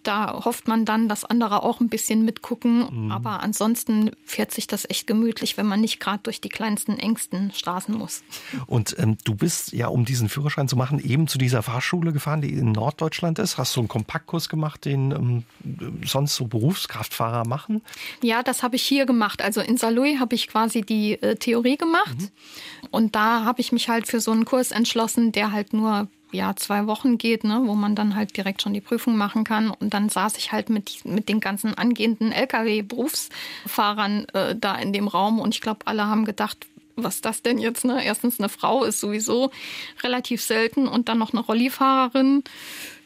Da 0.03 0.45
hofft 0.45 0.66
man 0.66 0.85
dann, 0.85 1.09
dass 1.09 1.25
andere 1.25 1.62
auch 1.62 1.81
ein 1.81 1.88
bisschen 1.88 2.25
mitgucken. 2.25 3.05
Mhm. 3.05 3.12
Aber 3.12 3.40
ansonsten 3.40 4.11
fährt 4.25 4.51
sich 4.51 4.66
das 4.66 4.88
echt 4.88 5.07
gemütlich, 5.07 5.57
wenn 5.57 5.66
man 5.66 5.81
nicht 5.81 6.01
gerade 6.01 6.21
durch 6.25 6.40
die 6.40 6.49
kleinsten, 6.49 6.99
engsten 6.99 7.53
Straßen 7.53 7.95
muss. 7.95 8.25
Und 8.66 8.97
ähm, 8.99 9.16
du 9.25 9.35
bist 9.35 9.73
ja, 9.73 9.87
um 9.87 10.05
diesen 10.05 10.29
Führerschein 10.29 10.66
zu 10.66 10.77
machen, 10.77 10.99
eben 10.99 11.29
zu 11.29 11.38
dieser 11.38 11.62
Fahrschule 11.62 12.12
gefahren, 12.12 12.40
die 12.40 12.53
in 12.53 12.73
Norddeutschland 12.73 13.38
ist. 13.38 13.59
Hast 13.59 13.77
du 13.77 13.81
einen 13.81 13.88
Kompaktkurs 13.88 14.49
gemacht, 14.49 14.85
den 14.85 15.12
ähm, 15.12 15.45
sonst 16.05 16.35
so 16.35 16.47
Berufskraftfahrer 16.47 17.47
machen? 17.47 17.83
Ja, 18.23 18.42
das 18.42 18.64
habe 18.64 18.75
ich 18.75 18.83
hier 18.83 19.07
gemacht. 19.07 19.40
Also 19.40 19.61
in 19.61 19.77
Saarlouis 19.77 20.18
habe 20.18 20.35
ich 20.35 20.49
quasi 20.49 20.81
die 20.81 21.12
äh, 21.23 21.37
Theorie 21.37 21.77
gemacht. 21.77 22.18
Mhm. 22.18 22.31
Und 22.90 23.14
da 23.14 23.45
habe 23.45 23.61
ich 23.61 23.73
mich 23.73 23.88
halt 23.88 24.07
für 24.07 24.21
so 24.21 24.33
einen 24.33 24.45
Kurs 24.45 24.71
entschlossen, 24.71 25.33
der 25.33 25.53
halt 25.53 25.73
nur 25.73 26.09
ja, 26.33 26.57
zwei 26.57 26.87
Wochen 26.87 27.18
geht, 27.18 27.45
ne, 27.45 27.61
wo 27.64 27.75
man 27.75 27.95
dann 27.95 28.16
halt 28.16 28.37
direkt 28.37 28.62
schon 28.62 28.73
die 28.73 28.81
Prüfung 28.81 29.16
machen 29.16 29.45
kann. 29.45 29.71
Und 29.71 29.95
dann 29.95 30.09
saß 30.09 30.38
ich 30.38 30.51
halt 30.51 30.71
mit, 30.71 31.05
mit 31.05 31.29
den 31.29 31.40
ganzen 31.40 31.77
angehenden 31.77 32.33
Lkw-Berufsfahrern 32.33 34.27
äh, 34.33 34.57
da 34.57 34.75
in 34.77 34.92
dem 34.92 35.09
Raum 35.09 35.38
und 35.38 35.55
ich 35.55 35.61
glaube, 35.61 35.87
alle 35.87 36.07
haben 36.07 36.25
gedacht, 36.25 36.66
was 36.97 37.21
das 37.21 37.42
denn 37.42 37.59
jetzt? 37.59 37.85
Ne? 37.85 38.05
Erstens, 38.05 38.38
eine 38.38 38.49
Frau 38.49 38.85
ist 38.85 39.01
sowieso 39.01 39.51
relativ 40.03 40.42
selten 40.42 40.88
und 40.88 41.09
dann 41.09 41.18
noch 41.18 41.33
eine 41.33 41.42
Rollifahrerin. 41.42 42.45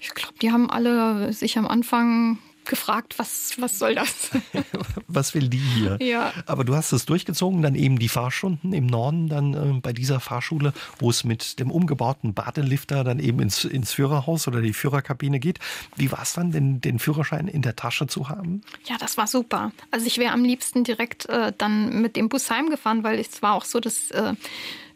Ich 0.00 0.14
glaube, 0.14 0.34
die 0.40 0.52
haben 0.52 0.70
alle 0.70 1.32
sich 1.32 1.58
am 1.58 1.66
Anfang 1.66 2.38
gefragt, 2.66 3.18
was, 3.18 3.54
was 3.58 3.78
soll 3.78 3.94
das? 3.94 4.30
was 5.08 5.34
will 5.34 5.48
die 5.48 5.58
hier? 5.58 5.98
Ja. 6.00 6.32
Aber 6.46 6.64
du 6.64 6.74
hast 6.74 6.92
es 6.92 7.06
durchgezogen, 7.06 7.62
dann 7.62 7.74
eben 7.74 7.98
die 7.98 8.08
Fahrstunden 8.08 8.72
im 8.72 8.86
Norden, 8.86 9.28
dann 9.28 9.54
äh, 9.54 9.80
bei 9.80 9.92
dieser 9.92 10.20
Fahrschule, 10.20 10.72
wo 10.98 11.10
es 11.10 11.24
mit 11.24 11.58
dem 11.58 11.70
umgebauten 11.70 12.34
Badelifter 12.34 13.04
dann 13.04 13.18
eben 13.18 13.40
ins, 13.40 13.64
ins 13.64 13.92
Führerhaus 13.92 14.48
oder 14.48 14.60
die 14.60 14.72
Führerkabine 14.72 15.40
geht. 15.40 15.58
Wie 15.96 16.10
war 16.12 16.22
es 16.22 16.34
dann, 16.34 16.50
den, 16.50 16.80
den 16.80 16.98
Führerschein 16.98 17.48
in 17.48 17.62
der 17.62 17.76
Tasche 17.76 18.06
zu 18.06 18.28
haben? 18.28 18.62
Ja, 18.84 18.96
das 18.98 19.16
war 19.16 19.26
super. 19.26 19.72
Also 19.90 20.06
ich 20.06 20.18
wäre 20.18 20.32
am 20.32 20.44
liebsten 20.44 20.84
direkt 20.84 21.26
äh, 21.26 21.52
dann 21.56 22.02
mit 22.02 22.16
dem 22.16 22.28
Bus 22.28 22.50
heimgefahren, 22.50 23.04
weil 23.04 23.18
es 23.18 23.42
war 23.42 23.54
auch 23.54 23.64
so, 23.64 23.80
dass 23.80 24.10
äh, 24.10 24.34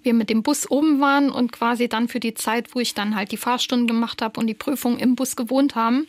wir 0.03 0.15
mit 0.15 0.31
dem 0.31 0.43
Bus 0.43 0.71
oben 0.71 1.01
waren 1.01 1.31
und 1.31 1.53
quasi 1.53 1.89
dann 1.89 2.09
für 2.09 2.21
die 2.21 2.35
Zeit, 2.35 2.75
wo 2.75 2.81
ich 2.81 2.95
dann 2.95 3.17
halt 3.17 3.33
die 3.33 3.37
Fahrstunden 3.37 3.87
gemacht 3.87 4.23
habe 4.23 4.41
und 4.41 4.47
die 4.47 4.55
Prüfung 4.55 4.99
im 4.99 5.15
Bus 5.15 5.37
gewohnt 5.37 5.75
haben. 5.75 6.07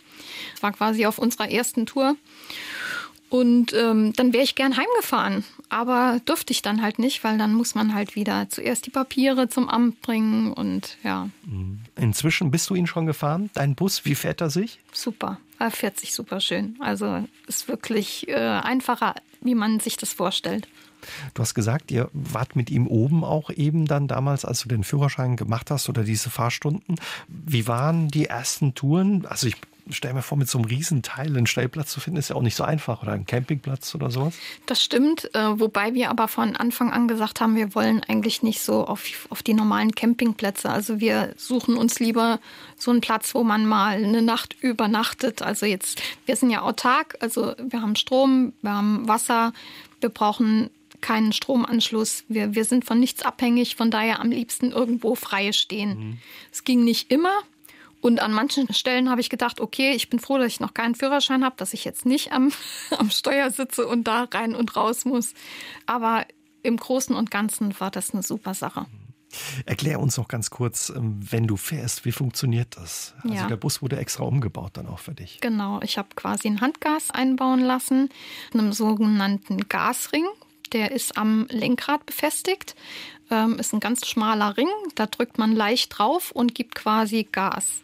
War 0.62 0.71
quasi 0.71 1.06
auf 1.06 1.17
unserer 1.17 1.49
ersten 1.49 1.86
Tour. 1.86 2.15
Und 3.30 3.73
ähm, 3.73 4.12
dann 4.12 4.34
wäre 4.34 4.43
ich 4.43 4.56
gern 4.56 4.75
heimgefahren. 4.75 5.45
Aber 5.69 6.19
durfte 6.25 6.51
ich 6.51 6.62
dann 6.62 6.82
halt 6.82 6.99
nicht, 6.99 7.23
weil 7.23 7.38
dann 7.38 7.54
muss 7.54 7.75
man 7.75 7.93
halt 7.93 8.17
wieder 8.17 8.49
zuerst 8.49 8.86
die 8.86 8.89
Papiere 8.89 9.47
zum 9.47 9.69
Amt 9.69 10.01
bringen 10.01 10.51
und 10.51 10.97
ja. 11.01 11.30
Mhm. 11.45 11.80
Inzwischen 11.95 12.51
bist 12.51 12.69
du 12.69 12.75
ihn 12.75 12.88
schon 12.88 13.06
gefahren, 13.06 13.49
dein 13.54 13.73
Bus. 13.73 14.04
Wie 14.04 14.15
fährt 14.15 14.41
er 14.41 14.49
sich? 14.49 14.80
Super. 14.91 15.39
Er 15.60 15.71
fährt 15.71 15.97
sich 15.97 16.13
super 16.13 16.41
schön. 16.41 16.75
Also 16.80 17.23
ist 17.47 17.69
wirklich 17.69 18.27
äh, 18.27 18.36
einfacher, 18.36 19.15
wie 19.39 19.56
man 19.56 19.80
sich 19.80 19.95
das 19.95 20.12
vorstellt. 20.12 20.67
Du 21.33 21.41
hast 21.41 21.53
gesagt, 21.53 21.91
ihr 21.91 22.09
wart 22.13 22.55
mit 22.55 22.69
ihm 22.69 22.87
oben 22.87 23.23
auch 23.23 23.49
eben 23.49 23.85
dann 23.85 24.07
damals, 24.07 24.45
als 24.45 24.61
du 24.61 24.69
den 24.69 24.83
Führerschein 24.83 25.35
gemacht 25.35 25.71
hast 25.71 25.89
oder 25.89 26.03
diese 26.03 26.29
Fahrstunden. 26.29 26.95
Wie 27.27 27.67
waren 27.67 28.07
die 28.09 28.25
ersten 28.25 28.73
Touren? 28.73 29.25
Also 29.25 29.47
ich 29.47 29.55
stelle 29.89 30.13
mir 30.13 30.21
vor, 30.21 30.37
mit 30.37 30.49
so 30.49 30.57
einem 30.57 30.65
Riesenteil 30.65 31.27
einen 31.27 31.47
Stellplatz 31.47 31.91
zu 31.91 31.99
finden, 31.99 32.19
ist 32.19 32.29
ja 32.29 32.35
auch 32.35 32.41
nicht 32.41 32.55
so 32.55 32.63
einfach 32.63 33.01
oder 33.01 33.13
einen 33.13 33.25
Campingplatz 33.25 33.93
oder 33.95 34.11
sowas. 34.11 34.35
Das 34.65 34.83
stimmt, 34.83 35.33
äh, 35.35 35.59
wobei 35.59 35.93
wir 35.93 36.09
aber 36.09 36.27
von 36.27 36.55
Anfang 36.55 36.91
an 36.91 37.07
gesagt 37.07 37.41
haben, 37.41 37.55
wir 37.55 37.75
wollen 37.75 38.01
eigentlich 38.07 38.43
nicht 38.43 38.61
so 38.61 38.85
auf, 38.85 39.03
auf 39.29 39.43
die 39.43 39.53
normalen 39.53 39.93
Campingplätze. 39.93 40.69
Also 40.69 40.99
wir 40.99 41.33
suchen 41.37 41.77
uns 41.77 41.99
lieber 41.99 42.39
so 42.77 42.91
einen 42.91 43.01
Platz, 43.01 43.33
wo 43.35 43.43
man 43.43 43.65
mal 43.65 43.95
eine 44.03 44.21
Nacht 44.21 44.55
übernachtet. 44.61 45.41
Also 45.41 45.65
jetzt, 45.65 46.01
wir 46.25 46.35
sind 46.35 46.51
ja 46.51 46.61
autark, 46.61 47.17
also 47.19 47.53
wir 47.57 47.81
haben 47.81 47.95
Strom, 47.95 48.53
wir 48.61 48.73
haben 48.73 49.07
Wasser, 49.07 49.53
wir 49.99 50.09
brauchen 50.09 50.69
keinen 51.01 51.33
Stromanschluss. 51.33 52.23
Wir, 52.27 52.55
wir 52.55 52.65
sind 52.65 52.85
von 52.85 52.99
nichts 52.99 53.23
abhängig, 53.23 53.75
von 53.75 53.91
daher 53.91 54.19
am 54.19 54.31
liebsten 54.31 54.71
irgendwo 54.71 55.15
frei 55.15 55.51
stehen. 55.51 55.97
Mhm. 55.97 56.17
Es 56.51 56.63
ging 56.63 56.83
nicht 56.83 57.11
immer. 57.11 57.33
Und 58.01 58.19
an 58.19 58.33
manchen 58.33 58.73
Stellen 58.73 59.09
habe 59.09 59.21
ich 59.21 59.29
gedacht, 59.29 59.59
okay, 59.59 59.91
ich 59.91 60.09
bin 60.09 60.19
froh, 60.19 60.37
dass 60.37 60.47
ich 60.47 60.59
noch 60.59 60.73
keinen 60.73 60.95
Führerschein 60.95 61.45
habe, 61.45 61.55
dass 61.57 61.73
ich 61.73 61.85
jetzt 61.85 62.05
nicht 62.05 62.31
am, 62.31 62.51
am 62.97 63.11
Steuer 63.11 63.51
sitze 63.51 63.87
und 63.87 64.05
da 64.05 64.23
rein 64.23 64.55
und 64.55 64.75
raus 64.75 65.05
muss. 65.05 65.33
Aber 65.85 66.25
im 66.63 66.77
Großen 66.77 67.15
und 67.15 67.31
Ganzen 67.31 67.79
war 67.79 67.91
das 67.91 68.11
eine 68.11 68.23
super 68.23 68.53
Sache. 68.53 68.87
Erklär 69.65 69.99
uns 69.99 70.17
noch 70.17 70.27
ganz 70.27 70.49
kurz, 70.49 70.89
ähm, 70.89 71.19
wenn 71.21 71.47
du 71.47 71.55
fährst, 71.55 72.03
wie 72.05 72.11
funktioniert 72.11 72.75
das? 72.75 73.13
Also 73.23 73.35
ja. 73.35 73.47
der 73.47 73.55
Bus 73.55 73.81
wurde 73.81 73.97
extra 73.97 74.23
umgebaut 74.23 74.71
dann 74.73 74.87
auch 74.87 74.99
für 74.99 75.13
dich. 75.13 75.39
Genau, 75.41 75.79
ich 75.81 75.97
habe 75.97 76.09
quasi 76.15 76.49
ein 76.49 76.59
Handgas 76.59 77.11
einbauen 77.11 77.61
lassen, 77.61 78.09
einem 78.53 78.73
sogenannten 78.73 79.69
Gasring. 79.69 80.25
Der 80.73 80.91
ist 80.91 81.17
am 81.17 81.47
Lenkrad 81.49 82.05
befestigt. 82.05 82.75
Ähm, 83.29 83.60
ist 83.60 83.73
ein 83.73 83.79
ganz 83.79 84.07
schmaler 84.07 84.57
Ring. 84.57 84.69
Da 84.95 85.05
drückt 85.05 85.38
man 85.38 85.55
leicht 85.55 85.97
drauf 85.97 86.31
und 86.31 86.55
gibt 86.55 86.75
quasi 86.75 87.27
Gas. 87.31 87.81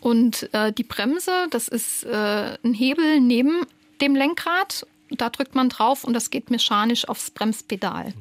Und 0.00 0.52
äh, 0.54 0.72
die 0.72 0.84
Bremse, 0.84 1.46
das 1.50 1.68
ist 1.68 2.04
äh, 2.04 2.56
ein 2.62 2.74
Hebel 2.74 3.20
neben 3.20 3.66
dem 4.00 4.16
Lenkrad. 4.16 4.86
Da 5.10 5.28
drückt 5.28 5.54
man 5.54 5.68
drauf 5.68 6.04
und 6.04 6.14
das 6.14 6.30
geht 6.30 6.50
mechanisch 6.50 7.06
aufs 7.08 7.30
Bremspedal. 7.30 8.14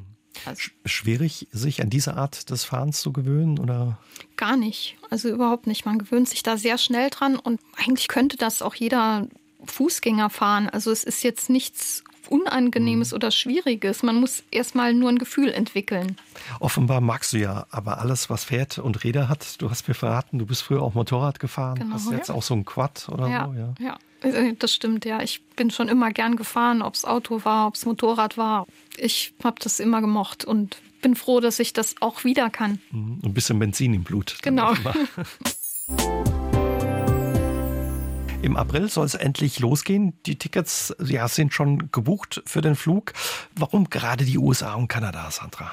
Also 0.46 0.72
Schwierig, 0.86 1.48
sich 1.52 1.82
an 1.82 1.90
diese 1.90 2.16
Art 2.16 2.50
des 2.50 2.64
Fahrens 2.64 3.02
zu 3.02 3.12
gewöhnen, 3.12 3.60
oder? 3.60 3.98
Gar 4.38 4.58
nicht. 4.58 4.98
Also 5.10 5.30
überhaupt 5.30 5.68
nicht. 5.68 5.86
Man 5.86 6.00
gewöhnt 6.00 6.30
sich 6.30 6.44
da 6.44 6.58
sehr 6.58 6.78
schnell 6.78 7.10
dran 7.10 7.36
und 7.38 7.60
eigentlich 7.78 8.08
könnte 8.08 8.38
das 8.38 8.62
auch 8.62 8.76
jeder 8.76 9.28
Fußgänger 9.66 10.30
fahren. 10.30 10.70
Also 10.70 10.92
es 10.92 11.04
ist 11.04 11.24
jetzt 11.24 11.50
nichts 11.50 12.04
Unangenehmes 12.30 13.12
mhm. 13.12 13.16
oder 13.16 13.32
Schwieriges. 13.32 14.04
Man 14.04 14.16
muss 14.20 14.44
erstmal 14.52 14.94
nur 14.94 15.10
ein 15.10 15.18
Gefühl 15.18 15.50
entwickeln. 15.52 16.18
Offenbar 16.60 17.02
magst 17.02 17.34
du 17.34 17.38
ja 17.38 17.66
aber 17.72 18.00
alles, 18.00 18.30
was 18.30 18.46
Pferd 18.46 18.78
und 18.78 19.04
Räder 19.04 19.30
hat. 19.30 19.62
Du 19.62 19.70
hast 19.70 19.88
mir 19.88 19.94
verraten, 19.94 20.40
du 20.40 20.46
bist 20.46 20.62
früher 20.62 20.82
auch 20.82 20.94
Motorrad 20.94 21.40
gefahren. 21.40 21.80
Genau, 21.80 21.96
hast 21.96 22.10
du 22.10 22.14
jetzt 22.14 22.30
ja. 22.30 22.36
auch 22.36 22.44
so 22.44 22.54
ein 22.54 22.66
Quad 22.66 23.10
oder 23.10 23.28
ja, 23.28 23.48
so? 23.48 23.84
Ja. 23.84 23.98
ja, 24.24 24.30
äh, 24.30 24.56
das 24.58 24.74
stimmt, 24.74 25.06
ja. 25.06 25.22
Ich 25.22 25.42
bin 25.56 25.72
schon 25.72 25.90
immer 25.90 26.12
gern 26.12 26.36
gefahren, 26.36 26.82
ob 26.82 26.96
es 26.96 27.06
Auto 27.06 27.44
war, 27.44 27.68
ob 27.68 27.76
es 27.76 27.86
Motorrad 27.86 28.38
war. 28.38 28.68
Ich 28.98 29.34
habe 29.44 29.58
das 29.62 29.80
immer 29.80 30.02
gemocht 30.02 30.46
und 30.46 30.78
bin 31.02 31.16
froh, 31.16 31.40
dass 31.40 31.60
ich 31.60 31.74
das 31.74 31.96
auch 32.02 32.24
wieder 32.24 32.50
kann. 32.50 32.80
Mhm. 32.92 33.20
Ein 33.24 33.34
bisschen 33.34 33.60
Benzin 33.60 33.94
im 33.94 34.04
Blut. 34.04 34.38
Genau. 34.42 34.74
Im 38.42 38.56
April 38.56 38.90
soll 38.90 39.06
es 39.06 39.16
endlich 39.16 39.60
losgehen. 39.60 40.14
Die 40.26 40.38
Tickets 40.38 40.96
ja, 41.04 41.28
sind 41.28 41.54
schon 41.54 41.92
gebucht 41.92 42.42
für 42.46 42.62
den 42.62 42.76
Flug. 42.76 43.12
Warum 43.56 43.90
gerade 43.90 44.24
die 44.24 44.38
USA 44.38 44.76
und 44.76 44.88
Kanada, 44.88 45.30
Sandra? 45.30 45.72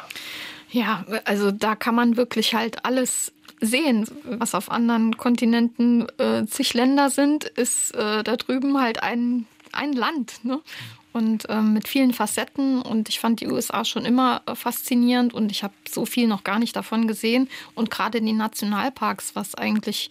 Ja, 0.70 1.05
also 1.24 1.52
da 1.52 1.76
kann 1.76 1.94
man 1.94 2.16
wirklich 2.16 2.55
halt 2.55 2.85
alles 2.85 3.33
sehen. 3.61 4.07
Was 4.24 4.55
auf 4.57 4.70
anderen 4.70 5.16
Kontinenten 5.16 6.09
äh, 6.18 6.44
zig 6.46 6.74
Länder 6.74 7.09
sind, 7.09 7.44
ist 7.44 7.94
äh, 7.94 8.24
da 8.24 8.37
drüben 8.37 8.81
halt 8.81 9.00
ein, 9.00 9.46
ein 9.72 9.92
Land. 9.92 10.44
Ne? 10.44 10.61
Und 11.16 11.46
ähm, 11.48 11.72
mit 11.72 11.88
vielen 11.88 12.12
Facetten. 12.12 12.83
Und 12.83 13.09
ich 13.09 13.20
fand 13.20 13.40
die 13.40 13.48
USA 13.48 13.87
schon 13.87 14.05
immer 14.05 14.42
äh, 14.44 14.55
faszinierend 14.55 15.33
und 15.33 15.50
ich 15.50 15.62
habe 15.62 15.72
so 15.88 16.05
viel 16.05 16.26
noch 16.26 16.44
gar 16.44 16.59
nicht 16.59 16.76
davon 16.76 17.09
gesehen. 17.09 17.48
Und 17.74 17.90
gerade 17.90 18.18
in 18.18 18.26
den 18.26 18.37
Nationalparks, 18.37 19.35
was 19.35 19.55
eigentlich 19.55 20.11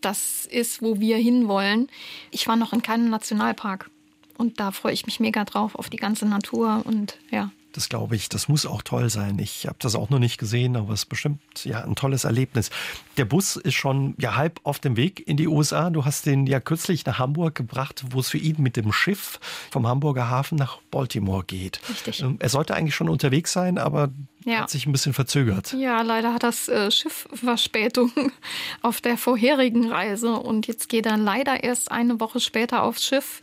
das 0.00 0.46
ist, 0.46 0.80
wo 0.80 1.00
wir 1.00 1.16
hinwollen. 1.16 1.88
Ich 2.30 2.46
war 2.46 2.54
noch 2.54 2.72
in 2.72 2.82
keinem 2.82 3.10
Nationalpark 3.10 3.90
und 4.38 4.60
da 4.60 4.70
freue 4.70 4.92
ich 4.92 5.06
mich 5.06 5.18
mega 5.18 5.44
drauf 5.44 5.74
auf 5.74 5.90
die 5.90 5.96
ganze 5.96 6.24
Natur 6.26 6.82
und 6.84 7.18
ja. 7.32 7.50
Das 7.74 7.88
glaube 7.88 8.14
ich, 8.14 8.28
das 8.28 8.48
muss 8.48 8.66
auch 8.66 8.82
toll 8.82 9.10
sein. 9.10 9.36
Ich 9.40 9.66
habe 9.66 9.76
das 9.80 9.96
auch 9.96 10.08
noch 10.08 10.20
nicht 10.20 10.38
gesehen, 10.38 10.76
aber 10.76 10.92
es 10.92 11.00
ist 11.00 11.06
bestimmt 11.06 11.40
ja 11.64 11.82
ein 11.82 11.96
tolles 11.96 12.22
Erlebnis. 12.22 12.70
Der 13.16 13.24
Bus 13.24 13.56
ist 13.56 13.74
schon 13.74 14.14
ja 14.16 14.36
halb 14.36 14.60
auf 14.62 14.78
dem 14.78 14.96
Weg 14.96 15.26
in 15.26 15.36
die 15.36 15.48
USA. 15.48 15.90
Du 15.90 16.04
hast 16.04 16.24
den 16.24 16.46
ja 16.46 16.60
kürzlich 16.60 17.04
nach 17.04 17.18
Hamburg 17.18 17.56
gebracht, 17.56 18.04
wo 18.10 18.20
es 18.20 18.28
für 18.28 18.38
ihn 18.38 18.62
mit 18.62 18.76
dem 18.76 18.92
Schiff 18.92 19.40
vom 19.72 19.88
Hamburger 19.88 20.30
Hafen 20.30 20.56
nach 20.56 20.78
Baltimore 20.92 21.42
geht. 21.44 21.80
Richtig. 21.90 22.20
Ähm, 22.22 22.36
er 22.38 22.48
sollte 22.48 22.74
eigentlich 22.74 22.94
schon 22.94 23.08
unterwegs 23.08 23.52
sein, 23.52 23.78
aber 23.78 24.10
ja. 24.44 24.60
hat 24.60 24.70
sich 24.70 24.86
ein 24.86 24.92
bisschen 24.92 25.12
verzögert. 25.12 25.72
Ja, 25.72 26.02
leider 26.02 26.32
hat 26.32 26.44
das 26.44 26.68
äh, 26.68 26.92
Schiff 26.92 27.28
Verspätung 27.32 28.12
auf 28.82 29.00
der 29.00 29.16
vorherigen 29.16 29.90
Reise 29.90 30.34
und 30.34 30.68
jetzt 30.68 30.88
geht 30.88 31.06
er 31.06 31.16
leider 31.16 31.64
erst 31.64 31.90
eine 31.90 32.20
Woche 32.20 32.38
später 32.38 32.84
aufs 32.84 33.04
Schiff 33.04 33.42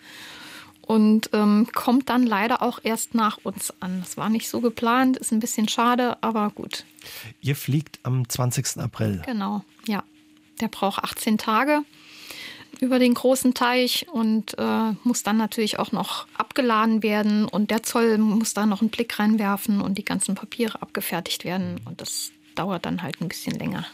und 0.91 1.29
ähm, 1.31 1.67
kommt 1.73 2.09
dann 2.09 2.25
leider 2.25 2.61
auch 2.61 2.79
erst 2.83 3.15
nach 3.15 3.37
uns 3.43 3.73
an. 3.79 4.01
Das 4.01 4.17
war 4.17 4.29
nicht 4.29 4.49
so 4.49 4.59
geplant, 4.59 5.15
ist 5.15 5.31
ein 5.31 5.39
bisschen 5.39 5.69
schade, 5.69 6.17
aber 6.19 6.49
gut. 6.49 6.83
Ihr 7.39 7.55
fliegt 7.55 8.01
am 8.03 8.27
20. 8.27 8.77
April. 8.77 9.21
Genau, 9.25 9.63
ja. 9.87 10.03
Der 10.59 10.67
braucht 10.67 11.01
18 11.01 11.37
Tage 11.37 11.83
über 12.81 12.99
den 12.99 13.13
großen 13.13 13.53
Teich 13.53 14.05
und 14.11 14.57
äh, 14.59 14.91
muss 15.05 15.23
dann 15.23 15.37
natürlich 15.37 15.79
auch 15.79 15.93
noch 15.93 16.27
abgeladen 16.37 17.03
werden 17.03 17.45
und 17.45 17.71
der 17.71 17.83
Zoll 17.83 18.17
muss 18.17 18.53
da 18.53 18.65
noch 18.65 18.81
einen 18.81 18.89
Blick 18.89 19.17
reinwerfen 19.17 19.79
und 19.79 19.97
die 19.97 20.03
ganzen 20.03 20.35
Papiere 20.35 20.81
abgefertigt 20.81 21.45
werden 21.45 21.79
und 21.85 22.01
das 22.01 22.31
dauert 22.55 22.85
dann 22.85 23.01
halt 23.01 23.21
ein 23.21 23.29
bisschen 23.29 23.57
länger. 23.57 23.85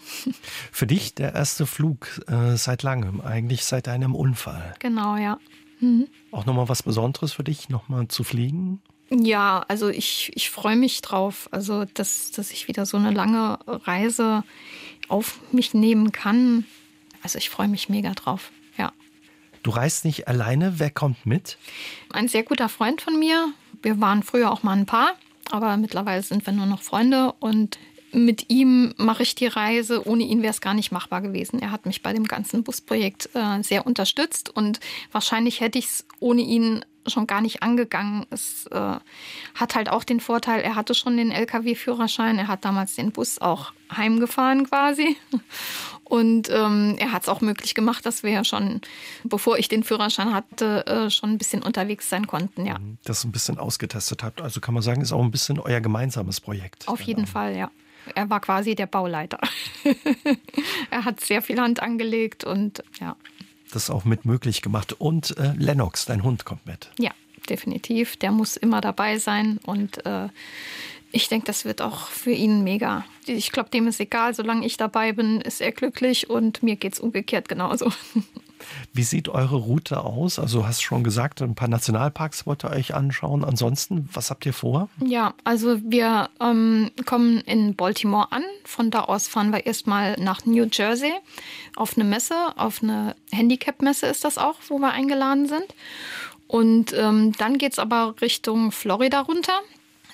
Für 0.72 0.88
dich 0.88 1.14
der 1.14 1.36
erste 1.36 1.68
Flug 1.68 2.22
äh, 2.28 2.56
seit 2.56 2.82
langem, 2.82 3.22
eigentlich 3.22 3.66
seit 3.66 3.86
deinem 3.86 4.16
Unfall. 4.16 4.74
Genau, 4.80 5.16
ja. 5.16 5.38
Mhm. 5.80 6.08
Auch 6.32 6.46
nochmal 6.46 6.70
was 6.70 6.84
Besonderes 6.84 7.34
für 7.34 7.44
dich, 7.44 7.70
nochmal 7.70 8.08
zu 8.08 8.24
fliegen? 8.24 8.82
Ja, 9.10 9.64
also 9.68 9.90
ich, 9.90 10.32
ich 10.36 10.50
freue 10.50 10.76
mich 10.76 11.02
drauf. 11.02 11.48
Also, 11.52 11.86
dass, 11.94 12.32
dass 12.32 12.52
ich 12.52 12.68
wieder 12.68 12.86
so 12.86 12.98
eine 12.98 13.12
lange 13.12 13.60
Reise 13.66 14.44
auf 15.08 15.40
mich 15.52 15.74
nehmen 15.74 16.12
kann. 16.12 16.66
Also, 17.24 17.38
ich 17.38 17.50
freue 17.50 17.68
mich 17.68 17.90
mega 17.90 18.14
drauf. 18.14 18.52
Ja. 18.78 18.92
Du 19.64 19.72
reist 19.72 20.04
nicht 20.04 20.28
alleine. 20.28 20.80
Wer 20.80 20.90
kommt 20.90 21.26
mit? 21.26 21.58
Ein 22.12 22.28
sehr 22.28 22.44
guter 22.44 22.70
Freund 22.70 23.02
von 23.02 23.18
mir. 23.18 23.54
Wir 23.82 24.02
waren 24.02 24.24
früher 24.24 24.52
auch 24.52 24.64
mal 24.64 24.74
ein 24.74 24.86
Paar, 24.86 25.12
aber 25.52 25.78
mittlerweile 25.78 26.24
sind 26.24 26.46
wir 26.46 26.54
nur 26.54 26.66
noch 26.66 26.82
Freunde 26.82 27.34
und 27.40 27.78
mit 28.18 28.50
ihm 28.50 28.94
mache 28.98 29.24
ich 29.24 29.36
die 29.36 29.48
Reise. 29.48 30.08
Ohne 30.08 30.24
ihn 30.24 30.42
wäre 30.42 30.52
es 30.52 30.62
gar 30.62 30.74
nicht 30.74 30.92
machbar 30.92 31.22
gewesen. 31.22 31.60
Er 31.62 31.72
hat 31.72 31.86
mich 31.86 32.02
bei 32.02 32.14
dem 32.14 32.26
ganzen 32.26 32.64
Busprojekt 32.64 33.30
äh, 33.34 33.62
sehr 33.62 33.86
unterstützt 33.86 34.50
und 34.50 34.80
wahrscheinlich 35.12 35.62
hätte 35.62 35.80
ich 35.80 35.86
es 35.86 36.06
ohne 36.20 36.42
ihn 36.42 36.84
schon 37.06 37.28
gar 37.28 37.42
nicht 37.42 37.64
angegangen. 37.64 38.26
Es 38.30 38.66
äh, 38.68 38.98
hat 39.56 39.76
halt 39.76 39.90
auch 39.90 40.04
den 40.04 40.20
Vorteil, 40.20 40.62
er 40.62 40.76
hatte 40.76 40.94
schon 40.94 41.16
den 41.16 41.32
Lkw-Führerschein, 41.32 42.38
er 42.38 42.48
hat 42.48 42.66
damals 42.66 42.96
den 42.96 43.12
Bus 43.12 43.40
auch 43.40 43.72
heimgefahren 43.96 44.68
quasi. 44.68 45.16
Und 46.04 46.50
ähm, 46.50 46.96
er 47.00 47.12
hat 47.12 47.24
es 47.24 47.30
auch 47.30 47.42
möglich 47.42 47.76
gemacht, 47.76 48.06
dass 48.06 48.24
wir 48.24 48.32
ja 48.32 48.46
schon, 48.46 48.80
bevor 49.26 49.58
ich 49.58 49.68
den 49.68 49.84
Führerschein 49.84 50.34
hatte, 50.34 50.86
äh, 50.88 51.10
schon 51.10 51.32
ein 51.32 51.38
bisschen 51.38 51.62
unterwegs 51.62 52.10
sein 52.10 52.28
konnten, 52.28 52.66
ja. 52.66 52.78
Das 53.04 53.26
ein 53.26 53.32
bisschen 53.34 53.58
ausgetestet 53.58 54.24
habt. 54.24 54.42
Also 54.42 54.62
kann 54.62 54.74
man 54.74 54.84
sagen, 54.84 55.02
ist 55.02 55.12
auch 55.12 55.24
ein 55.24 55.32
bisschen 55.32 55.60
euer 55.60 55.82
gemeinsames 55.82 56.40
Projekt. 56.40 56.88
Auf 56.88 57.02
jeden 57.02 57.28
Fall, 57.28 57.58
ja. 57.58 57.72
Er 58.16 58.30
war 58.30 58.40
quasi 58.40 58.76
der 58.76 58.88
Bauleiter. 58.88 59.40
er 60.92 61.06
hat 61.06 61.20
sehr 61.22 61.42
viel 61.42 61.60
Hand 61.60 61.82
angelegt 61.82 62.44
und 62.44 62.84
ja. 63.00 63.16
Das 63.72 63.90
auch 63.90 64.06
mit 64.06 64.26
möglich 64.26 64.62
gemacht. 64.62 64.94
Und 64.94 65.38
äh, 65.38 65.54
Lennox, 65.58 66.06
dein 66.06 66.24
Hund, 66.24 66.46
kommt 66.46 66.66
mit. 66.66 66.90
Ja, 67.00 67.12
definitiv. 67.50 68.18
Der 68.18 68.32
muss 68.32 68.56
immer 68.58 68.82
dabei 68.82 69.20
sein 69.20 69.60
und 69.66 70.06
äh, 70.06 70.30
ich 71.12 71.30
denke, 71.30 71.46
das 71.46 71.66
wird 71.66 71.82
auch 71.82 72.08
für 72.08 72.32
ihn 72.32 72.64
mega. 72.64 73.06
Ich 73.26 73.52
glaube, 73.52 73.70
dem 73.70 73.88
ist 73.88 74.00
egal, 74.00 74.34
solange 74.34 74.66
ich 74.66 74.78
dabei 74.78 75.14
bin, 75.14 75.42
ist 75.42 75.62
er 75.62 75.72
glücklich 75.72 76.30
und 76.30 76.64
mir 76.64 76.76
geht 76.76 76.94
es 76.94 77.00
umgekehrt 77.00 77.50
genauso. 77.50 77.92
Wie 78.94 79.04
sieht 79.04 79.30
eure 79.30 79.56
Route 79.56 80.04
aus? 80.04 80.40
Also 80.40 80.66
hast 80.66 80.82
schon 80.82 81.04
gesagt, 81.04 81.42
ein 81.42 81.56
paar 81.56 81.68
Nationalparks 81.68 82.46
wollt 82.46 82.66
ihr 82.66 82.72
euch 82.72 82.94
anschauen. 82.94 83.44
Ansonsten, 83.44 84.10
was 84.14 84.30
habt 84.30 84.46
ihr 84.46 84.54
vor? 84.54 84.90
Ja, 85.06 85.34
also 85.44 85.80
wir 85.84 86.30
ähm, 86.40 86.92
kommen 87.06 87.42
in 87.42 87.76
Baltimore 87.76 88.32
an. 88.32 88.44
Von 88.66 88.90
da 88.90 89.02
aus 89.02 89.28
fahren 89.28 89.52
wir 89.52 89.66
erstmal 89.66 90.20
nach 90.20 90.46
New 90.46 90.68
Jersey 90.72 91.14
auf 91.76 91.96
eine 91.96 92.04
Messe, 92.04 92.36
auf 92.56 92.82
eine 92.82 93.16
Handicap-Messe 93.32 94.08
ist 94.08 94.24
das 94.24 94.38
auch, 94.38 94.56
wo 94.70 94.80
wir 94.80 94.92
eingeladen 94.92 95.48
sind. 95.48 95.68
Und 96.48 96.94
ähm, 96.94 97.34
dann 97.34 97.58
geht 97.58 97.74
es 97.74 97.80
aber 97.80 98.16
Richtung 98.22 98.72
Florida 98.72 99.22
runter. 99.22 99.60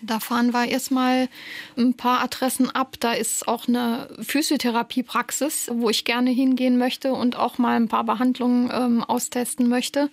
Da 0.06 0.20
fahren 0.20 0.54
wir 0.54 0.68
erstmal 0.68 1.30
ein 1.78 1.94
paar 1.94 2.22
Adressen 2.22 2.70
ab. 2.70 2.98
Da 3.00 3.14
ist 3.14 3.48
auch 3.48 3.68
eine 3.68 4.10
Physiotherapiepraxis, 4.22 5.70
wo 5.74 5.90
ich 5.90 6.04
gerne 6.04 6.30
hingehen 6.30 6.78
möchte 6.78 7.14
und 7.14 7.38
auch 7.38 7.58
mal 7.58 7.78
ein 7.78 7.88
paar 7.88 8.04
Behandlungen 8.04 8.70
ähm, 8.74 9.04
austesten 9.04 9.70
möchte. 9.70 10.10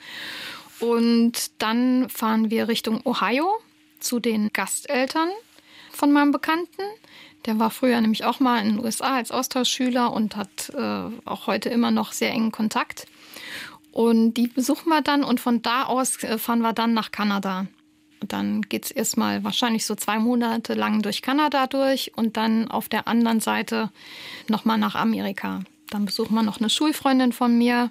Und 0.79 1.51
dann 1.59 2.09
fahren 2.09 2.51
wir 2.51 2.69
Richtung 2.69 3.01
Ohio 3.05 3.51
zu 3.99 4.21
den 4.21 4.53
Gasteltern 4.53 5.29
von 5.91 6.13
meinem 6.13 6.31
Bekannten. 6.31 6.83
Der 7.47 7.59
war 7.59 7.71
früher 7.71 8.01
nämlich 8.01 8.25
auch 8.25 8.39
mal 8.39 8.63
in 8.63 8.77
den 8.77 8.85
USA 8.85 9.17
als 9.17 9.33
Austauschschüler 9.33 10.13
und 10.13 10.37
hat 10.37 10.71
äh, 10.75 11.11
auch 11.25 11.47
heute 11.47 11.69
immer 11.69 11.91
noch 11.91 12.13
sehr 12.13 12.31
engen 12.31 12.53
Kontakt. 12.53 13.07
Und 13.93 14.35
die 14.35 14.47
besuchen 14.47 14.89
wir 14.89 15.03
dann 15.03 15.25
und 15.25 15.41
von 15.41 15.63
da 15.63 15.85
aus 15.85 16.23
äh, 16.23 16.39
fahren 16.39 16.61
wir 16.61 16.73
dann 16.73 16.95
nach 16.95 17.11
Kanada. 17.11 17.67
Dann 18.27 18.63
geht 18.63 18.87
es 18.87 18.91
erstmal 18.91 19.45
wahrscheinlich 19.45 19.87
so 19.87 19.95
zwei 19.95 20.19
Monate 20.19 20.75
lang 20.75 21.03
durch 21.03 21.23
Kanada 21.23 21.67
durch 21.67 22.13
und 22.17 22.37
dann 22.37 22.71
auf 22.71 22.89
der 22.89 23.09
anderen 23.09 23.41
Seite 23.41 23.91
nochmal 24.49 24.79
nach 24.79 24.95
Amerika. 24.95 25.61
Dann 25.89 26.05
besuchen 26.05 26.35
wir 26.35 26.43
noch 26.43 26.61
eine 26.61 26.71
Schulfreundin 26.71 27.33
von 27.33 27.57
mir. 27.57 27.91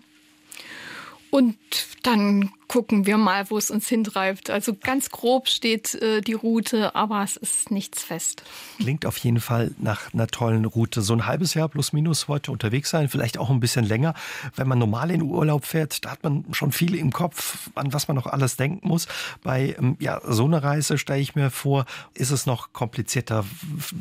Und 1.32 1.58
dann 2.04 2.52
gucken 2.69 3.05
wir 3.08 3.17
mal, 3.17 3.49
wo 3.49 3.58
es 3.58 3.71
uns 3.71 3.89
hintreibt. 3.89 4.49
Also 4.49 4.73
ganz 4.73 5.10
grob 5.10 5.49
steht 5.49 5.95
äh, 5.95 6.21
die 6.21 6.34
Route, 6.34 6.95
aber 6.95 7.23
es 7.23 7.36
ist 7.36 7.71
nichts 7.71 8.03
fest. 8.03 8.43
Klingt 8.77 9.05
auf 9.05 9.17
jeden 9.17 9.41
Fall 9.41 9.71
nach 9.79 10.13
einer 10.13 10.27
tollen 10.27 10.63
Route. 10.65 11.01
So 11.01 11.13
ein 11.13 11.25
halbes 11.25 11.55
Jahr 11.55 11.67
plus 11.67 11.91
minus 11.93 12.27
heute 12.27 12.51
unterwegs 12.51 12.91
sein, 12.91 13.10
vielleicht 13.10 13.39
auch 13.39 13.49
ein 13.49 13.60
bisschen 13.60 13.84
länger. 13.84 14.13
Wenn 14.55 14.67
man 14.67 14.77
normal 14.77 15.10
in 15.12 15.23
Urlaub 15.23 15.65
fährt, 15.65 16.05
da 16.05 16.12
hat 16.12 16.23
man 16.23 16.45
schon 16.51 16.71
viel 16.71 16.95
im 16.95 17.12
Kopf, 17.12 17.69
an 17.73 17.91
was 17.91 18.08
man 18.08 18.15
noch 18.15 18.27
alles 18.27 18.55
denken 18.55 18.88
muss. 18.88 19.08
Bei 19.41 19.75
ähm, 19.79 19.97
ja, 19.99 20.21
so 20.23 20.45
einer 20.45 20.63
Reise 20.63 20.99
stelle 20.99 21.21
ich 21.21 21.34
mir 21.34 21.49
vor, 21.49 21.86
ist 22.13 22.29
es 22.29 22.46
noch 22.46 22.71
komplizierter. 22.71 23.46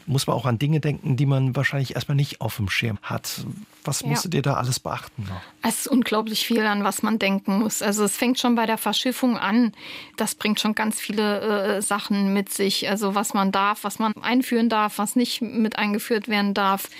Muss 0.06 0.26
man 0.26 0.36
auch 0.36 0.44
an 0.44 0.58
Dinge 0.58 0.80
denken, 0.80 1.16
die 1.16 1.26
man 1.26 1.56
wahrscheinlich 1.56 1.94
erstmal 1.94 2.16
nicht 2.16 2.42
auf 2.42 2.56
dem 2.56 2.68
Schirm 2.68 2.98
hat. 3.02 3.46
Was 3.84 4.02
ja. 4.02 4.08
musstet 4.08 4.34
ihr 4.34 4.42
da 4.42 4.54
alles 4.54 4.78
beachten? 4.78 5.26
Es 5.62 5.80
ist 5.80 5.88
unglaublich 5.88 6.46
viel, 6.46 6.66
an 6.66 6.84
was 6.84 7.02
man 7.02 7.18
denken 7.18 7.58
muss. 7.58 7.80
Also 7.80 8.04
es 8.04 8.14
fängt 8.14 8.38
schon 8.38 8.57
bei 8.58 8.66
der 8.66 8.76
Verschiffung 8.76 9.38
an. 9.38 9.70
Das 10.16 10.34
bringt 10.34 10.58
schon 10.58 10.74
ganz 10.74 10.98
viele 10.98 11.76
äh, 11.76 11.80
Sachen 11.80 12.34
mit 12.34 12.52
sich. 12.52 12.90
Also 12.90 13.14
was 13.14 13.32
man 13.32 13.52
darf, 13.52 13.84
was 13.84 14.00
man 14.00 14.12
einführen 14.20 14.68
darf, 14.68 14.98
was 14.98 15.14
nicht 15.14 15.40
mit 15.40 15.78
eingeführt 15.78 16.26
werden 16.26 16.54
darf. 16.54 16.90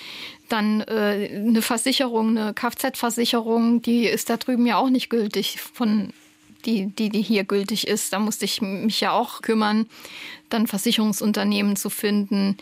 Dann 0.49 0.83
äh, 0.83 1.29
eine 1.35 1.61
Versicherung, 1.61 2.39
eine 2.39 2.55
Kfz-Versicherung, 2.55 3.83
die 3.83 4.07
ist 4.07 4.31
da 4.31 4.37
drüben 4.37 4.67
ja 4.67 4.77
auch 4.77 4.89
nicht 4.89 5.11
gültig 5.11 5.59
von 5.61 6.13
die, 6.65 6.87
die, 6.87 7.09
die 7.09 7.23
hier 7.23 7.43
gültig 7.43 7.89
ist. 7.89 8.13
Da 8.13 8.21
musste 8.21 8.45
ich 8.45 8.63
mich 8.63 9.01
ja 9.01 9.11
auch 9.11 9.43
kümmern, 9.43 9.87
dann 10.51 10.69
Versicherungsunternehmen 10.69 11.75
zu 11.75 11.91
finden. 11.91 12.57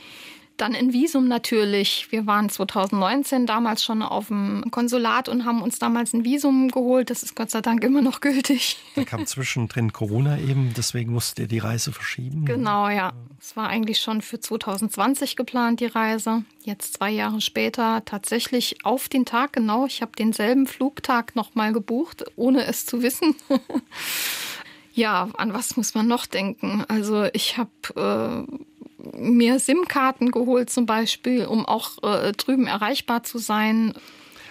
Dann 0.57 0.75
ein 0.75 0.95
Visum 0.95 1.29
natürlich. 1.29 2.11
Wir 2.11 2.27
waren 2.27 2.49
2019 2.49 3.45
damals 3.45 3.85
schon 3.85 4.03
auf 4.03 4.29
dem 4.29 4.65
Konsulat 4.71 5.29
und 5.29 5.45
haben 5.45 5.61
uns 5.61 5.79
damals 5.79 6.15
ein 6.15 6.25
Visum 6.25 6.71
geholt. 6.71 7.11
Das 7.11 7.23
ist 7.23 7.37
Gott 7.37 7.51
sei 7.51 7.61
Dank 7.61 7.85
immer 7.85 8.01
noch 8.01 8.21
gültig. 8.21 8.79
Da 8.95 9.05
kam 9.05 9.27
zwischendrin 9.27 9.93
Corona 9.93 10.39
eben, 10.39 10.73
deswegen 10.75 11.13
musste 11.13 11.43
ihr 11.43 11.49
die 11.49 11.59
Reise 11.59 11.93
verschieben. 11.93 12.47
Genau, 12.47 12.89
ja. 12.89 13.13
Es 13.39 13.55
war 13.55 13.69
eigentlich 13.69 13.99
schon 13.99 14.23
für 14.23 14.41
2020 14.41 15.37
geplant, 15.37 15.81
die 15.81 15.87
Reise. 15.87 16.45
Jetzt 16.65 16.95
zwei 16.95 17.11
Jahre 17.11 17.43
später 17.43 18.03
tatsächlich 18.07 18.79
auf 18.83 19.11
den 19.11 19.27
Tag 19.27 19.53
genau. 19.53 19.85
Ich 19.85 20.01
habe 20.01 20.13
denselben 20.19 20.67
Flugtag 20.67 21.37
nochmal 21.37 21.75
gebucht, 21.75 22.25
ohne 22.37 22.65
es 22.65 22.87
zu 22.87 23.03
wissen. 23.03 23.35
ja, 24.95 25.29
an 25.37 25.53
was 25.53 25.77
muss 25.77 25.95
man 25.95 26.07
noch 26.09 26.25
denken? 26.25 26.83
Also 26.89 27.25
ich 27.35 27.59
habe... 27.59 28.47
Äh, 28.49 28.67
mir 29.15 29.59
SIM-Karten 29.59 30.31
geholt 30.31 30.71
zum 30.71 30.87
Beispiel, 30.87 31.47
um 31.47 31.67
auch 31.67 32.03
äh, 32.03 32.33
drüben 32.33 32.67
erreichbar 32.67 33.23
zu 33.23 33.39
sein. 33.39 33.95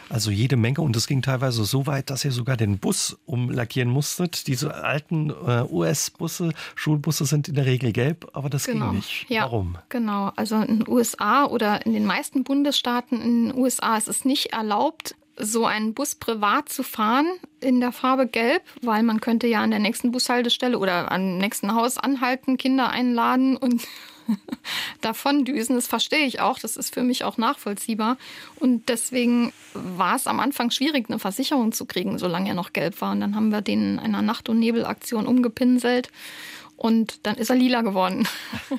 Also 0.10 0.30
jede 0.30 0.56
Menge 0.56 0.82
und 0.82 0.95
es 0.95 1.08
ging 1.08 1.22
teilweise 1.22 1.66
so 1.66 1.88
weit, 1.88 2.10
dass 2.10 2.24
ihr 2.24 2.32
sogar 2.32 2.58
den 2.58 2.78
Bus 2.78 3.18
umlackieren 3.26 3.89
musstet. 3.89 4.47
Diese 4.47 4.76
alten 4.76 5.32
äh, 5.32 5.64
US-Busse, 5.70 6.51
Schulbusse 6.76 7.26
sind 7.26 7.47
in 7.47 7.56
der 7.56 7.66
Regel 7.66 7.91
gelb, 7.91 8.30
aber 8.34 8.49
das 8.49 8.66
genau. 8.66 8.89
ging 8.89 8.97
nicht. 8.97 9.26
Ja, 9.30 9.43
Warum? 9.43 9.78
Genau, 9.89 10.32
also 10.36 10.58
in 10.58 10.80
den 10.80 10.88
USA 10.88 11.45
oder 11.45 11.86
in 11.86 11.93
den 11.93 12.06
meisten 12.06 12.43
Bundesstaaten 12.43 13.20
in 13.20 13.49
den 13.49 13.58
USA 13.58 13.97
ist 13.97 14.08
es 14.08 14.26
nicht 14.26 14.53
erlaubt, 14.53 15.16
so 15.38 15.66
einen 15.66 15.93
Bus 15.93 16.16
privat 16.16 16.70
zu 16.70 16.84
fahren 16.84 17.28
in 17.60 17.80
der 17.82 17.91
Farbe 17.91 18.28
Gelb, 18.28 18.64
weil 18.82 19.03
man 19.03 19.20
könnte 19.20 19.47
ja 19.47 19.62
an 19.62 19.72
der 19.72 19.80
nächsten 19.80 20.12
Bushaltestelle 20.12 20.78
oder 20.78 21.12
am 21.12 21.38
nächsten 21.38 21.74
Haus 21.76 21.97
anhalten, 21.97 22.58
Kinder 22.58 22.89
einladen 22.89 23.58
und 23.58 23.82
davon 25.01 25.45
düsen. 25.45 25.76
Das 25.76 25.88
verstehe 25.88 26.26
ich 26.26 26.39
auch. 26.39 26.59
Das 26.59 26.78
ist 26.78 26.93
für 26.93 27.03
mich 27.03 27.23
auch 27.23 27.38
nachvollziehbar. 27.38 28.17
Und 28.59 28.89
deswegen 28.89 29.53
war 29.73 30.15
es 30.15 30.28
am 30.28 30.39
Anfang 30.39 30.71
schwierig, 30.71 31.09
eine 31.09 31.19
Versicherung 31.19 31.71
zu 31.71 31.86
kriegen, 31.86 32.17
solange 32.17 32.49
er 32.49 32.55
noch 32.55 32.73
gelb 32.73 33.01
war. 33.01 33.11
Und 33.11 33.21
dann 33.21 33.36
haben 33.36 33.49
wir 33.49 33.61
den 33.61 33.93
in 33.93 33.99
einer 33.99 34.21
Nacht- 34.21 34.49
und 34.49 34.59
Nebelaktion 34.59 35.28
umgepinselt. 35.28 36.09
Und 36.78 37.26
dann 37.26 37.36
ist 37.36 37.49
er 37.49 37.55
lila 37.55 37.82
geworden. 37.82 38.28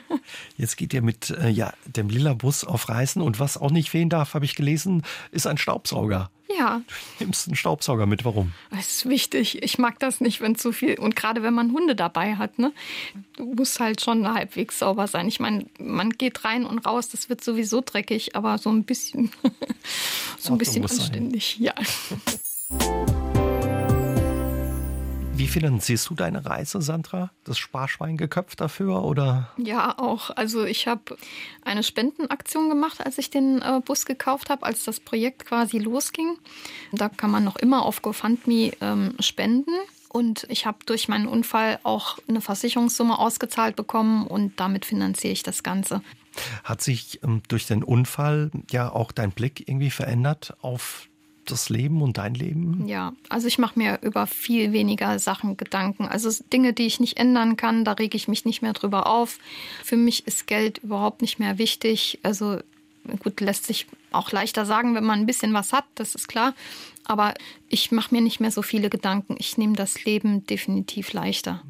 Jetzt 0.56 0.76
geht 0.76 0.92
ihr 0.92 1.02
mit 1.02 1.30
äh, 1.30 1.48
ja, 1.48 1.72
dem 1.86 2.10
lila 2.10 2.34
Bus 2.34 2.62
auf 2.64 2.88
Reisen. 2.88 3.22
Und 3.22 3.40
was 3.40 3.56
auch 3.56 3.70
nicht 3.70 3.90
fehlen 3.90 4.10
darf, 4.10 4.34
habe 4.34 4.44
ich 4.44 4.54
gelesen, 4.54 5.02
ist 5.30 5.46
ein 5.46 5.58
Staubsauger. 5.58 6.30
Ja. 6.66 6.82
Du 7.18 7.24
nimmst 7.24 7.46
einen 7.46 7.56
Staubsauger 7.56 8.06
mit. 8.06 8.24
Warum? 8.24 8.52
Das 8.70 8.88
ist 8.88 9.08
wichtig. 9.08 9.62
Ich 9.62 9.78
mag 9.78 9.98
das 10.00 10.20
nicht, 10.20 10.40
wenn 10.40 10.56
zu 10.56 10.72
viel. 10.72 10.98
Und 10.98 11.14
gerade 11.14 11.42
wenn 11.42 11.54
man 11.54 11.72
Hunde 11.72 11.94
dabei 11.94 12.36
hat, 12.36 12.58
ne? 12.58 12.72
Du 13.36 13.54
musst 13.54 13.78
halt 13.78 14.00
schon 14.00 14.32
halbwegs 14.32 14.78
sauber 14.78 15.06
sein. 15.06 15.28
Ich 15.28 15.38
meine, 15.38 15.66
man 15.78 16.10
geht 16.10 16.44
rein 16.44 16.64
und 16.66 16.80
raus, 16.80 17.08
das 17.08 17.28
wird 17.28 17.42
sowieso 17.42 17.82
dreckig, 17.84 18.34
aber 18.34 18.58
so 18.58 18.70
ein 18.70 18.84
bisschen, 18.84 19.30
so 20.38 20.52
ein 20.52 20.58
bisschen 20.58 20.82
anständig. 20.82 21.58
Sein. 21.58 21.64
Ja. 21.66 21.74
Wie 25.38 25.48
finanzierst 25.48 26.08
du 26.08 26.14
deine 26.14 26.46
Reise, 26.46 26.80
Sandra? 26.80 27.30
Das 27.44 27.58
Sparschwein 27.58 28.16
geköpft 28.16 28.58
dafür 28.58 29.04
oder? 29.04 29.50
Ja, 29.58 29.98
auch. 29.98 30.30
Also 30.30 30.64
ich 30.64 30.88
habe 30.88 31.18
eine 31.62 31.82
Spendenaktion 31.82 32.70
gemacht, 32.70 33.04
als 33.04 33.18
ich 33.18 33.28
den 33.28 33.60
äh, 33.60 33.82
Bus 33.84 34.06
gekauft 34.06 34.48
habe, 34.48 34.64
als 34.64 34.84
das 34.84 34.98
Projekt 34.98 35.44
quasi 35.44 35.76
losging. 35.78 36.38
Da 36.92 37.10
kann 37.10 37.30
man 37.30 37.44
noch 37.44 37.56
immer 37.56 37.84
auf 37.84 38.00
GoFundMe 38.00 38.72
ähm, 38.80 39.14
spenden. 39.20 39.74
Und 40.08 40.46
ich 40.48 40.64
habe 40.64 40.78
durch 40.86 41.06
meinen 41.06 41.28
Unfall 41.28 41.80
auch 41.82 42.16
eine 42.26 42.40
Versicherungssumme 42.40 43.18
ausgezahlt 43.18 43.76
bekommen 43.76 44.26
und 44.26 44.58
damit 44.58 44.86
finanziere 44.86 45.34
ich 45.34 45.42
das 45.42 45.62
Ganze. 45.62 46.00
Hat 46.64 46.80
sich 46.80 47.22
ähm, 47.22 47.42
durch 47.48 47.66
den 47.66 47.82
Unfall 47.82 48.50
ja 48.70 48.90
auch 48.90 49.12
dein 49.12 49.32
Blick 49.32 49.68
irgendwie 49.68 49.90
verändert 49.90 50.56
auf 50.62 51.10
das 51.50 51.68
Leben 51.68 52.02
und 52.02 52.18
dein 52.18 52.34
Leben? 52.34 52.86
Ja, 52.86 53.12
also 53.28 53.46
ich 53.46 53.58
mache 53.58 53.78
mir 53.78 53.98
über 54.02 54.26
viel 54.26 54.72
weniger 54.72 55.18
Sachen 55.18 55.56
Gedanken. 55.56 56.06
Also 56.06 56.30
Dinge, 56.52 56.72
die 56.72 56.86
ich 56.86 57.00
nicht 57.00 57.16
ändern 57.16 57.56
kann, 57.56 57.84
da 57.84 57.92
rege 57.92 58.16
ich 58.16 58.28
mich 58.28 58.44
nicht 58.44 58.62
mehr 58.62 58.72
drüber 58.72 59.06
auf. 59.06 59.38
Für 59.82 59.96
mich 59.96 60.26
ist 60.26 60.46
Geld 60.46 60.78
überhaupt 60.78 61.22
nicht 61.22 61.38
mehr 61.38 61.58
wichtig. 61.58 62.18
Also 62.22 62.58
gut, 63.20 63.40
lässt 63.40 63.66
sich 63.66 63.86
auch 64.12 64.32
leichter 64.32 64.66
sagen, 64.66 64.94
wenn 64.94 65.04
man 65.04 65.20
ein 65.20 65.26
bisschen 65.26 65.52
was 65.54 65.72
hat, 65.72 65.84
das 65.94 66.14
ist 66.14 66.28
klar. 66.28 66.54
Aber 67.04 67.34
ich 67.68 67.92
mache 67.92 68.14
mir 68.14 68.20
nicht 68.20 68.40
mehr 68.40 68.50
so 68.50 68.62
viele 68.62 68.90
Gedanken. 68.90 69.36
Ich 69.38 69.58
nehme 69.58 69.74
das 69.74 70.04
Leben 70.04 70.44
definitiv 70.46 71.12
leichter. 71.12 71.62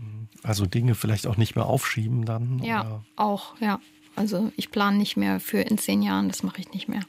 Also 0.42 0.64
Dinge 0.64 0.94
vielleicht 0.94 1.26
auch 1.26 1.36
nicht 1.36 1.56
mehr 1.56 1.66
aufschieben 1.66 2.24
dann? 2.24 2.62
Ja, 2.62 2.80
oder? 2.80 3.04
auch, 3.16 3.60
ja. 3.60 3.80
Also 4.14 4.50
ich 4.56 4.70
plane 4.70 4.96
nicht 4.96 5.16
mehr 5.16 5.40
für 5.40 5.58
in 5.58 5.76
zehn 5.76 6.02
Jahren, 6.02 6.28
das 6.28 6.42
mache 6.42 6.60
ich 6.60 6.72
nicht 6.72 6.88
mehr. 6.88 7.02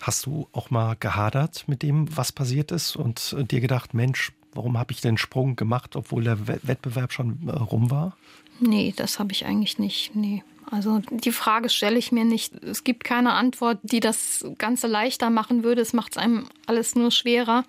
Hast 0.00 0.26
du 0.26 0.48
auch 0.52 0.70
mal 0.70 0.96
gehadert 0.98 1.64
mit 1.66 1.82
dem, 1.82 2.16
was 2.16 2.32
passiert 2.32 2.72
ist 2.72 2.96
und 2.96 3.36
dir 3.50 3.60
gedacht, 3.60 3.94
Mensch, 3.94 4.32
warum 4.54 4.78
habe 4.78 4.92
ich 4.92 5.00
den 5.00 5.18
Sprung 5.18 5.56
gemacht, 5.56 5.96
obwohl 5.96 6.24
der 6.24 6.46
Wettbewerb 6.46 7.12
schon 7.12 7.38
äh, 7.46 7.50
rum 7.50 7.90
war? 7.90 8.16
Nee, 8.60 8.94
das 8.96 9.18
habe 9.18 9.32
ich 9.32 9.46
eigentlich 9.46 9.78
nicht. 9.78 10.14
Nee. 10.14 10.42
Also 10.70 11.02
die 11.10 11.32
Frage 11.32 11.68
stelle 11.68 11.98
ich 11.98 12.10
mir 12.10 12.24
nicht. 12.24 12.54
Es 12.62 12.84
gibt 12.84 13.04
keine 13.04 13.32
Antwort, 13.32 13.78
die 13.82 14.00
das 14.00 14.44
Ganze 14.58 14.86
leichter 14.86 15.30
machen 15.30 15.62
würde. 15.62 15.82
Es 15.82 15.92
macht 15.92 16.12
es 16.12 16.18
einem 16.18 16.48
alles 16.66 16.94
nur 16.94 17.10
schwerer. 17.10 17.64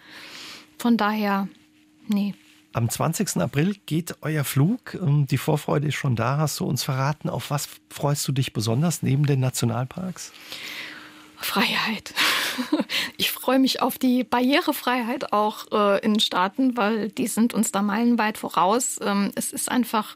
Von 0.78 0.98
daher, 0.98 1.48
nee. 2.08 2.34
Am 2.74 2.90
20. 2.90 3.38
April 3.38 3.76
geht 3.86 4.16
euer 4.22 4.44
Flug. 4.44 4.96
Ähm, 4.96 5.28
die 5.28 5.38
Vorfreude 5.38 5.88
ist 5.88 5.96
schon 5.96 6.16
da. 6.16 6.38
Hast 6.38 6.60
du 6.60 6.66
uns 6.66 6.84
verraten, 6.84 7.30
auf 7.30 7.50
was 7.50 7.70
freust 7.90 8.28
du 8.28 8.32
dich 8.32 8.54
besonders 8.54 9.02
neben 9.02 9.26
den 9.26 9.40
Nationalparks? 9.40 10.32
Freiheit. 11.46 12.14
Ich 13.18 13.32
freue 13.32 13.60
mich 13.60 13.82
auf 13.82 13.98
die 13.98 14.24
Barrierefreiheit 14.24 15.32
auch 15.32 15.72
äh, 15.72 16.00
in 16.04 16.20
Staaten, 16.20 16.76
weil 16.76 17.10
die 17.10 17.28
sind 17.28 17.54
uns 17.54 17.72
da 17.72 17.82
meilenweit 17.82 18.38
voraus. 18.38 19.00
Ähm, 19.02 19.32
es 19.36 19.52
ist 19.52 19.70
einfach 19.70 20.16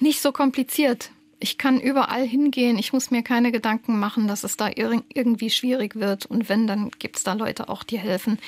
nicht 0.00 0.20
so 0.20 0.32
kompliziert. 0.32 1.10
Ich 1.38 1.58
kann 1.58 1.80
überall 1.80 2.26
hingehen. 2.26 2.78
Ich 2.78 2.92
muss 2.92 3.10
mir 3.10 3.22
keine 3.22 3.52
Gedanken 3.52 3.98
machen, 3.98 4.26
dass 4.26 4.42
es 4.42 4.56
da 4.56 4.68
ir 4.68 5.02
irgendwie 5.12 5.50
schwierig 5.50 5.96
wird. 5.96 6.26
Und 6.26 6.48
wenn, 6.48 6.66
dann 6.66 6.90
gibt 6.98 7.16
es 7.16 7.24
da 7.24 7.34
Leute 7.34 7.68
auch, 7.68 7.84
die 7.84 7.98
helfen. 7.98 8.38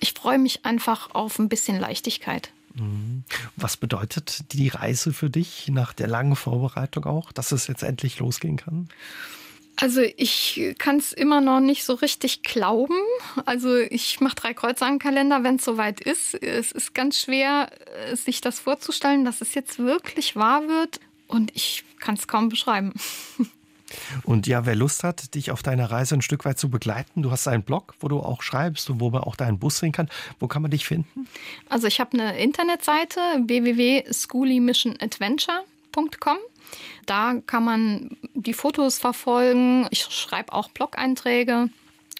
Ich 0.00 0.12
freue 0.12 0.38
mich 0.38 0.64
einfach 0.64 1.14
auf 1.14 1.38
ein 1.38 1.48
bisschen 1.48 1.78
Leichtigkeit. 1.78 2.50
Mhm. 2.74 3.24
Was 3.56 3.76
bedeutet 3.76 4.52
die 4.52 4.68
Reise 4.68 5.12
für 5.12 5.30
dich 5.30 5.68
nach 5.68 5.92
der 5.92 6.08
langen 6.08 6.36
Vorbereitung 6.36 7.04
auch, 7.04 7.32
dass 7.32 7.52
es 7.52 7.68
jetzt 7.68 7.82
endlich 7.82 8.18
losgehen 8.18 8.56
kann? 8.56 8.88
Also 9.76 10.02
ich 10.02 10.74
kann 10.78 10.98
es 10.98 11.12
immer 11.12 11.40
noch 11.40 11.60
nicht 11.60 11.84
so 11.84 11.94
richtig 11.94 12.42
glauben. 12.42 12.98
Also 13.44 13.76
ich 13.76 14.20
mache 14.20 14.36
drei 14.36 14.54
Kreuze 14.54 14.86
am 14.86 14.98
Kalender, 14.98 15.42
wenn 15.42 15.56
es 15.56 15.64
soweit 15.64 16.00
ist. 16.00 16.34
Es 16.34 16.72
ist 16.72 16.94
ganz 16.94 17.20
schwer, 17.20 17.70
äh, 18.10 18.16
sich 18.16 18.40
das 18.40 18.60
vorzustellen, 18.60 19.24
dass 19.24 19.40
es 19.40 19.54
jetzt 19.54 19.78
wirklich 19.78 20.36
wahr 20.36 20.68
wird. 20.68 21.00
Und 21.26 21.50
ich 21.54 21.84
kann 21.98 22.14
es 22.14 22.28
kaum 22.28 22.48
beschreiben. 22.48 22.92
Und 24.24 24.46
ja, 24.46 24.66
wer 24.66 24.74
Lust 24.74 25.04
hat, 25.04 25.34
dich 25.34 25.50
auf 25.50 25.62
deiner 25.62 25.90
Reise 25.90 26.16
ein 26.16 26.22
Stück 26.22 26.44
weit 26.44 26.58
zu 26.58 26.68
begleiten, 26.68 27.22
du 27.22 27.30
hast 27.30 27.46
einen 27.46 27.62
Blog, 27.62 27.94
wo 28.00 28.08
du 28.08 28.18
auch 28.18 28.42
schreibst 28.42 28.90
und 28.90 29.00
wo 29.00 29.10
man 29.10 29.22
auch 29.22 29.36
deinen 29.36 29.60
Bus 29.60 29.78
sehen 29.78 29.92
kann. 29.92 30.08
Wo 30.40 30.48
kann 30.48 30.62
man 30.62 30.72
dich 30.72 30.84
finden? 30.84 31.28
Also 31.68 31.86
ich 31.86 32.00
habe 32.00 32.18
eine 32.18 32.36
Internetseite 32.38 33.20
www.schoolymissionadventure.com. 33.46 36.38
Da 37.06 37.34
kann 37.46 37.64
man 37.64 38.16
die 38.34 38.54
Fotos 38.54 38.98
verfolgen. 38.98 39.86
Ich 39.90 40.02
schreibe 40.02 40.52
auch 40.52 40.70
Blog-Einträge 40.70 41.68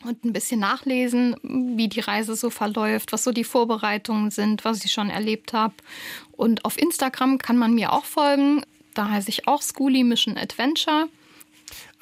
und 0.05 0.25
ein 0.25 0.33
bisschen 0.33 0.61
nachlesen, 0.61 1.37
wie 1.43 1.89
die 1.89 2.01
Reise 2.01 2.37
so 2.37 2.51
verläuft, 2.51 3.13
was 3.13 3.25
so 3.25 3.33
die 3.33 3.45
Vorbereitungen 3.45 4.31
sind, 4.31 4.65
was 4.65 4.85
ich 4.85 4.93
schon 4.93 5.11
erlebt 5.11 5.53
habe. 5.53 5.75
Und 6.33 6.65
auf 6.65 6.79
Instagram 6.79 7.39
kann 7.39 7.57
man 7.57 7.75
mir 7.75 7.93
auch 7.93 8.05
folgen. 8.05 8.63
Da 8.95 9.09
heiße 9.09 9.29
ich 9.29 9.49
auch 9.49 9.63
Schooly 9.63 10.05
Mission 10.05 10.37
Adventure. 10.37 11.09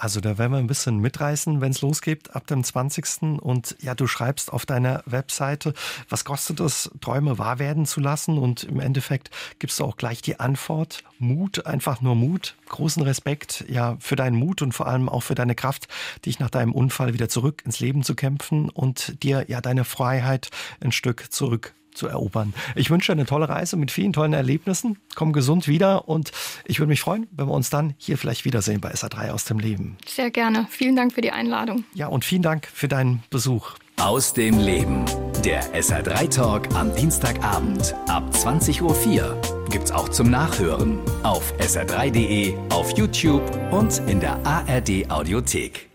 Also 0.03 0.21
da 0.21 0.37
werden 0.37 0.51
wir 0.51 0.59
ein 0.59 0.67
bisschen 0.67 0.99
mitreißen, 0.99 1.61
wenn 1.61 1.71
es 1.71 1.81
losgeht 1.81 2.35
ab 2.35 2.49
dem 2.49 2.65
20. 2.65 3.41
Und 3.41 3.77
ja, 3.81 3.95
du 3.95 4.09
schreibst 4.09 4.53
auf 4.53 4.67
deiner 4.67 5.05
Webseite, 5.07 5.75
was 6.09 6.25
kostet 6.25 6.59
es, 6.59 6.91
Träume 7.01 7.39
wahr 7.39 7.61
werden 7.61 7.87
zu 7.87 8.01
lassen? 8.01 8.37
Und 8.37 8.65
im 8.65 8.81
Endeffekt 8.81 9.31
gibst 9.61 9.79
du 9.79 9.85
auch 9.85 9.97
gleich 9.97 10.21
die 10.21 10.41
Antwort. 10.41 11.05
Mut, 11.21 11.67
einfach 11.67 12.01
nur 12.01 12.17
Mut. 12.17 12.57
Großen 12.69 13.01
Respekt 13.05 13.65
ja 13.69 13.97
für 14.01 14.17
deinen 14.17 14.35
Mut 14.35 14.61
und 14.61 14.73
vor 14.73 14.89
allem 14.89 15.09
auch 15.09 15.23
für 15.23 15.37
deine 15.37 15.55
Kraft, 15.55 15.87
dich 16.27 16.41
nach 16.41 16.51
deinem 16.51 16.73
Unfall 16.73 17.15
wieder 17.15 17.29
zurück 17.29 17.63
ins 17.65 17.79
Leben 17.79 18.03
zu 18.03 18.17
kämpfen 18.17 18.71
und 18.71 19.23
dir 19.23 19.45
ja 19.47 19.61
deine 19.61 19.85
Freiheit 19.85 20.51
ein 20.81 20.91
Stück 20.91 21.33
zurück 21.33 21.75
zu 21.95 22.07
erobern. 22.07 22.55
Ich 22.75 22.91
wünsche 22.91 23.13
dir 23.13 23.19
eine 23.19 23.27
tolle 23.27 23.49
Reise 23.49 23.77
mit 23.77 23.91
vielen 23.91 24.13
tollen 24.13 24.33
Erlebnissen. 24.33 24.99
Komm 25.15 25.33
gesund 25.33 25.69
wieder 25.69 26.09
und 26.09 26.33
ich 26.65 26.79
würde 26.79 26.89
mich 26.89 27.01
freuen, 27.01 27.27
wenn 27.33 27.47
wir 27.47 27.55
uns 27.55 27.71
dann 27.71 27.95
hier 27.99 28.19
vielleicht 28.19 28.45
wiedersehen 28.45 28.81
bei 28.81 28.93
SA3 28.93 29.31
aus 29.31 29.45
dem 29.45 29.59
Leben. 29.59 29.97
Sehr 30.07 30.31
gerne. 30.31 30.67
Vielen 30.71 30.97
Dank 30.97 31.13
für 31.13 31.21
die 31.21 31.33
Einladung. 31.33 31.85
Ja, 31.95 32.09
und 32.09 32.25
vielen 32.25 32.43
Dank 32.43 32.69
für 32.73 32.89
deinen 32.89 33.23
Besuch. 33.31 33.75
Aus 34.01 34.33
dem 34.33 34.59
Leben. 34.59 35.05
Der 35.45 35.63
SR3 35.75 36.35
Talk 36.35 36.75
am 36.75 36.95
Dienstagabend 36.95 37.95
ab 38.09 38.25
20.04 38.33 38.83
Uhr 38.83 39.41
gibt's 39.71 39.91
auch 39.91 40.09
zum 40.09 40.31
Nachhören 40.31 40.99
auf 41.23 41.53
sr3.de, 41.59 42.55
auf 42.71 42.97
YouTube 42.97 43.43
und 43.71 44.03
in 44.09 44.21
der 44.21 44.45
ARD 44.47 45.11
Audiothek. 45.11 45.92